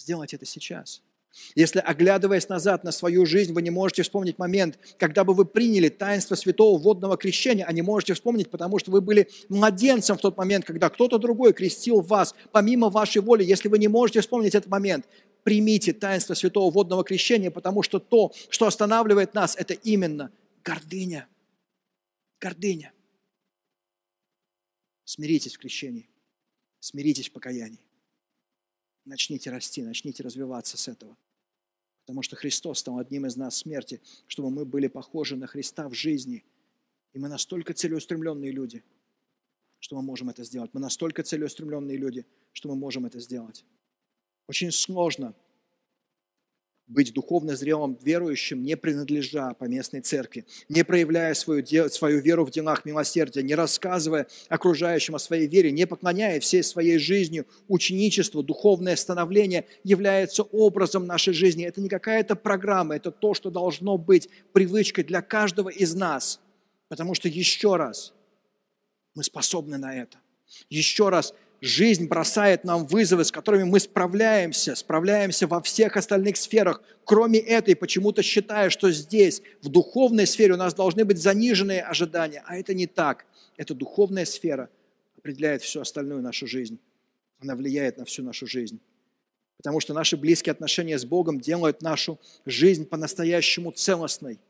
сделать 0.00 0.34
это 0.34 0.46
сейчас. 0.46 1.02
Если, 1.54 1.78
оглядываясь 1.78 2.48
назад 2.48 2.82
на 2.82 2.90
свою 2.90 3.24
жизнь, 3.24 3.52
вы 3.52 3.62
не 3.62 3.70
можете 3.70 4.02
вспомнить 4.02 4.38
момент, 4.38 4.78
когда 4.98 5.22
бы 5.22 5.32
вы 5.32 5.44
приняли 5.44 5.88
таинство 5.88 6.34
святого 6.34 6.76
водного 6.76 7.16
крещения, 7.16 7.64
а 7.64 7.72
не 7.72 7.82
можете 7.82 8.14
вспомнить, 8.14 8.50
потому 8.50 8.80
что 8.80 8.90
вы 8.90 9.00
были 9.00 9.28
младенцем 9.48 10.18
в 10.18 10.20
тот 10.20 10.36
момент, 10.36 10.64
когда 10.64 10.88
кто-то 10.88 11.18
другой 11.18 11.52
крестил 11.52 12.00
вас, 12.00 12.34
помимо 12.50 12.88
вашей 12.90 13.22
воли, 13.22 13.44
если 13.44 13.68
вы 13.68 13.78
не 13.78 13.86
можете 13.86 14.20
вспомнить 14.20 14.56
этот 14.56 14.70
момент, 14.70 15.06
примите 15.44 15.92
таинство 15.92 16.34
святого 16.34 16.70
водного 16.70 17.04
крещения, 17.04 17.52
потому 17.52 17.82
что 17.84 18.00
то, 18.00 18.32
что 18.48 18.66
останавливает 18.66 19.32
нас, 19.32 19.54
это 19.56 19.74
именно 19.74 20.32
гордыня. 20.64 21.28
Гордыня. 22.40 22.92
Смиритесь 25.04 25.54
в 25.54 25.58
крещении, 25.58 26.08
смиритесь 26.80 27.28
в 27.28 27.32
покаянии 27.32 27.89
начните 29.04 29.50
расти, 29.50 29.82
начните 29.82 30.22
развиваться 30.22 30.76
с 30.76 30.88
этого. 30.88 31.16
Потому 32.04 32.22
что 32.22 32.36
Христос 32.36 32.80
стал 32.80 32.98
одним 32.98 33.26
из 33.26 33.36
нас 33.36 33.56
смерти, 33.56 34.00
чтобы 34.26 34.50
мы 34.50 34.64
были 34.64 34.88
похожи 34.88 35.36
на 35.36 35.46
Христа 35.46 35.88
в 35.88 35.94
жизни. 35.94 36.44
И 37.12 37.18
мы 37.18 37.28
настолько 37.28 37.72
целеустремленные 37.74 38.50
люди, 38.50 38.82
что 39.78 39.96
мы 39.96 40.02
можем 40.02 40.28
это 40.28 40.44
сделать. 40.44 40.70
Мы 40.72 40.80
настолько 40.80 41.22
целеустремленные 41.22 41.96
люди, 41.96 42.26
что 42.52 42.68
мы 42.68 42.76
можем 42.76 43.06
это 43.06 43.20
сделать. 43.20 43.64
Очень 44.46 44.72
сложно 44.72 45.34
быть 46.90 47.14
духовно 47.14 47.56
зрелым 47.56 47.96
верующим, 48.02 48.62
не 48.62 48.76
принадлежа 48.76 49.54
по 49.54 49.64
местной 49.64 50.00
церкви, 50.00 50.44
не 50.68 50.84
проявляя 50.84 51.34
свою, 51.34 51.64
свою 51.88 52.20
веру 52.20 52.44
в 52.44 52.50
делах 52.50 52.84
милосердия, 52.84 53.42
не 53.42 53.54
рассказывая 53.54 54.26
окружающим 54.48 55.14
о 55.14 55.20
своей 55.20 55.46
вере, 55.46 55.70
не 55.70 55.86
поклоняя 55.86 56.40
всей 56.40 56.62
своей 56.62 56.98
жизнью 56.98 57.46
ученичеству, 57.68 58.42
духовное 58.42 58.96
становление 58.96 59.66
является 59.84 60.42
образом 60.42 61.06
нашей 61.06 61.32
жизни. 61.32 61.64
Это 61.64 61.80
не 61.80 61.88
какая-то 61.88 62.34
программа, 62.34 62.96
это 62.96 63.12
то, 63.12 63.34
что 63.34 63.50
должно 63.50 63.96
быть 63.96 64.28
привычкой 64.52 65.04
для 65.04 65.22
каждого 65.22 65.68
из 65.68 65.94
нас. 65.94 66.40
Потому 66.88 67.14
что 67.14 67.28
еще 67.28 67.76
раз, 67.76 68.12
мы 69.14 69.22
способны 69.22 69.78
на 69.78 69.96
это. 69.96 70.18
Еще 70.68 71.08
раз, 71.08 71.34
жизнь 71.60 72.08
бросает 72.08 72.64
нам 72.64 72.86
вызовы, 72.86 73.24
с 73.24 73.32
которыми 73.32 73.64
мы 73.64 73.80
справляемся, 73.80 74.74
справляемся 74.74 75.46
во 75.46 75.60
всех 75.60 75.96
остальных 75.96 76.36
сферах, 76.36 76.82
кроме 77.04 77.38
этой, 77.38 77.76
почему-то 77.76 78.22
считая, 78.22 78.70
что 78.70 78.90
здесь, 78.90 79.42
в 79.62 79.68
духовной 79.68 80.26
сфере, 80.26 80.54
у 80.54 80.56
нас 80.56 80.74
должны 80.74 81.04
быть 81.04 81.18
заниженные 81.18 81.82
ожидания, 81.82 82.42
а 82.46 82.56
это 82.56 82.74
не 82.74 82.86
так. 82.86 83.26
Эта 83.56 83.74
духовная 83.74 84.24
сфера 84.24 84.70
определяет 85.18 85.62
всю 85.62 85.80
остальную 85.80 86.22
нашу 86.22 86.46
жизнь. 86.46 86.78
Она 87.40 87.54
влияет 87.54 87.98
на 87.98 88.04
всю 88.04 88.22
нашу 88.22 88.46
жизнь. 88.46 88.80
Потому 89.56 89.80
что 89.80 89.92
наши 89.92 90.16
близкие 90.16 90.52
отношения 90.52 90.98
с 90.98 91.04
Богом 91.04 91.40
делают 91.40 91.82
нашу 91.82 92.18
жизнь 92.46 92.86
по-настоящему 92.86 93.72
целостной– 93.72 94.40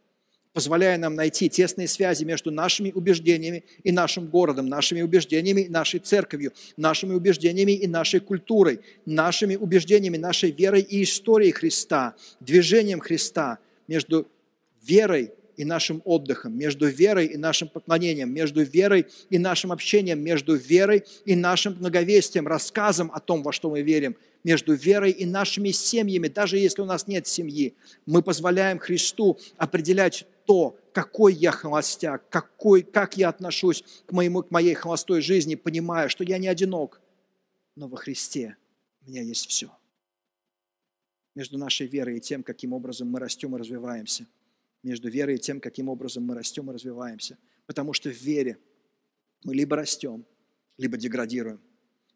позволяя 0.52 0.98
нам 0.98 1.14
найти 1.14 1.48
тесные 1.48 1.88
связи 1.88 2.24
между 2.24 2.50
нашими 2.50 2.90
убеждениями 2.90 3.64
и 3.84 3.92
нашим 3.92 4.26
городом, 4.26 4.66
нашими 4.66 5.02
убеждениями 5.02 5.62
и 5.62 5.68
нашей 5.68 6.00
церковью, 6.00 6.52
нашими 6.76 7.14
убеждениями 7.14 7.72
и 7.72 7.86
нашей 7.86 8.20
культурой, 8.20 8.80
нашими 9.06 9.56
убеждениями, 9.56 10.16
нашей 10.16 10.50
верой 10.50 10.80
и 10.82 11.02
историей 11.02 11.52
Христа, 11.52 12.14
движением 12.40 13.00
Христа 13.00 13.58
между 13.86 14.28
верой 14.82 15.32
и 15.56 15.64
нашим 15.64 16.00
отдыхом, 16.06 16.56
между 16.56 16.86
верой 16.86 17.26
и 17.26 17.36
нашим 17.36 17.68
поклонением, 17.68 18.32
между 18.32 18.62
верой 18.62 19.06
и 19.28 19.38
нашим 19.38 19.72
общением, 19.72 20.20
между 20.20 20.54
верой 20.54 21.04
и 21.26 21.36
нашим 21.36 21.74
многовестием, 21.74 22.48
рассказом 22.48 23.10
о 23.12 23.20
том, 23.20 23.42
во 23.42 23.52
что 23.52 23.68
мы 23.68 23.82
верим, 23.82 24.16
между 24.42 24.72
верой 24.72 25.10
и 25.10 25.26
нашими 25.26 25.70
семьями, 25.70 26.28
даже 26.28 26.56
если 26.56 26.80
у 26.80 26.86
нас 26.86 27.06
нет 27.06 27.26
семьи. 27.26 27.74
Мы 28.06 28.22
позволяем 28.22 28.78
Христу 28.78 29.38
определять 29.58 30.24
то, 30.50 30.76
какой 30.92 31.32
я 31.32 31.52
холостяк, 31.52 32.28
какой, 32.28 32.82
как 32.82 33.16
я 33.16 33.28
отношусь 33.28 33.84
к, 34.04 34.10
моему, 34.10 34.42
к 34.42 34.50
моей 34.50 34.74
холостой 34.74 35.20
жизни, 35.20 35.54
понимая, 35.54 36.08
что 36.08 36.24
я 36.24 36.38
не 36.38 36.48
одинок, 36.48 37.00
но 37.76 37.86
во 37.86 37.96
Христе 37.96 38.56
у 39.00 39.08
меня 39.08 39.22
есть 39.22 39.48
все. 39.48 39.70
Между 41.36 41.56
нашей 41.56 41.86
верой 41.86 42.16
и 42.16 42.20
тем, 42.20 42.42
каким 42.42 42.72
образом 42.72 43.08
мы 43.08 43.20
растем 43.20 43.54
и 43.54 43.60
развиваемся. 43.60 44.26
Между 44.82 45.08
верой 45.08 45.36
и 45.36 45.38
тем, 45.38 45.60
каким 45.60 45.88
образом 45.88 46.24
мы 46.24 46.34
растем 46.34 46.68
и 46.68 46.74
развиваемся. 46.74 47.38
Потому 47.66 47.92
что 47.92 48.10
в 48.10 48.20
вере 48.20 48.58
мы 49.44 49.54
либо 49.54 49.76
растем, 49.76 50.26
либо 50.78 50.96
деградируем. 50.96 51.60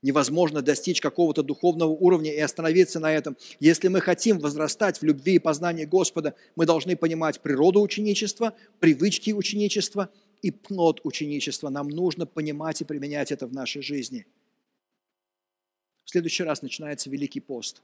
Невозможно 0.05 0.61
достичь 0.61 1.01
какого-то 1.01 1.43
духовного 1.43 1.89
уровня 1.89 2.31
и 2.31 2.39
остановиться 2.39 3.01
на 3.01 3.11
этом. 3.11 3.39
Если 3.59 3.89
мы 3.89 4.03
хотим 4.03 4.39
возрастать 4.39 5.01
в 5.01 5.03
любви 5.03 5.37
и 5.37 5.39
познании 5.39 5.87
Господа, 5.87 6.35
мы 6.57 6.67
должны 6.67 6.95
понимать 6.95 7.41
природу 7.41 7.81
ученичества, 7.81 8.53
привычки 8.81 9.31
ученичества 9.31 10.11
и 10.43 10.51
плод 10.51 11.01
ученичества. 11.05 11.71
Нам 11.71 11.89
нужно 11.89 12.27
понимать 12.27 12.83
и 12.83 12.85
применять 12.85 13.33
это 13.33 13.47
в 13.47 13.55
нашей 13.55 13.81
жизни. 13.81 14.27
В 16.05 16.11
следующий 16.11 16.43
раз 16.43 16.61
начинается 16.61 17.09
Великий 17.09 17.41
пост. 17.41 17.81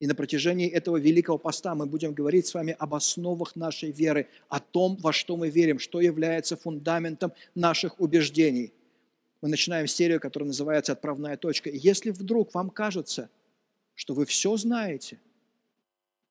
И 0.00 0.08
на 0.08 0.16
протяжении 0.16 0.68
этого 0.68 0.96
Великого 0.96 1.38
поста 1.38 1.76
мы 1.76 1.86
будем 1.86 2.14
говорить 2.14 2.48
с 2.48 2.54
вами 2.54 2.74
об 2.80 2.96
основах 2.96 3.54
нашей 3.54 3.92
веры, 3.92 4.26
о 4.48 4.58
том, 4.58 4.96
во 4.96 5.12
что 5.12 5.36
мы 5.36 5.50
верим, 5.50 5.78
что 5.78 6.00
является 6.00 6.56
фундаментом 6.56 7.32
наших 7.54 8.00
убеждений– 8.00 8.72
мы 9.40 9.48
начинаем 9.48 9.86
серию, 9.86 10.20
которая 10.20 10.48
называется 10.48 10.92
«Отправная 10.92 11.36
точка». 11.36 11.70
И 11.70 11.78
если 11.78 12.10
вдруг 12.10 12.54
вам 12.54 12.70
кажется, 12.70 13.30
что 13.94 14.14
вы 14.14 14.26
все 14.26 14.56
знаете, 14.56 15.20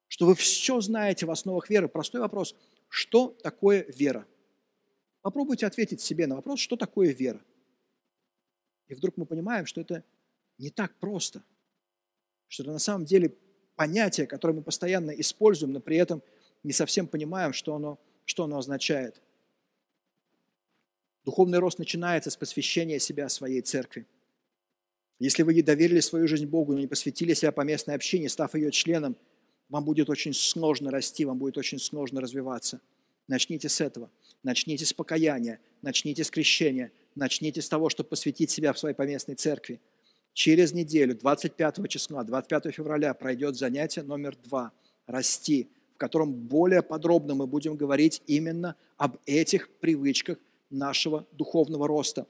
что 0.08 0.26
вы 0.26 0.36
все 0.36 0.80
знаете 0.82 1.26
в 1.26 1.32
основах 1.32 1.70
веры, 1.70 1.88
простой 1.88 2.22
вопрос– 2.22 2.55
что 2.89 3.30
такое 3.43 3.86
вера? 3.89 4.26
Попробуйте 5.22 5.66
ответить 5.66 6.01
себе 6.01 6.28
на 6.28 6.36
вопрос, 6.36 6.60
что 6.60 6.78
такое 6.78 7.12
вера. 7.12 7.41
И 8.88 8.93
вдруг 8.93 9.18
мы 9.18 9.26
понимаем, 9.26 9.66
что 9.66 9.82
это 9.82 10.03
не 10.58 10.70
так 10.70 10.95
просто, 10.95 11.43
что 12.47 12.64
это 12.64 12.72
на 12.72 12.80
самом 12.80 13.05
деле 13.05 13.36
понятие, 13.76 14.26
которое 14.26 14.53
мы 14.53 14.64
постоянно 14.64 15.12
используем, 15.12 15.74
но 15.74 15.82
при 15.82 15.97
этом 15.97 16.24
не 16.64 16.72
совсем 16.72 17.08
понимаем, 17.08 17.53
что 17.53 17.76
оно, 17.76 17.99
что 18.26 18.45
оно 18.45 18.58
означает. 18.58 19.22
Духовный 21.28 21.59
рост 21.59 21.78
начинается 21.78 22.30
с 22.30 22.38
посвящения 22.38 22.99
себя 22.99 23.28
своей 23.28 23.59
церкви. 23.59 24.05
Если 25.19 25.43
вы 25.43 25.53
не 25.53 25.61
доверили 25.61 25.99
свою 25.99 26.25
жизнь 26.25 26.45
Богу, 26.45 26.71
но 26.71 26.80
не 26.80 26.88
посвятили 26.88 27.34
себя 27.34 27.51
по 27.51 27.65
местной 27.65 27.95
общине, 27.95 28.30
став 28.30 28.55
ее 28.55 28.71
членом, 28.71 29.17
вам 29.67 29.84
будет 29.84 30.09
очень 30.09 30.32
сложно 30.34 30.89
расти, 30.89 31.25
вам 31.25 31.38
будет 31.38 31.57
очень 31.57 31.80
сложно 31.80 32.21
развиваться. 32.21 32.80
Начните 33.28 33.67
с 33.67 33.82
этого. 33.82 34.09
Начните 34.41 34.86
с 34.86 34.93
покаяния, 34.93 35.59
начните 35.82 36.23
с 36.23 36.32
крещения, 36.32 36.93
начните 37.13 37.61
с 37.61 37.67
того, 37.67 37.89
чтобы 37.89 38.07
посвятить 38.07 38.49
себя 38.49 38.71
в 38.71 38.80
своей 38.80 38.95
поместной 38.95 39.36
церкви. 39.36 39.82
Через 40.32 40.71
неделю, 40.71 41.13
25 41.13 41.89
числа, 41.89 42.23
25 42.23 42.73
февраля 42.73 43.13
пройдет 43.13 43.57
занятие 43.57 44.03
номер 44.03 44.38
два 44.45 44.71
«Расти», 45.07 45.67
в 45.93 45.97
котором 45.97 46.32
более 46.32 46.84
подробно 46.84 47.36
мы 47.36 47.47
будем 47.47 47.75
говорить 47.75 48.21
именно 48.28 48.78
об 48.95 49.17
этих 49.25 49.69
привычках, 49.80 50.38
нашего 50.70 51.28
духовного 51.32 51.88
роста. 51.88 52.28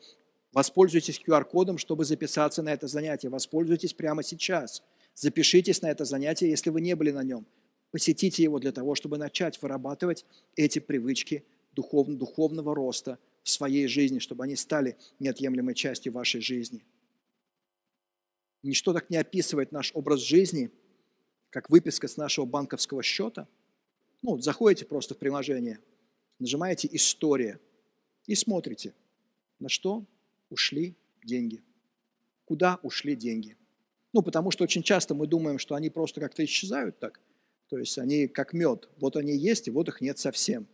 Воспользуйтесь 0.52 1.22
QR-кодом, 1.26 1.78
чтобы 1.78 2.06
записаться 2.06 2.62
на 2.62 2.70
это 2.70 2.88
занятие. 2.88 3.30
Воспользуйтесь 3.30 3.94
прямо 3.94 4.24
сейчас. 4.24 4.84
Запишитесь 5.14 5.82
на 5.82 5.92
это 5.92 6.06
занятие, 6.06 6.50
если 6.50 6.70
вы 6.70 6.82
не 6.82 6.96
были 6.96 7.12
на 7.12 7.24
нем. 7.24 7.46
Посетите 7.92 8.44
его 8.44 8.60
для 8.60 8.72
того, 8.72 8.96
чтобы 8.96 9.18
начать 9.18 9.62
вырабатывать 9.62 10.26
эти 10.56 10.80
привычки 10.80 11.46
духов, 11.74 12.08
духовного 12.08 12.76
роста 12.76 13.20
в 13.44 13.50
своей 13.50 13.88
жизни, 13.88 14.20
чтобы 14.20 14.44
они 14.44 14.56
стали 14.56 14.98
неотъемлемой 15.20 15.74
частью 15.74 16.14
вашей 16.14 16.42
жизни. 16.42 16.84
Ничто 18.64 18.94
так 18.94 19.10
не 19.10 19.18
описывает 19.18 19.72
наш 19.72 19.92
образ 19.94 20.22
жизни, 20.22 20.72
как 21.50 21.70
выписка 21.70 22.08
с 22.08 22.18
нашего 22.18 22.46
банковского 22.46 23.02
счета. 23.04 23.48
Ну, 24.22 24.40
заходите 24.40 24.86
просто 24.86 25.14
в 25.14 25.18
приложение, 25.18 25.80
нажимаете 26.40 26.90
«История», 26.92 27.60
и 28.28 28.36
смотрите, 28.36 28.94
на 29.60 29.70
что 29.70 30.06
ушли 30.50 30.96
деньги, 31.24 31.64
куда 32.46 32.80
ушли 32.84 33.16
деньги. 33.16 33.58
Ну, 34.14 34.22
потому 34.22 34.52
что 34.52 34.64
очень 34.64 34.84
часто 34.84 35.16
мы 35.16 35.28
думаем, 35.28 35.58
что 35.58 35.76
они 35.76 35.90
просто 35.90 36.22
как-то 36.22 36.44
исчезают 36.44 37.00
так. 37.00 37.20
То 37.70 37.78
есть 37.78 37.98
они 37.98 38.28
как 38.28 38.54
мед. 38.54 38.90
Вот 38.98 39.16
они 39.16 39.36
есть, 39.36 39.68
и 39.68 39.72
вот 39.72 39.90
их 39.90 40.02
нет 40.02 40.18
совсем. 40.20 40.68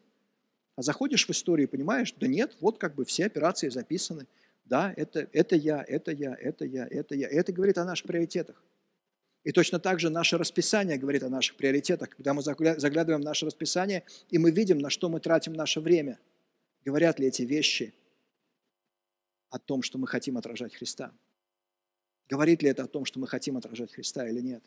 А 0.75 0.81
заходишь 0.81 1.27
в 1.27 1.29
историю 1.31 1.67
и 1.67 1.71
понимаешь, 1.71 2.13
да 2.19 2.27
нет, 2.27 2.57
вот 2.59 2.77
как 2.77 2.95
бы 2.95 3.05
все 3.05 3.25
операции 3.25 3.69
записаны. 3.69 4.27
Да, 4.65 4.93
это, 4.95 5.27
это 5.33 5.55
я, 5.55 5.83
это 5.87 6.11
я, 6.11 6.35
это 6.35 6.65
я, 6.65 6.87
это 6.89 7.15
я. 7.15 7.27
Это 7.27 7.51
говорит 7.51 7.77
о 7.77 7.85
наших 7.85 8.07
приоритетах. 8.07 8.63
И 9.43 9.51
точно 9.51 9.79
так 9.79 9.99
же 9.99 10.09
наше 10.09 10.37
расписание 10.37 10.97
говорит 10.97 11.23
о 11.23 11.29
наших 11.29 11.57
приоритетах. 11.57 12.09
Когда 12.09 12.33
мы 12.33 12.41
заглядываем 12.41 13.21
в 13.21 13.25
наше 13.25 13.45
расписание, 13.45 14.03
и 14.29 14.37
мы 14.37 14.51
видим, 14.51 14.79
на 14.79 14.89
что 14.89 15.09
мы 15.09 15.19
тратим 15.19 15.53
наше 15.53 15.79
время– 15.79 16.19
Говорят 16.85 17.19
ли 17.19 17.27
эти 17.27 17.43
вещи 17.43 17.93
о 19.49 19.59
том, 19.59 19.81
что 19.81 19.97
мы 19.97 20.07
хотим 20.07 20.37
отражать 20.37 20.73
Христа? 20.73 21.13
Говорит 22.27 22.61
ли 22.61 22.69
это 22.69 22.83
о 22.83 22.87
том, 22.87 23.05
что 23.05 23.19
мы 23.19 23.27
хотим 23.27 23.57
отражать 23.57 23.93
Христа 23.93 24.27
или 24.27 24.41
нет? 24.41 24.63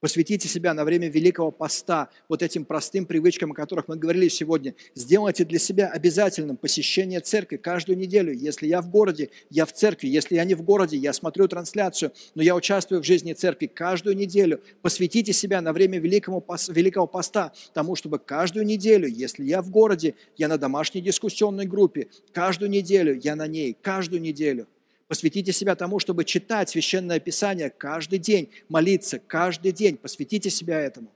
Посвятите 0.00 0.48
себя 0.48 0.72
на 0.72 0.84
время 0.84 1.10
Великого 1.10 1.50
Поста 1.50 2.08
вот 2.26 2.42
этим 2.42 2.64
простым 2.64 3.04
привычкам, 3.04 3.52
о 3.52 3.54
которых 3.54 3.86
мы 3.86 3.96
говорили 3.96 4.28
сегодня. 4.28 4.74
Сделайте 4.94 5.44
для 5.44 5.58
себя 5.58 5.88
обязательным 5.88 6.56
посещение 6.56 7.20
церкви 7.20 7.58
каждую 7.58 7.98
неделю. 7.98 8.32
Если 8.32 8.66
я 8.66 8.80
в 8.80 8.88
городе, 8.88 9.28
я 9.50 9.66
в 9.66 9.72
церкви. 9.74 10.08
Если 10.08 10.36
я 10.36 10.44
не 10.44 10.54
в 10.54 10.62
городе, 10.62 10.96
я 10.96 11.12
смотрю 11.12 11.48
трансляцию, 11.48 12.12
но 12.34 12.42
я 12.42 12.54
участвую 12.54 13.02
в 13.02 13.04
жизни 13.04 13.34
церкви 13.34 13.66
каждую 13.66 14.16
неделю. 14.16 14.62
Посвятите 14.80 15.34
себя 15.34 15.60
на 15.60 15.74
время 15.74 15.98
Великого, 15.98 16.42
Великого 16.68 17.06
Поста 17.06 17.52
тому, 17.74 17.94
чтобы 17.94 18.18
каждую 18.18 18.64
неделю, 18.64 19.06
если 19.06 19.44
я 19.44 19.60
в 19.60 19.68
городе, 19.68 20.14
я 20.38 20.48
на 20.48 20.56
домашней 20.56 21.02
дискуссионной 21.02 21.66
группе, 21.66 22.08
каждую 22.32 22.70
неделю 22.70 23.20
я 23.22 23.36
на 23.36 23.46
ней, 23.46 23.76
каждую 23.82 24.22
неделю– 24.22 24.66
Посвятите 25.10 25.52
себя 25.52 25.74
тому, 25.74 25.98
чтобы 25.98 26.24
читать 26.24 26.70
Священное 26.70 27.18
Писание 27.18 27.68
каждый 27.68 28.20
день, 28.20 28.48
молиться 28.68 29.18
каждый 29.18 29.72
день. 29.72 29.96
Посвятите 29.96 30.50
себя 30.50 30.78
этому. 30.78 31.12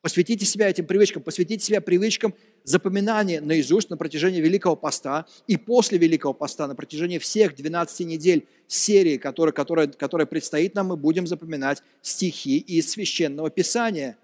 Посвятите 0.00 0.44
себя 0.44 0.68
этим 0.68 0.86
привычкам, 0.86 1.22
посвятите 1.22 1.64
себя 1.64 1.80
привычкам 1.80 2.34
запоминания 2.64 3.40
наизусть 3.40 3.90
на 3.90 3.96
протяжении 3.96 4.40
Великого 4.40 4.74
Поста 4.74 5.26
и 5.46 5.56
после 5.56 5.98
Великого 5.98 6.34
Поста, 6.34 6.66
на 6.66 6.74
протяжении 6.74 7.18
всех 7.18 7.54
12 7.54 8.08
недель 8.08 8.48
серии, 8.66 9.18
которая, 9.18 9.52
которая, 9.52 9.86
которая 9.86 10.26
предстоит 10.26 10.74
нам, 10.74 10.88
мы 10.88 10.96
будем 10.96 11.28
запоминать 11.28 11.80
стихи 12.00 12.58
из 12.58 12.90
Священного 12.90 13.50
Писания. 13.50 14.16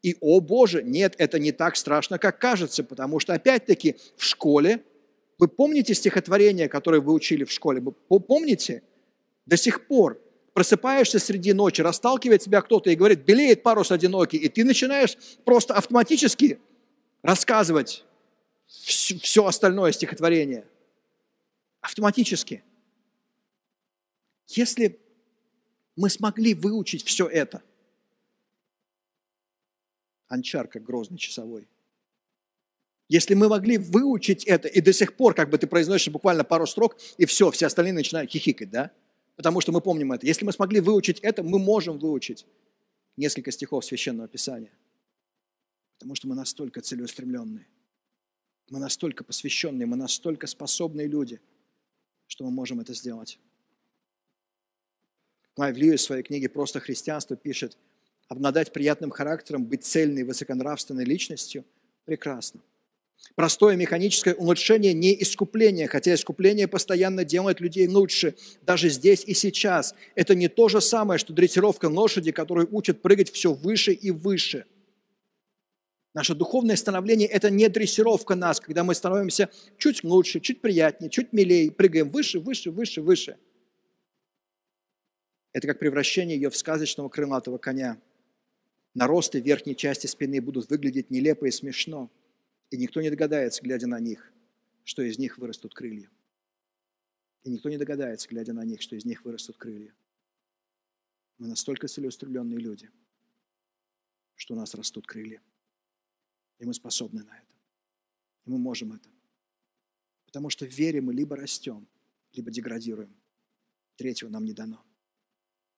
И, 0.00 0.16
о 0.22 0.40
Боже, 0.40 0.82
нет, 0.82 1.14
это 1.18 1.38
не 1.38 1.52
так 1.52 1.76
страшно, 1.76 2.18
как 2.18 2.38
кажется, 2.38 2.84
потому 2.84 3.20
что, 3.20 3.34
опять-таки, 3.34 3.96
в 4.16 4.24
школе 4.24 4.80
вы 5.40 5.48
помните 5.48 5.94
стихотворение, 5.94 6.68
которое 6.68 7.00
вы 7.00 7.14
учили 7.14 7.44
в 7.44 7.50
школе? 7.50 7.80
Вы 7.80 8.20
помните? 8.20 8.82
До 9.46 9.56
сих 9.56 9.86
пор 9.86 10.20
просыпаешься 10.52 11.18
среди 11.18 11.54
ночи, 11.54 11.80
расталкивает 11.80 12.42
тебя 12.42 12.60
кто-то 12.60 12.90
и 12.90 12.94
говорит, 12.94 13.24
белеет 13.24 13.62
парус 13.62 13.90
одинокий, 13.90 14.36
и 14.36 14.50
ты 14.50 14.64
начинаешь 14.64 15.16
просто 15.46 15.72
автоматически 15.74 16.60
рассказывать 17.22 18.04
все 18.66 19.46
остальное 19.46 19.92
стихотворение. 19.92 20.68
Автоматически. 21.80 22.62
Если 24.46 25.00
мы 25.96 26.10
смогли 26.10 26.52
выучить 26.52 27.02
все 27.02 27.26
это, 27.26 27.62
Анчар 30.28 30.68
как 30.68 30.82
грозный 30.82 31.16
часовой– 31.16 31.66
если 33.10 33.34
мы 33.34 33.48
могли 33.48 33.76
выучить 33.76 34.44
это, 34.44 34.68
и 34.68 34.80
до 34.80 34.92
сих 34.92 35.16
пор, 35.16 35.34
как 35.34 35.50
бы 35.50 35.58
ты 35.58 35.66
произносишь 35.66 36.12
буквально 36.12 36.44
пару 36.44 36.64
строк, 36.64 36.96
и 37.18 37.26
все, 37.26 37.50
все 37.50 37.66
остальные 37.66 37.92
начинают 37.92 38.30
хихикать, 38.30 38.70
да? 38.70 38.92
Потому 39.34 39.60
что 39.60 39.72
мы 39.72 39.80
помним 39.80 40.12
это. 40.12 40.24
Если 40.28 40.44
мы 40.44 40.52
смогли 40.52 40.78
выучить 40.78 41.18
это, 41.18 41.42
мы 41.42 41.58
можем 41.58 41.98
выучить 41.98 42.46
несколько 43.16 43.50
стихов 43.50 43.84
Священного 43.84 44.28
Писания. 44.28 44.70
Потому 45.98 46.14
что 46.14 46.28
мы 46.28 46.36
настолько 46.36 46.82
целеустремленные. 46.82 47.66
Мы 48.70 48.78
настолько 48.78 49.24
посвященные, 49.24 49.86
мы 49.86 49.96
настолько 49.96 50.46
способные 50.46 51.08
люди, 51.08 51.40
что 52.28 52.44
мы 52.44 52.52
можем 52.52 52.78
это 52.78 52.94
сделать. 52.94 53.40
Майв 55.56 55.76
Льюис 55.76 56.02
в 56.02 56.04
своей 56.04 56.22
книге 56.22 56.48
«Просто 56.48 56.78
христианство» 56.78 57.36
пишет, 57.36 57.76
обладать 58.28 58.72
приятным 58.72 59.10
характером, 59.10 59.64
быть 59.64 59.82
цельной, 59.82 60.22
высоконравственной 60.22 61.04
личностью– 61.04 61.64
прекрасно. 62.04 62.60
Простое 63.34 63.76
механическое 63.76 64.34
улучшение 64.34 64.92
не 64.92 65.20
искупление, 65.22 65.86
хотя 65.86 66.14
искупление 66.14 66.68
постоянно 66.68 67.24
делает 67.24 67.60
людей 67.60 67.86
лучше, 67.88 68.34
даже 68.62 68.88
здесь 68.88 69.24
и 69.24 69.34
сейчас. 69.34 69.94
Это 70.14 70.34
не 70.34 70.48
то 70.48 70.68
же 70.68 70.80
самое, 70.80 71.18
что 71.18 71.32
дрессировка 71.32 71.86
лошади, 71.86 72.32
которую 72.32 72.68
учат 72.70 73.02
прыгать 73.02 73.30
все 73.30 73.54
выше 73.54 73.92
и 73.92 74.10
выше. 74.10 74.66
Наше 76.12 76.34
духовное 76.34 76.74
становление– 76.74 77.28
это 77.28 77.50
не 77.50 77.68
дрессировка 77.68 78.34
нас, 78.34 78.58
когда 78.58 78.82
мы 78.82 78.94
становимся 78.94 79.48
чуть 79.78 80.02
лучше, 80.02 80.40
чуть 80.40 80.60
приятнее, 80.60 81.08
чуть 81.08 81.32
милее, 81.32 81.70
прыгаем 81.70 82.10
выше, 82.10 82.40
выше, 82.40 82.72
выше, 82.72 83.00
выше. 83.00 83.36
Это 85.52 85.68
как 85.68 85.78
превращение 85.78 86.36
ее 86.36 86.50
в 86.50 86.56
сказочного 86.56 87.08
крылатого 87.08 87.58
коня. 87.58 88.00
Наросты 88.94 89.38
верхней 89.40 89.76
части 89.76 90.08
спины 90.08 90.40
будут 90.40 90.68
выглядеть 90.68 91.10
нелепо 91.10 91.46
и 91.46 91.50
смешно– 91.52 92.10
и 92.70 92.76
никто 92.76 93.00
не 93.00 93.10
догадается, 93.10 93.62
глядя 93.62 93.86
на 93.86 93.98
них, 93.98 94.32
что 94.84 95.02
из 95.02 95.18
них 95.18 95.38
вырастут 95.38 95.74
крылья. 95.74 96.10
И 97.42 97.50
никто 97.50 97.68
не 97.68 97.78
догадается, 97.78 98.28
глядя 98.28 98.52
на 98.52 98.64
них, 98.64 98.80
что 98.80 98.96
из 98.96 99.04
них 99.04 99.24
вырастут 99.24 99.56
крылья. 99.56 99.94
Мы 101.38 101.48
настолько 101.48 101.88
целеустремленные 101.88 102.58
люди, 102.58 102.90
что 104.36 104.54
у 104.54 104.56
нас 104.56 104.74
растут 104.74 105.06
крылья. 105.06 105.42
И 106.58 106.64
мы 106.64 106.74
способны 106.74 107.24
на 107.24 107.36
это. 107.36 107.54
И 108.44 108.50
мы 108.50 108.58
можем 108.58 108.92
это. 108.92 109.08
Потому 110.26 110.50
что 110.50 110.66
в 110.66 110.68
вере 110.68 111.00
мы 111.00 111.14
либо 111.14 111.34
растем, 111.36 111.88
либо 112.32 112.50
деградируем. 112.50 113.14
Третьего 113.96 114.28
нам 114.28 114.44
не 114.44 114.52
дано. 114.52 114.84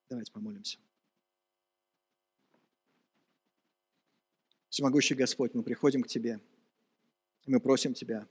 Давайте 0.09 0.33
помолимся. 0.33 0.79
Всемогущий 4.69 5.15
Господь, 5.15 5.55
мы 5.55 5.63
приходим 5.63 6.03
к 6.03 6.09
Тебе, 6.09 6.41
мы 7.47 7.61
просим 7.61 7.95
Тебя, 7.95 8.27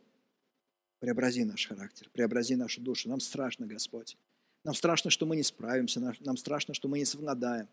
преобрази 0.99 1.43
наш 1.43 1.67
характер, 1.67 2.09
преобрази 2.13 2.55
нашу 2.55 2.81
душу. 2.81 3.09
Нам 3.09 3.19
страшно, 3.19 3.65
Господь. 3.65 4.17
Нам 4.63 4.75
страшно, 4.75 5.09
что 5.09 5.25
мы 5.25 5.35
не 5.35 5.43
справимся, 5.43 5.99
нам 6.19 6.37
страшно, 6.37 6.73
что 6.73 6.87
мы 6.87 6.99
не 6.99 7.05
совладаем. 7.05 7.67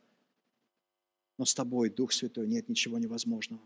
Но 1.36 1.44
с 1.44 1.54
Тобой, 1.54 1.90
Дух 1.90 2.12
Святой, 2.12 2.46
нет 2.46 2.68
ничего 2.68 2.98
невозможного. 2.98 3.62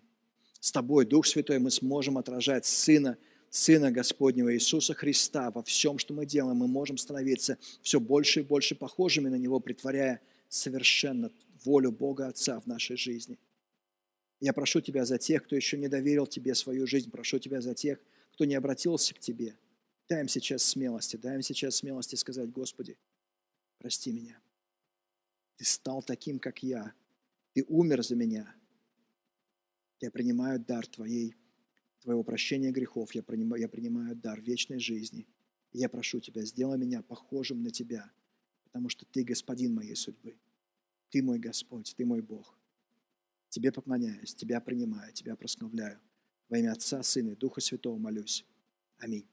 С 0.61 0.73
Тобой, 0.73 1.07
Дух 1.07 1.27
Святой, 1.27 1.59
мы 1.59 1.70
сможем 1.70 2.18
отражать 2.18 2.66
Сына, 2.66 3.16
Сына 3.51 3.91
Господнего 3.91 4.53
Иисуса 4.55 4.95
Христа 4.95 5.51
во 5.51 5.62
всем, 5.62 5.99
что 5.99 6.12
мы 6.14 6.27
делаем. 6.27 6.59
Мы 6.59 6.66
можем 6.66 6.99
становиться 6.99 7.59
все 7.81 8.01
больше 8.01 8.41
и 8.41 8.43
больше 8.45 8.75
похожими 8.75 9.29
на 9.29 9.37
Него, 9.37 9.61
притворяя 9.61 10.20
совершенно 10.49 11.31
волю 11.64 11.93
Бога 11.93 12.27
Отца 12.27 12.61
в 12.61 12.66
нашей 12.66 12.97
жизни. 12.97 13.39
Я 14.43 14.53
прошу 14.53 14.80
Тебя 14.80 15.05
за 15.05 15.18
тех, 15.18 15.45
кто 15.45 15.55
еще 15.55 15.78
не 15.78 15.86
доверил 15.86 16.26
Тебе 16.26 16.57
свою 16.57 16.84
жизнь, 16.84 17.12
прошу 17.12 17.38
Тебя 17.38 17.61
за 17.61 17.76
тех, 17.76 18.01
кто 18.32 18.45
не 18.45 18.57
обратился 18.57 19.14
к 19.14 19.20
Тебе. 19.20 19.57
Дай 20.09 20.22
им 20.22 20.26
сейчас 20.26 20.64
смелости, 20.64 21.14
дай 21.16 21.36
им 21.36 21.43
сейчас 21.43 21.76
смелости 21.76 22.16
сказать, 22.16 22.51
Господи, 22.51 22.99
прости 23.78 24.11
меня. 24.11 24.43
Ты 25.59 25.64
стал 25.64 26.03
таким, 26.03 26.40
как 26.40 26.61
я. 26.64 26.93
Ты 27.53 27.64
умер 27.68 28.03
за 28.03 28.16
меня. 28.16 28.53
Я 30.01 30.11
принимаю 30.11 30.59
дар 30.59 30.88
Твоей, 30.88 31.36
Твоего 32.01 32.24
прощения 32.24 32.72
грехов. 32.72 33.14
Я 33.14 33.22
принимаю, 33.22 33.62
я 33.62 33.68
принимаю 33.68 34.16
дар 34.16 34.40
вечной 34.40 34.80
жизни. 34.80 35.28
И 35.70 35.78
я 35.78 35.88
прошу 35.88 36.18
Тебя, 36.18 36.43
сделай 36.43 36.78
меня 36.78 37.03
похожим 37.03 37.62
на 37.62 37.70
Тебя, 37.70 38.11
потому 38.64 38.88
что 38.88 39.07
Ты 39.07 39.22
господин 39.22 39.72
моей 39.72 39.95
судьбы. 39.95 40.36
Ты 41.11 41.22
мой 41.22 41.38
Господь, 41.38 41.95
Ты 41.97 42.05
мой 42.05 42.22
Бог. 42.22 42.59
Тебе 43.53 43.71
поклоняюсь, 43.71 44.35
Тебя 44.35 44.61
принимаю, 44.63 45.13
Тебя 45.13 45.37
прославляю. 45.37 46.01
Во 46.49 46.57
имя 46.57 46.73
Отца, 46.73 47.03
Сына 47.03 47.33
и 47.33 47.37
Духа 47.37 47.61
Святого 47.61 47.99
молюсь. 47.99 48.47
Аминь. 48.99 49.29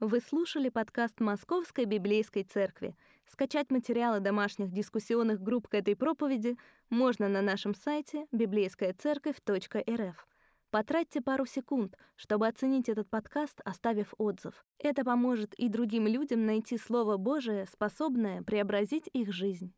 Вы 0.00 0.20
слушали 0.20 0.68
подкаст 0.68 1.18
Московской 1.20 1.86
библейской 1.86 2.42
церкви. 2.42 2.94
Скачать 3.24 3.70
материалы 3.70 4.20
домашних 4.20 4.70
дискуссионных 4.70 5.40
групп 5.40 5.66
к 5.66 5.74
этой 5.74 5.96
проповеди 5.96 6.58
можно 6.90 7.26
на 7.28 7.40
нашем 7.40 7.74
сайте 7.74 8.26
библейскаяцерковь.рф. 8.32 10.28
Потратьте 10.68 11.22
пару 11.22 11.46
секунд, 11.46 11.96
чтобы 12.16 12.46
оценить 12.46 12.90
этот 12.90 13.08
подкаст, 13.08 13.62
оставив 13.64 14.12
отзыв. 14.18 14.66
Это 14.78 15.04
поможет 15.04 15.54
и 15.54 15.70
другим 15.70 16.06
людям 16.06 16.44
найти 16.44 16.76
Слово 16.76 17.16
Божие, 17.16 17.66
способное 17.66 18.42
преобразить 18.42 19.08
их 19.14 19.32
жизнь. 19.32 19.72